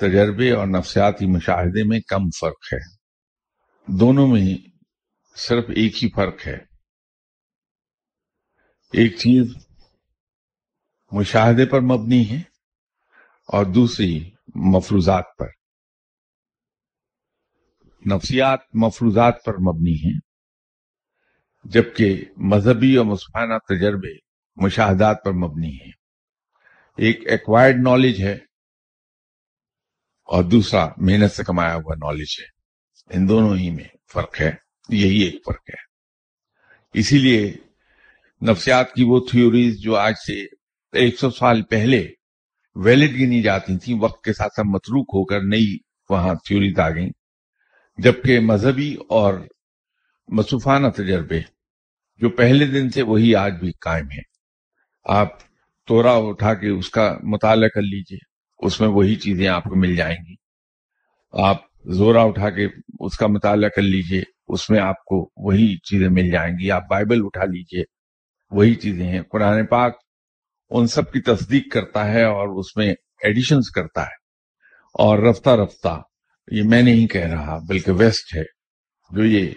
تجربے 0.00 0.52
اور 0.52 0.66
نفسیاتی 0.66 1.26
مشاہدے 1.26 1.84
میں 1.84 2.00
کم 2.00 2.30
فرق 2.40 2.72
ہے۔ 2.72 2.78
دونوں 3.86 4.28
میں 4.28 4.68
صرف 5.36 5.64
ایک 5.68 6.04
ہی 6.04 6.08
فرق 6.08 6.46
ہے۔ 6.46 6.58
ایک 8.92 9.16
چیز 9.16 9.63
مشاہدے 11.18 11.66
پر 11.66 11.80
مبنی 11.80 12.30
ہے 12.30 12.40
اور 13.46 13.64
دوسری 13.64 14.30
مفروضات 14.54 15.24
پر۔ 15.38 15.48
نفسیات 18.06 18.60
مفروضات 18.74 19.44
پر 19.44 19.54
مبنی 19.54 19.94
ہیں، 19.94 20.18
جبکہ 21.64 22.24
مذہبی 22.36 22.96
اور 22.96 23.06
مصفانہ 23.06 23.54
تجربے 23.68 24.12
مشاہدات 24.56 25.24
پر 25.24 25.32
مبنی 25.32 25.72
ہیں۔ 25.72 25.92
ایک 26.96 27.26
ایکوائرڈ 27.26 27.76
نالج 27.76 28.22
ہے 28.22 28.34
اور 30.24 30.44
دوسرا 30.44 30.88
محنت 30.96 31.32
سے 31.32 31.44
کمایا 31.44 31.74
ہوا 31.74 31.94
نالج 31.94 32.36
ہے۔ 32.40 32.54
ان 33.16 33.28
دونوں 33.28 33.56
ہی 33.56 33.70
میں 33.70 33.88
فرق 34.12 34.40
ہے، 34.40 34.52
یہی 34.88 35.18
ایک 35.18 35.34
فرق 35.46 35.70
ہے۔ 35.70 35.82
اسی 36.98 37.18
لیے 37.18 37.54
نفسیات 38.42 38.94
کی 38.94 39.04
وہ 39.04 39.20
تھیوریز 39.30 39.80
جو 39.80 39.96
آج 39.96 40.14
سے 40.26 40.63
ایک 40.94 41.18
سو 41.18 41.30
سال 41.30 41.62
پہلے 41.62 42.08
ویلڈ 42.74 43.20
گنی 43.20 43.42
جاتی 43.42 43.78
تھیں، 43.78 44.00
وقت 44.00 44.24
کے 44.24 44.32
ساتھ 44.32 44.52
ساتھ 44.52 44.66
متروک 44.66 45.06
ہو 45.14 45.24
کر 45.24 45.40
نئی 45.40 45.76
وہاں 46.10 46.34
تھیوریز 46.34 46.78
آ 46.78 46.90
گئیں۔ 46.90 47.10
جبکہ 47.98 48.40
مذہبی 48.40 48.96
اور 49.08 49.34
مصوفانہ 50.28 50.88
تجربے 50.88 51.40
جو 52.16 52.30
پہلے 52.30 52.66
دن 52.66 52.90
سے 52.90 53.02
وہی 53.02 53.34
آج 53.34 53.52
بھی 53.52 53.72
قائم 53.72 54.06
ہیں۔ 54.06 54.22
آپ 55.04 55.28
تورا 55.86 56.12
اٹھا 56.12 56.54
کے 56.54 56.68
اس 56.68 56.90
کا 56.90 57.18
مطالعہ 57.22 57.68
کر 57.68 57.82
لیجیے، 57.82 58.18
اس 58.66 58.80
میں 58.80 58.88
وہی 58.88 59.16
چیزیں 59.16 59.48
آپ 59.48 59.64
کو 59.64 59.76
مل 59.76 59.96
جائیں 59.96 60.16
گی۔ 60.28 60.34
آپ 61.32 61.56
زورا 61.84 62.22
اٹھا 62.22 62.50
کے 62.50 62.66
اس 63.00 63.16
کا 63.16 63.26
مطالعہ 63.26 63.68
کر 63.68 63.82
لیجیے، 63.82 64.22
اس 64.48 64.70
میں 64.70 64.80
آپ 64.80 65.04
کو 65.04 65.30
وہی 65.36 65.76
چیزیں 65.76 66.08
مل 66.08 66.30
جائیں 66.30 66.54
گی۔ 66.58 66.70
آپ 66.70 66.88
بائبل 66.88 67.20
اٹھا 67.24 67.44
لیجیے، 67.44 67.82
وہی 68.50 68.74
چیزیں 68.74 69.06
ہیں۔ 69.06 69.22
قرآن 69.22 69.66
پاک 69.66 70.03
ان 70.70 70.86
سب 70.86 71.12
کی 71.12 71.20
تصدیق 71.20 71.72
کرتا 71.72 72.12
ہے 72.12 72.24
اور 72.24 72.58
اس 72.58 72.76
میں 72.76 72.94
ایڈیشنز 73.22 73.70
کرتا 73.70 74.02
ہے۔ 74.02 74.24
اور 74.94 75.18
رفتہ 75.18 75.50
رفتہ، 75.50 76.02
یہ 76.50 76.62
میں 76.62 76.82
نہیں 76.82 77.06
کہہ 77.06 77.26
رہا، 77.26 77.58
بلکہ 77.68 77.92
ویسٹ 77.92 78.36
ہے، 78.36 78.42
جو 79.10 79.24
یہ 79.24 79.50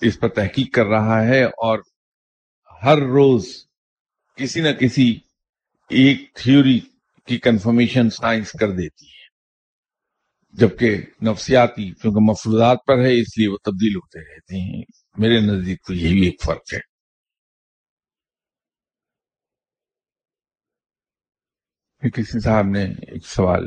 اس 0.00 0.20
پر 0.20 0.28
تحقیق 0.28 0.74
کر 0.74 0.86
رہا 0.86 1.24
ہے 1.24 1.44
اور 1.44 1.78
ہر 2.82 2.98
روز 2.98 3.46
کسی 4.36 4.60
نہ 4.60 4.68
کسی 4.68 5.18
ایک 5.90 6.34
تھیوری 6.34 6.80
کی 7.26 7.38
کنفرمیشن 7.38 8.10
سائنس 8.10 8.52
کر 8.52 8.70
دیتی 8.70 9.06
ہے۔ 9.06 9.22
جبکہ 10.52 10.96
نفسیاتی 11.22 11.92
کیونکہ 11.92 12.30
مفروضات 12.30 12.78
پر 12.86 12.98
ہے، 12.98 13.20
اس 13.20 13.38
لیے 13.38 13.48
وہ 13.48 13.56
تبدیل 13.64 13.96
ہوتے 13.96 14.34
رہتے 14.34 14.60
ہیں۔ 14.60 14.82
میرے 15.18 15.40
نزدیک 15.40 15.78
تو 15.86 15.94
یہی 15.94 16.24
ایک 16.24 16.42
فرق 16.42 16.74
ہے۔ 16.74 16.91
کسی 22.10 22.40
صاحب 22.40 22.66
نے 22.66 22.84
ایک 22.84 23.26
سوال، 23.26 23.64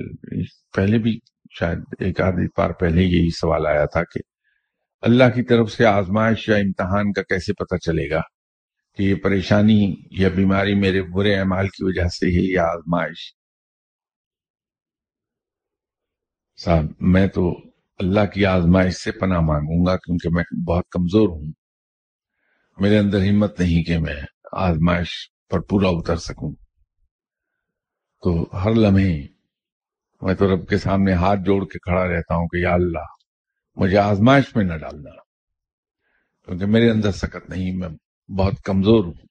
پہلے 0.75 0.97
بھی 0.97 1.19
شاید 1.59 1.79
ایک 1.99 2.21
آدھی 2.21 2.47
بار 2.57 2.69
پہلے 2.69 3.03
یہی 3.03 3.29
سوال 3.29 3.67
آیا 3.67 3.85
تھا 3.85 4.03
کہ 4.03 4.19
اللہ 5.01 5.23
کی 5.35 5.43
طرف 5.43 5.71
سے 5.71 5.85
آزمائش 5.85 6.49
یا 6.49 6.55
امتحان 6.55 7.11
کا 7.11 7.21
کیسے 7.21 7.53
پتہ 7.53 7.75
چلے 7.75 8.09
گا 8.09 8.21
کہ 8.97 9.03
یہ 9.03 9.15
پریشانی 9.15 9.95
یا 10.11 10.29
بیماری 10.29 10.75
میرے 10.75 11.01
برے 11.01 11.35
اعمال 11.35 11.67
کی 11.67 11.83
وجہ 11.83 12.07
سے 12.07 12.25
ہے 12.27 12.53
یا 12.53 12.63
آزمائش؟ 12.63 13.35
صاحب، 16.63 16.85
میں 16.99 17.27
تو 17.27 17.61
اللہ 17.99 18.25
کی 18.33 18.45
آزمائش 18.45 18.93
سے 18.93 19.11
پناہ 19.11 19.39
مانگوں 19.39 19.85
گا 19.85 19.97
کیونکہ 19.97 20.29
میں 20.29 20.43
بہت 20.67 20.85
کمزور 20.91 21.29
ہوں۔ 21.29 21.51
میرے 22.77 22.97
اندر 22.97 23.17
ہمت 23.17 23.59
نہیں 23.59 23.83
کہ 23.83 23.97
میں 23.97 24.21
آزمائش 24.51 25.31
پر 25.49 25.59
پورا 25.59 25.87
اتر 25.87 26.15
سکوں۔ 26.15 26.64
تو 28.21 28.49
ہر 28.53 28.73
لمحے 28.73 29.27
میں 30.21 30.35
تو 30.35 30.55
رب 30.55 30.69
کے 30.69 30.77
سامنے 30.77 31.13
ہاتھ 31.13 31.39
جوڑ 31.39 31.65
کے 31.65 31.79
کھڑا 31.79 32.05
رہتا 32.05 32.35
ہوں 32.35 32.47
کہ 32.47 32.57
یا 32.57 32.73
اللہ، 32.73 33.05
مجھے 33.75 33.97
آزمائش 33.97 34.55
میں 34.55 34.65
نہ 34.65 34.73
ڈالنا۔ 34.73 35.09
کیونکہ 36.45 36.65
میرے 36.65 36.89
اندر 36.89 37.11
سکت 37.11 37.49
نہیں، 37.49 37.71
میں 37.71 37.89
بہت 38.31 38.61
کمزور 38.63 39.05
ہوں۔ 39.05 39.27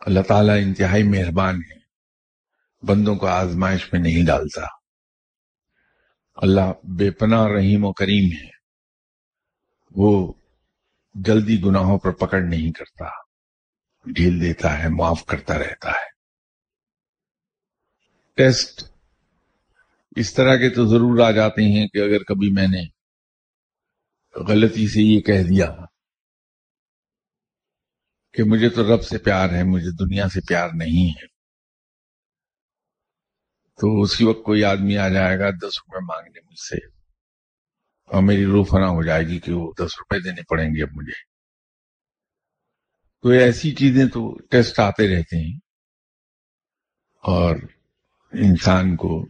اللہ 0.00 0.20
تعالیٰ 0.20 0.56
انتہائی 0.58 1.02
مہربان 1.02 1.54
ہے، 1.54 1.78
بندوں 2.86 3.16
کو 3.16 3.26
آزمائش 3.26 3.92
میں 3.92 4.00
نہیں 4.00 4.26
ڈالتا۔ 4.26 4.66
اللہ 6.36 6.72
بے 6.84 7.10
پناہ 7.10 7.46
رحیم 7.46 7.84
و 7.84 7.92
کریم 7.92 8.32
ہے، 8.32 8.50
وہ 9.90 10.32
جلدی 11.14 11.64
گناہوں 11.64 11.98
پر 11.98 12.10
پکڑ 12.10 12.40
نہیں 12.40 12.72
کرتا۔ 12.72 13.04
ڈھیل 14.06 14.40
دیتا 14.40 14.82
ہے، 14.82 14.88
معاف 14.88 15.24
کرتا 15.24 15.58
رہتا 15.58 15.90
ہے۔ 15.90 16.17
ٹیسٹ 18.38 18.84
اس 20.16 20.34
طرح 20.34 20.56
کے 20.56 20.70
تو 20.70 20.86
ضرور 20.86 21.26
آ 21.26 21.30
جاتے 21.30 21.62
ہیں 21.62 21.86
کہ 21.88 21.98
اگر 21.98 22.22
کبھی 22.22 22.52
میں 22.52 22.66
نے 22.68 22.82
غلطی 24.40 24.88
سے 24.88 25.00
یہ 25.00 25.20
کہہ 25.20 25.42
دیا 25.42 25.66
کہ 28.32 28.42
مجھے 28.46 28.68
تو 28.68 28.94
رب 28.94 29.02
سے 29.02 29.18
پیار 29.18 29.50
ہے، 29.50 29.62
مجھے 29.64 29.90
دنیا 30.04 30.28
سے 30.28 30.40
پیار 30.40 30.68
نہیں 30.74 31.08
ہے۔ 31.08 31.26
تو 33.78 34.02
اسی 34.02 34.24
وقت 34.24 34.44
کوئی 34.44 34.64
آدمی 34.64 34.98
آ 34.98 35.08
جائے 35.08 35.38
گا، 35.38 35.50
دس 35.50 35.78
روپے 35.78 36.04
مانگنے 36.04 36.40
مجھ 36.40 36.58
سے 36.58 36.76
اور 38.10 38.22
میری 38.22 38.44
روح 38.44 38.64
فنا 38.70 38.88
ہو 38.88 39.02
جائے 39.02 39.24
گی 39.24 39.40
کہ 39.40 39.52
وہ 39.52 39.72
دس 39.72 39.98
روپے 40.00 40.20
دینے 40.20 40.42
پڑیں 40.42 40.68
گے 40.68 40.82
اب 40.82 40.88
مجھے۔ 40.92 41.22
تو 43.22 43.28
ایسی 43.28 43.74
چیزیں 43.74 44.06
تو 44.06 44.38
ٹیسٹ 44.50 44.78
آتے 44.80 45.16
رہتے 45.16 45.36
ہیں 45.36 45.58
اور 47.22 47.56
انسان 48.32 48.96
کو 48.96 49.26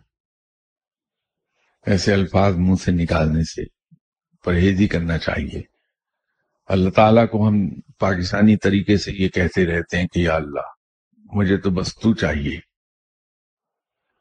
ایسے 1.87 2.13
الفاظ 2.13 2.57
منہ 2.57 2.75
سے 2.85 2.93
نکالنے 2.93 3.45
سے 3.45 3.63
پرہیزی 4.45 4.89
کرنا 4.89 5.19
چاہیے۔ 5.19 5.63
اللہ 6.67 6.91
تعالیٰ 6.91 7.29
کو 7.29 7.49
ہم 7.49 7.69
پاکستانی 7.99 8.57
طریقے 8.57 8.97
سے 8.97 9.13
یہ 9.13 9.29
کہتے 9.29 9.67
رہتے 9.67 9.99
ہیں 9.99 10.07
کہ 10.07 10.21
یا 10.21 10.35
اللہ، 10.35 10.67
مجھے 11.17 11.57
تو 11.57 11.71
بس 11.71 11.95
تو 11.95 12.15
چاہیے۔ 12.15 12.61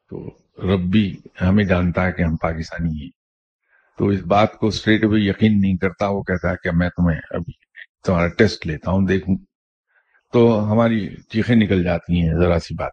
تو 0.10 0.38
رب 0.58 0.80
بھی 0.80 1.18
ہمیں 1.42 1.64
جانتا 1.64 2.06
ہے 2.06 2.12
کہ 2.12 2.22
ہم 2.22 2.36
پاکستانی 2.36 3.02
ہیں۔ 3.02 3.10
تو 3.98 4.08
اس 4.08 4.22
بات 4.22 4.54
کو 4.54 4.68
اسٹریٹ 4.68 5.04
اوے 5.04 5.20
یقین 5.20 5.62
نہیں 5.62 5.78
کرتا، 5.78 6.08
وہ 6.08 6.24
کہتا 6.24 6.52
ہے 6.52 6.56
کہ 6.64 6.72
میں 6.72 6.90
تمہیں 6.90 7.20
ابھی 7.30 7.54
تمہارا 8.06 8.28
ٹیسٹ 8.28 8.68
لیتا 8.68 8.92
ہوں، 8.92 9.08
دیکھوں۔ 9.08 9.38
تو 10.34 10.72
ہماری 10.72 11.16
چیخیں 11.30 11.56
نکل 11.56 11.84
جاتی 11.84 12.22
ہیں، 12.22 12.34
ذرا 12.40 12.60
سی 12.60 12.76
بات۔ 12.76 12.92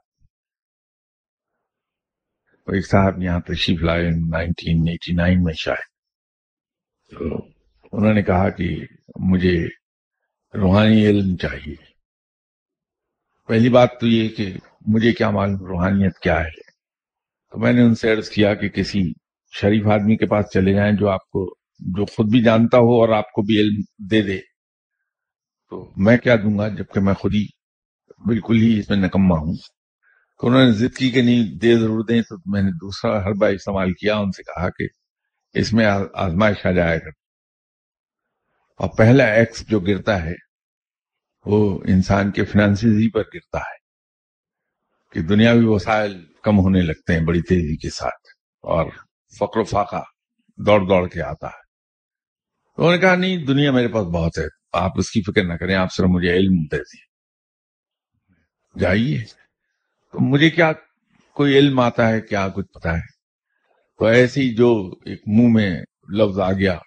ایک 2.73 2.87
صاحب 2.87 3.23
یہاں 3.23 3.41
تشریف 3.41 3.83
لائے 3.83 4.09
نائنٹین 4.09 4.85
ایٹی 4.89 5.13
نائن 5.13 5.43
میں 5.43 5.55
شاید۔ 5.55 5.95
تو 7.11 7.25
انہوں 7.93 8.15
نے 8.15 8.23
کہا 8.23 8.51
کہ 8.51 8.77
مجھے 9.21 9.67
روحانی 10.55 11.07
علم 11.07 11.37
چاہیے۔ 11.37 11.75
پہلی 13.49 13.69
بات 13.69 13.89
تو 14.01 14.07
یہ 14.07 14.29
کہ 14.29 14.53
مجھے 14.87 15.13
کیا 15.13 15.31
معلوم 15.31 15.67
روحانیت 15.67 16.19
کیا 16.19 16.41
ہے۔ 16.41 16.51
تو 17.51 17.59
میں 17.59 17.73
نے 17.73 17.83
ان 17.83 17.95
سے 17.95 18.13
عرض 18.13 18.29
کیا 18.29 18.55
کہ 18.55 18.69
کسی 18.69 19.13
شریف 19.53 19.87
آدمی 19.87 20.17
کے 20.17 20.27
پاس 20.27 20.45
چلے 20.55 20.75
جائیں 20.75 20.93
جو 20.93 21.09
آپ 21.09 21.29
کو، 21.29 21.55
جو 21.79 22.05
خود 22.05 22.31
بھی 22.31 22.43
جانتا 22.43 22.79
ہو 22.79 23.01
اور 23.01 23.09
آپ 23.09 23.33
کو 23.33 23.43
بھی 23.43 23.61
علم 23.61 24.07
دے 24.11 24.23
دے۔ 24.23 24.39
تو 25.71 25.93
میں 25.97 26.17
کیا 26.17 26.37
دوں 26.37 26.59
گا 26.59 26.69
جبکہ 26.69 27.01
میں 27.01 27.15
خود 27.15 27.35
ہی 27.35 27.47
بالکل 28.27 28.57
ہی 28.57 28.79
اس 28.79 28.91
میں 28.91 28.99
نکما 28.99 29.35
ہوں؟ 29.35 29.55
تو 30.41 30.47
انہوں 30.47 30.65
نے 30.65 30.73
ضد 30.73 30.97
کی 30.97 31.11
کہ 31.11 31.23
نہیں، 31.23 31.59
دے 31.59 31.79
ضرور 31.79 32.05
دیں 32.05 32.23
تو 32.23 32.37
میں 32.47 32.63
نے 32.63 32.71
دوسرا 32.71 33.27
حربہ 33.27 33.47
استعمال 33.47 33.93
کیا، 33.93 34.17
ان 34.17 34.33
سے 34.33 34.43
کہا 34.43 34.71
کہ 34.71 34.87
اس 35.53 35.73
میں 35.73 35.87
آزمائش 36.15 36.67
آ 36.67 36.71
جائے 36.71 36.99
گا 36.99 37.09
اور 38.79 38.89
پہلا 38.99 39.25
ایکس 39.25 39.69
جو 39.69 39.81
گرتا 39.81 40.25
ہے، 40.25 40.35
وہ 41.45 41.81
انسان 41.89 42.31
کے 42.31 42.45
فنانسز 42.45 42.85
ہی 42.85 43.11
پر 43.11 43.23
گرتا 43.35 43.59
ہے۔ 43.59 43.85
کہ 45.13 45.23
دنیاوی 45.23 45.65
وسائل 45.65 46.27
کم 46.43 46.59
ہونے 46.59 46.81
لگتے 46.81 47.13
ہیں 47.13 47.21
بڑی 47.21 47.43
تیزی 47.43 47.77
کے 47.77 47.91
ساتھ، 47.91 48.29
اور 48.63 48.91
فقر 49.39 49.59
و 49.59 49.65
فاقہ 49.65 50.03
دوڑ 50.57 50.81
دوڑ 50.81 51.09
کے 51.09 51.23
آتا 51.23 51.47
ہے۔ 51.47 51.63
تو 52.77 52.83
انہوں 52.83 52.93
نے 52.93 52.99
کہا، 52.99 53.15
نہیں، 53.15 53.37
دنیا 53.37 53.71
میرے 53.71 53.89
پاس 53.89 54.07
بہت 54.07 54.39
ہے، 54.39 54.47
آپ 54.73 54.93
اس 54.97 55.11
کی 55.11 55.23
فکر 55.23 55.45
نہ 55.45 55.55
کریں، 55.55 55.75
آپ 55.75 55.93
صرف 55.93 56.07
مجھے 56.09 56.33
علم 56.33 56.65
دے 56.73 56.77
دیں 56.77 57.15
جائیے۔ 58.81 59.44
تو 60.15 60.21
مجھے 60.21 60.51
کیا 60.51 60.73
کوئی 61.35 61.59
علم 61.59 61.81
آتا 61.81 62.09
ہے، 62.09 62.21
کیا 62.21 62.49
کچھ 62.49 62.67
پتا 62.67 62.97
ہے؟ 62.97 63.01
تو 63.99 64.05
ایسے 64.05 64.41
ہی 64.41 64.55
جو 64.55 64.91
ایک 65.05 65.23
منہ 65.27 65.49
میں 65.49 65.83
لفظ 66.15 66.41
آ 66.41 66.53
گیا، 66.53 66.79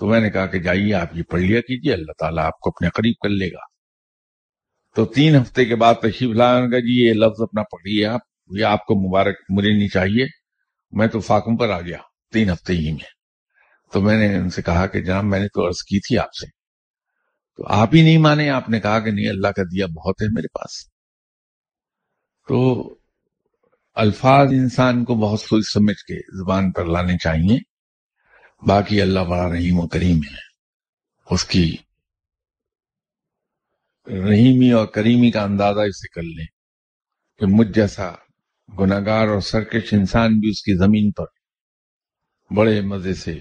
تو 0.00 0.06
میں 0.06 0.20
نے 0.20 0.30
کہا 0.30 0.46
کہ 0.46 0.58
جائیے، 0.58 0.94
آپ 0.94 1.16
یہ 1.16 1.22
پڑھ 1.22 1.40
لیا 1.40 1.60
کیجیے، 1.60 1.92
اللہ 1.92 2.12
تعالیٰ 2.18 2.44
آپ 2.44 2.60
کو 2.60 2.70
اپنے 2.70 2.88
قریب 2.88 3.14
کر 3.22 3.28
لے 3.28 3.48
گا۔ 3.48 3.60
تو 4.96 5.04
تین 5.04 5.36
ہفتے 5.36 5.64
کے 5.64 5.76
بعد 5.76 5.94
تشریف 5.94 6.36
لایا 6.36 6.60
جی 6.60 7.08
یہ 7.08 7.12
لفظ 7.12 7.42
اپنا 7.42 7.62
پڑھیے 7.62 8.06
آپ، 8.06 8.20
یہ 8.50 8.64
آپ 8.64 8.86
کو 8.86 9.08
مبارک 9.08 9.34
مجھے 9.48 9.70
نہیں 9.70 9.88
چاہیے، 9.88 10.26
میں 10.92 11.06
تو 11.06 11.20
فاقم 11.20 11.56
پر 11.56 11.68
آ 11.68 11.80
گیا 11.80 11.98
تین 12.32 12.50
ہفتے 12.50 12.72
ہی 12.72 12.92
میں۔ 12.92 13.22
تو 13.92 14.00
میں 14.00 14.16
نے 14.16 14.36
ان 14.36 14.50
سے 14.50 14.62
کہا 14.62 14.86
کہ 14.86 15.00
جناب، 15.00 15.24
میں 15.24 15.40
نے 15.40 15.48
تو 15.48 15.66
عرض 15.66 15.82
کی 15.82 16.00
تھی 16.00 16.18
آپ 16.18 16.34
سے۔ 16.34 16.46
تو 17.56 17.64
آپ 17.66 17.94
ہی 17.94 18.02
نہیں 18.02 18.18
مانے، 18.18 18.50
آپ 18.50 18.68
نے 18.68 18.80
کہا 18.80 19.00
کہ 19.00 19.10
نہیں، 19.10 19.28
اللہ 19.28 19.48
کا 19.48 19.62
دیا 19.62 19.86
بہت 19.86 20.22
ہے 20.22 20.26
میرے 20.32 20.46
پاس۔ 20.46 20.91
تو 22.48 22.94
الفاظ 23.94 24.48
انسان 24.48 25.04
کو 25.04 25.14
بہت 25.14 25.40
سوچ 25.40 25.64
سمجھ 25.72 26.04
کے 26.04 26.44
زبان 26.44 26.72
پر 26.72 26.84
لانے 26.84 27.18
چاہیے۔ 27.18 27.58
باقی 28.66 29.02
اللہ 29.02 29.20
بڑا 29.20 29.52
رحیم 29.52 29.80
و 29.80 29.88
کریم 29.88 30.16
ہے۔ 30.16 30.52
اس 31.30 31.44
کی 31.44 31.76
رحیمی 34.06 34.72
اور 34.72 34.86
کریمی 34.86 35.30
کا 35.30 35.42
اندازہ 35.42 35.80
اسے 35.80 36.08
کر 36.08 36.22
لیں 36.22 36.46
کہ 37.38 37.46
مجھ 37.46 37.68
جیسا 37.68 38.12
گناگار 38.80 39.28
اور 39.28 39.40
سرکش 39.40 39.92
انسان 39.92 40.38
بھی 40.40 40.48
اس 40.48 40.62
کی 40.62 40.78
زمین 40.78 41.10
پر 41.10 41.24
بڑے 42.54 42.80
مزے 42.80 43.14
سے 43.14 43.40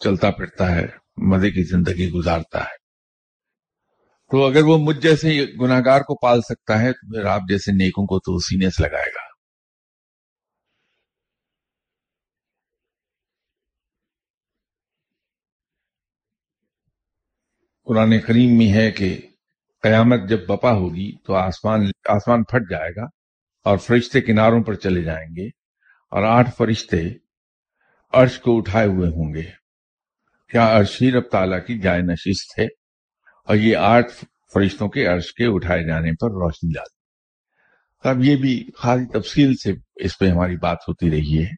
چلتا 0.00 0.30
پھرتا 0.30 0.74
ہے، 0.74 0.86
مزے 1.16 1.50
کی 1.50 1.62
زندگی 1.62 2.10
گزارتا 2.10 2.58
ہے۔ 2.58 2.81
تو 4.32 4.44
اگر 4.46 4.62
وہ 4.64 4.78
مجھ 4.78 4.98
جیسے 4.98 5.46
گناگار 5.60 6.00
کو 6.00 6.14
پال 6.14 6.40
سکتا 6.40 6.80
ہے، 6.80 6.92
تو 6.92 7.14
پھر 7.14 7.24
آپ 7.24 7.40
جیسے 7.48 7.72
نیکوں 7.72 8.06
کو 8.06 8.18
تو 8.18 8.38
سینے 8.38 8.70
سے 8.70 8.82
لگائے 8.82 9.06
گا۔ 9.06 9.32
قرآن 17.84 18.20
کریم 18.20 18.58
میں 18.58 18.72
ہے 18.72 18.90
کہ 18.90 19.20
قیامت 19.82 20.20
جب 20.28 20.46
بپا 20.46 20.72
ہوگی 20.72 21.16
تو 21.18 21.34
آسمان 21.34 21.80
آسمان 22.04 22.42
پھٹ 22.42 22.70
جائے 22.70 22.90
گا 22.96 23.04
اور 23.64 23.78
فرشتے 23.78 24.20
کناروں 24.20 24.62
پر 24.62 24.74
چلے 24.74 25.02
جائیں 25.02 25.28
گے 25.36 25.46
اور 26.10 26.22
آٹھ 26.22 26.50
فرشتے 26.56 27.02
عرش 28.12 28.38
کو 28.38 28.58
اٹھائے 28.58 28.86
ہوئے 28.86 29.08
ہوں 29.08 29.34
گے۔ 29.34 29.50
کیا 30.48 30.78
عرش 30.78 31.02
ہی 31.02 31.12
رب 31.12 31.28
تعالیٰ 31.32 31.66
کی 31.66 31.78
جائے 31.78 32.00
نشست 32.00 32.58
ہے؟ 32.58 32.81
اور 33.44 33.56
یہ 33.56 33.76
آٹھ 33.76 34.24
فرشتوں 34.54 34.88
کے 34.88 35.06
عرش 35.06 35.34
کے 35.34 35.54
اٹھائے 35.54 35.86
جانے 35.86 36.10
پر 36.10 36.30
روشنی 36.30 36.72
ڈالتی 36.72 37.02
اب 38.08 38.24
یہ 38.24 38.36
بھی 38.36 38.68
خاصی 38.76 39.20
تفصیل 39.20 39.54
سے 39.54 39.72
اس 39.96 40.18
پہ 40.18 40.28
ہماری 40.28 40.56
بات 40.56 40.78
ہوتی 40.88 41.10
رہی 41.10 41.42
ہے۔ 41.42 41.48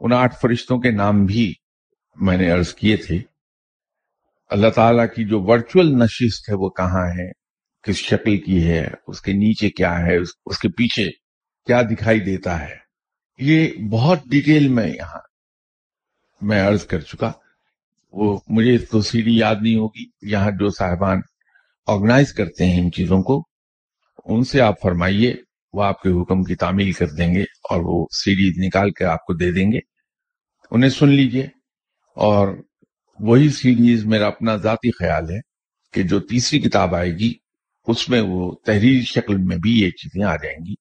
ان 0.00 0.12
آٹھ 0.12 0.34
فرشتوں 0.42 0.78
کے 0.78 0.90
نام 0.90 1.24
بھی 1.24 1.52
میں 2.16 2.36
نے 2.36 2.50
عرض 2.50 2.74
کیے 2.74 2.96
تھے۔ 2.96 3.18
اللہ 4.50 4.68
تعالیٰ 4.68 5.06
کی 5.14 5.24
جو 5.24 5.42
ورچوئل 5.42 5.86
نشست 5.86 6.48
ہے 6.48 6.54
وہ 6.54 6.68
کہاں 6.68 7.08
ہے؟ 7.08 7.30
کس 7.82 7.96
شکل 7.96 8.36
کی 8.36 8.70
ہے؟ 8.70 8.88
اس 9.06 9.20
کے 9.20 9.32
نیچے 9.32 9.70
کیا 9.70 9.98
ہے؟ 9.98 10.16
اس 10.46 10.58
کے 10.58 10.68
پیچھے 10.68 11.10
کیا 11.66 11.82
دکھائی 11.82 12.20
دیتا 12.20 12.60
ہے؟ 12.60 12.76
یہ 13.38 13.68
بہت 13.90 14.18
ڈیٹیل 14.26 14.68
میں 14.68 14.86
یہاں 14.86 15.20
میں 16.40 16.62
عرض 16.62 16.84
کر 16.84 17.00
چکا۔ 17.00 17.32
وہ 18.12 18.40
مجھے 18.48 18.78
تو 18.78 19.02
سیڑھی 19.02 19.38
یاد 19.38 19.56
نہیں 19.60 19.74
ہوگی۔ 19.74 20.04
یہاں 20.22 20.50
جو 20.50 20.68
صاحبان 20.70 21.20
آرگنائز 21.86 22.32
کرتے 22.32 22.66
ہیں 22.66 22.80
ان 22.80 22.92
چیزوں 22.92 23.22
کو، 23.22 23.48
ان 24.24 24.44
سے 24.44 24.60
آپ 24.60 24.80
فرمائیے، 24.82 25.34
وہ 25.72 25.82
آپ 25.82 26.02
کے 26.02 26.22
حکم 26.22 26.44
کی 26.44 26.54
تعمیل 26.54 26.92
کر 26.92 27.08
دیں 27.08 27.34
گے 27.34 27.42
اور 27.42 27.80
وہ 27.80 28.06
سیریز 28.10 28.54
نکال 28.58 28.90
کے 28.90 29.04
آپ 29.04 29.26
کو 29.26 29.34
دے 29.34 29.52
دیں 29.52 29.72
گے۔ 29.72 29.78
انہیں 30.70 30.90
سن 30.90 31.08
لیجیے۔ 31.08 31.48
اور 32.16 32.48
وہی 33.20 33.48
سیریز 33.48 34.04
میرا 34.04 34.26
اپنا 34.26 34.56
ذاتی 34.56 34.90
خیال 34.90 35.30
ہے 35.30 35.40
کہ 35.92 36.02
جو 36.02 36.20
تیسری 36.20 36.60
کتاب 36.60 36.94
آئے 36.94 37.10
گی، 37.10 37.34
اس 37.86 38.08
میں 38.08 38.20
وہ 38.20 38.54
تحریر 38.66 39.02
شکل 39.02 39.36
میں 39.36 39.56
بھی 39.56 39.82
یہ 39.82 39.90
چیزیں 39.90 40.24
آ 40.24 40.36
جائیں 40.36 40.58
گی۔ 40.66 40.74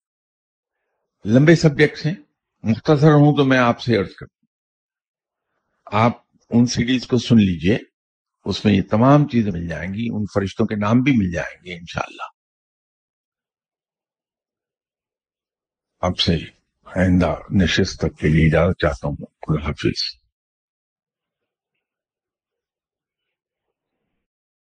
لمبے 1.25 1.55
سبجیکٹس 1.55 2.05
ہیں، 2.05 2.15
مختصر 2.63 3.11
ہوں 3.11 3.35
تو 3.35 3.45
میں 3.45 3.57
آپ 3.57 3.81
سے 3.81 3.97
عرض 3.97 4.13
کروں 4.13 4.41
آپ 5.85 6.11
ان 6.49 6.65
سیریز 6.65 7.07
کو 7.07 7.17
سن 7.17 7.37
لیجیے۔ 7.37 7.77
اس 8.45 8.65
میں 8.65 8.73
یہ 8.73 8.81
تمام 8.81 9.27
چیزیں 9.27 9.51
مل 9.51 9.67
جائیں 9.67 9.93
گی، 9.93 10.07
ان 10.13 10.25
فرشتوں 10.33 10.65
کے 10.65 10.75
نام 10.75 11.01
بھی 11.01 11.17
مل 11.17 11.31
جائیں 11.31 11.65
گے 11.65 11.73
انشاءاللہ۔ 11.73 12.23
اب 15.99 16.19
سے 16.19 16.37
آئندہ 16.85 17.35
نشست 17.51 17.99
تک 17.99 18.19
کے 18.19 18.27
لیے 18.27 18.45
اجازت 18.47 18.79
چاہتا 18.79 19.07
ہوں، 19.07 19.15
خدا 19.15 19.65
حافظ۔ 19.65 20.20